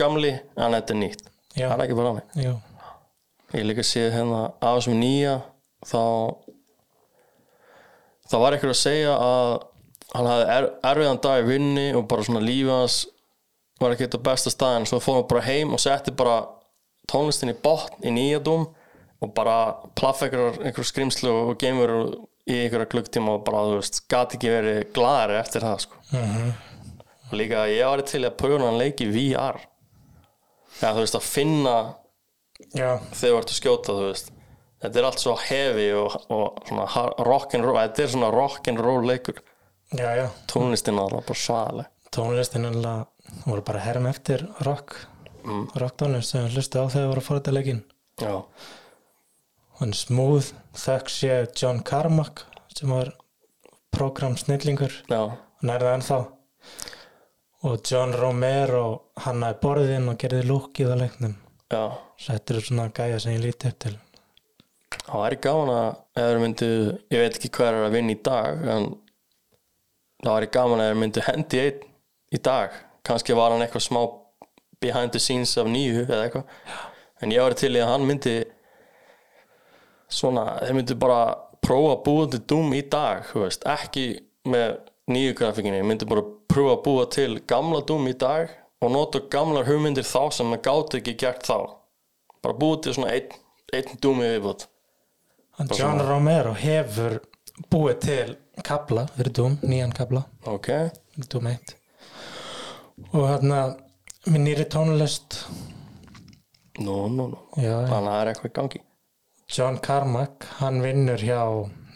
[0.00, 1.26] gamli en þetta er nýtt?
[1.54, 1.68] Já.
[1.68, 2.54] það er ekki bara hannig Jú.
[3.54, 5.38] Ég líka sé hérna af þessum nýja
[5.86, 6.02] þá
[8.30, 9.50] þá var einhver að segja að
[10.14, 12.98] hann hafði er, erfiðan dag í vinni og bara svona lífið hans
[13.82, 16.38] var ekki þetta besta staðin svo fór hann bara heim og setti bara
[17.10, 18.68] tónlistin í botn í nýja dúm
[19.24, 19.56] og bara
[19.96, 21.92] plaff einhver, skrimslu og geimur
[22.50, 26.00] í einhverja klukktíma og bara þú veist gat ekki verið gladari eftir það sko.
[27.30, 29.62] Og líka ég var til að pröfa hann leiki VR
[30.80, 31.76] Já, þú veist að finna
[32.74, 34.30] já, þegar þú ert að skjóta þú veist.
[34.84, 39.40] Þetta er allt svo heavy og, og svona rock'n'roll, þetta er svona rock'n'roll leikur.
[40.50, 43.08] Tónlistin er alltaf bara svaðaleg tónlistin alltaf
[43.44, 44.96] voru bara herm eftir rock.
[45.44, 45.66] Mm.
[45.76, 47.80] rocktónlist sem við hlustu á þegar við voru að fóra þetta leikin
[48.22, 48.34] já,
[49.80, 50.46] hann er smooth,
[50.80, 53.10] þökk sé John Carmack sem var
[53.92, 55.20] prógramsnillingur já,
[55.60, 56.20] hann er það ennþá.
[57.64, 58.86] Og John Romero
[59.26, 61.36] hann að borðin og gerði lúkið á leiknum
[61.72, 61.84] já.
[62.26, 63.96] Þetta eru svona gæja sem ég líti upp til
[65.04, 66.70] það væri gaman að þeir myndu,
[67.12, 68.88] ég veit ekki hver er að vinna í dag en
[70.24, 71.86] það væri gaman að þeir myndu hendi einn
[72.34, 72.76] í dag.
[73.04, 74.00] Kannski var hann eitthvað smá
[74.80, 76.60] behind the scenes af nýju eða eitthvað.
[77.22, 78.34] En ég var til í að hann myndi
[80.12, 81.20] svona, þeir myndu bara
[81.64, 83.30] prófa að búa til Doom í dag
[83.74, 84.06] ekki
[84.48, 84.78] með
[85.12, 88.52] nýju grafikinni, myndi bara prófa að búa til gamla Doom í dag
[88.82, 91.58] og nota gamlar hugmyndir þá sem maður gáti ekki gert þá.
[92.44, 93.36] Bara búa til svona einn,
[93.72, 94.68] einn í viðbútt
[95.78, 97.20] John Romero hefur
[97.70, 98.34] búið til
[98.66, 100.70] kabla fyrir Doom, nýjan kabla ok,
[101.30, 101.74] Doom 1
[103.14, 103.44] og að
[104.24, 105.42] með nýri tónlist.
[106.80, 107.40] Nú, nú, nú.
[107.54, 108.80] Þannig að það er eitthvað í gangi.
[109.54, 111.42] John Carmack hann vinnur hjá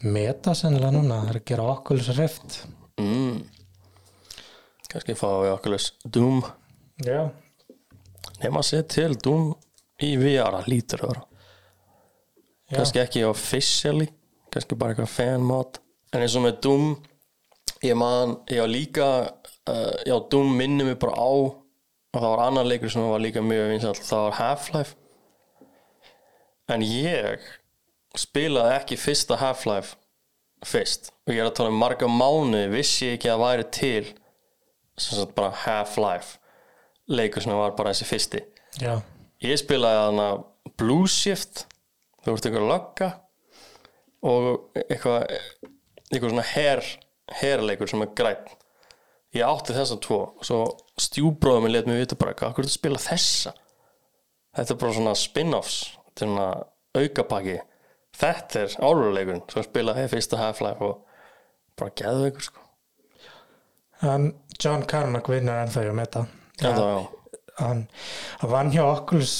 [0.04, 2.58] Meta sennilega núna, það er að gera Oculus Rift.
[3.00, 3.40] Mm.
[4.88, 6.42] kannski fá við okkur Doom
[7.06, 7.28] já,
[8.42, 9.50] nema að segja til Doom
[10.04, 11.24] í VR að lítur að vera.
[12.68, 14.08] Já, kannski ekki officially
[14.52, 15.80] kannski bara eitthvað fan mod.
[16.12, 16.90] En eins og með Doom
[17.84, 21.30] ég man, ég var líka uh, já, Doom minnir mig bara á
[22.08, 24.96] og það var annar leikur sem var líka mjög vinsall, það var Half-Life.
[26.72, 27.44] En ég
[28.18, 29.96] spilaði ekki fyrsta Half-Life
[30.66, 31.12] fyrst.
[31.28, 34.10] Og ég er að tala um marga mánuði vissi ég ekki að væri til
[34.98, 36.40] sem sagt bara Half-Life
[37.08, 38.44] leikur sem var bara þessi fyrsti.
[38.82, 38.98] Já,
[39.44, 40.28] ég spilaði hana
[40.78, 41.66] Blue Shift
[42.24, 43.10] þú ert eitthvað lögga
[44.28, 45.26] og eitthvað
[46.08, 46.84] eitthvað svona her,
[47.40, 48.54] herleikur sem er græn
[49.36, 50.60] ég átti þessa tvo og svo
[51.00, 53.52] stjúbróðum minn let mér vita bara hvað, hvað er að spila þessa?
[54.56, 55.76] Þetta er bara svona spin-offs
[56.06, 56.48] þetta er svona
[56.98, 57.58] aukapaki
[58.18, 61.04] þetta er áruleikurinn svo spilaði ég fyrsta Half-Life og
[61.78, 62.64] bara geðveikur sko.
[64.02, 66.37] Hann John Carmack vinnur ennþá Já, það, já.
[66.64, 67.06] Hann,
[67.58, 67.86] hann
[68.50, 69.36] vann hjá Oculus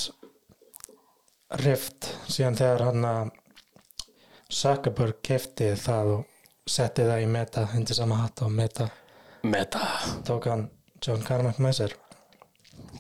[1.65, 3.31] Rift síðan þegar hann að
[4.53, 8.89] Zuckerberg kefti það og setti það í Meta hindi sama hatt og Meta.
[9.49, 9.81] Meta.
[10.29, 10.69] Tók hann
[11.05, 11.97] John Carmack með sér.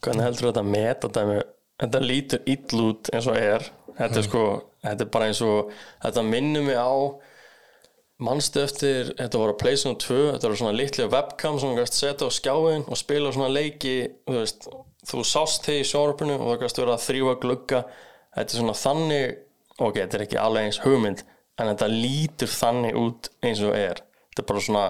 [0.01, 1.39] Hvernig heldur þetta metadæmi
[1.79, 3.67] þetta lítur ill út eins og er.
[3.99, 4.45] Þetta er sko,
[4.85, 5.73] þetta er bara eins og
[6.05, 6.93] þetta minnir mig á
[8.19, 11.99] manstu eftir, þetta voru að Playstation 2 þetta voru svona litlega webcam sem þú gæst
[12.01, 13.93] setja á skjáin og spila svona leiki
[14.27, 14.69] þú veist,
[15.07, 17.83] þú sást þig í sjónarpinu og þú gæst vera að þrjúa glugga.
[18.35, 19.37] Þetta er svona þannig
[19.79, 21.23] ok, þetta er ekki alveg eins hugmynd
[21.59, 24.03] en þetta lítur þannig út eins og er.
[24.35, 24.85] Þetta er bara svona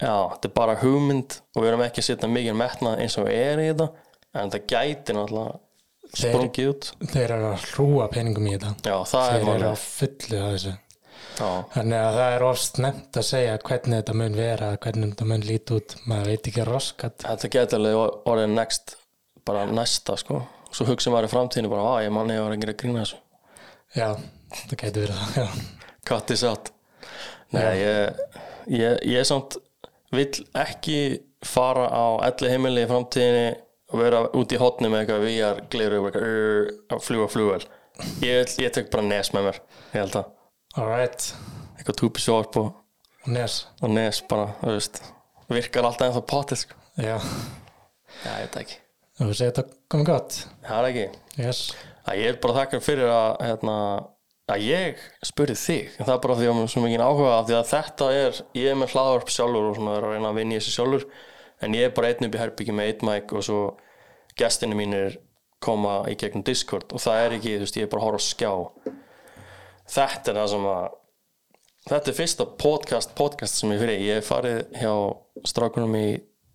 [0.00, 3.28] já, þetta er bara hugmynd og við erum ekki að setja mikið metnað eins og
[3.32, 3.90] er í þetta
[4.40, 5.58] en þetta gæti náttúrulega
[6.10, 6.86] Þeir- sprungið út.
[7.12, 8.72] þeir eru að hrúa peningum í þetta.
[8.82, 9.68] Já, það er þeir eru málið.
[9.70, 10.72] á fullu að þessu.
[10.72, 10.89] já,
[11.40, 15.46] þannig að það er ofst nefnt að segja hvernig þetta mun vera, hvernig þetta mun
[15.46, 15.96] líti út.
[16.10, 17.24] Maður veit ekki roskat.
[17.24, 18.96] Þetta gæti alveg orðið next
[19.48, 20.44] bara næsta sko.
[20.70, 23.18] Svo hugsa maður í framtíðinu bara, að ég manni ég var ekki að grína þessu
[23.96, 24.14] já,
[24.54, 25.24] það gæti verið
[26.10, 26.70] það this out.
[27.50, 28.22] Nei, ég,
[28.70, 29.58] ég, ég samt
[30.14, 33.48] vill ekki fara á elli heimili í framtíðinni
[33.90, 37.62] að vera út í hotni með eitthvað VR gleru og eitthvað að fljúa flugvel
[38.22, 40.28] ég, ég tek bara nes með mér ég held að,
[40.78, 41.32] alright
[41.78, 42.68] eitthvað túpi sjórp og,
[43.80, 45.02] og nes bara, þú veist
[45.50, 46.78] virkar alltaf ennþá potið sko.
[47.00, 47.16] já.
[48.20, 48.76] Já, ég veit ekki,
[49.18, 50.38] þú segir þetta komið gott.
[50.66, 51.06] Það er ekki?
[51.40, 51.60] Yes.
[52.04, 53.76] að ég er bara þakkar fyrir að hérna,
[54.50, 55.90] að ég spurði þig.
[55.96, 58.10] En það er bara því að mér er svo mikið áhuga af því að þetta
[58.18, 60.74] er, ég er með hlaðvarp sjálfur og svona er að reyna að vinna í þessu
[60.76, 61.06] sjálfur.
[61.60, 63.60] En ég er bara einn upp í herbyggi með eitt mæk og svo
[64.40, 65.18] gestinni mínir
[65.62, 66.90] koma í gegnum Discord.
[66.96, 68.52] Og það er ekki, þú veist, ég er bara að horfa á skjá
[69.90, 70.88] þetta er það sem að
[71.90, 74.92] þetta er fyrsta podcast podcast sem ég fyrir, ég hef farið hjá
[75.48, 76.06] strákunum í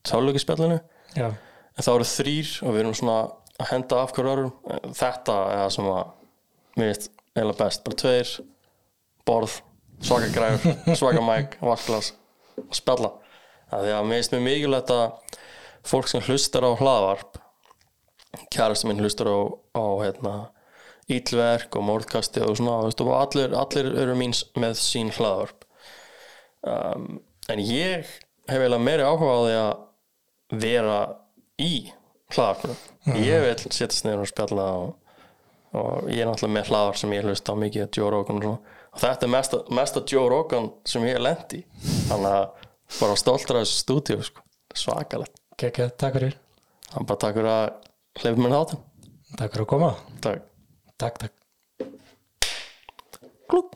[0.05, 0.79] tálökispjallinu
[1.17, 3.17] já, en það eru þrýr og við erum svona
[3.55, 4.53] að henda af hverju örum
[4.95, 6.03] þetta er það sem að
[6.75, 8.33] mér veist eiginlega best, bara tveir
[9.25, 9.55] borð,
[10.05, 12.11] svaka græður svaka mæk, vasklas
[12.61, 13.11] og spjalla,
[13.71, 15.39] það því að mér veist mér mikilvægt að
[15.85, 17.41] fólk sem hlustar á hlaðvarp
[18.51, 19.39] kærastu minn hlustar á,
[19.75, 20.33] á hérna,
[21.11, 25.65] ítlverk og mórðkasti og svona, og allir, allir eru mín með sín hlaðvarp.
[26.65, 27.19] Um,
[27.51, 28.07] en ég
[28.49, 30.99] hef eiginlega meiri áhuga á því að vera
[31.61, 31.73] í
[32.33, 32.79] hlaðarpunum
[33.21, 34.87] ég vil setjast niður og spjalla og,
[35.77, 38.79] og ég er náttúrulega með hlaðar sem ég hlust á mikið Joe Rogan og, svona.
[38.89, 41.61] og þetta er mesta, mesta Joe Rogan sem ég er lent í.
[42.09, 42.65] Þannig að
[42.97, 44.41] bara stoltur af þessu stúdíu sko.
[44.75, 45.37] svakalegt.
[45.61, 46.35] Gekkja, takk fyrir.
[46.89, 47.69] Þannig bara takk fyrir að
[48.23, 48.83] hleypa mér þáttum
[49.35, 49.95] takk fyrir að koma.
[50.23, 50.54] Takk
[50.97, 51.35] takk, takk
[53.47, 53.75] Klúpp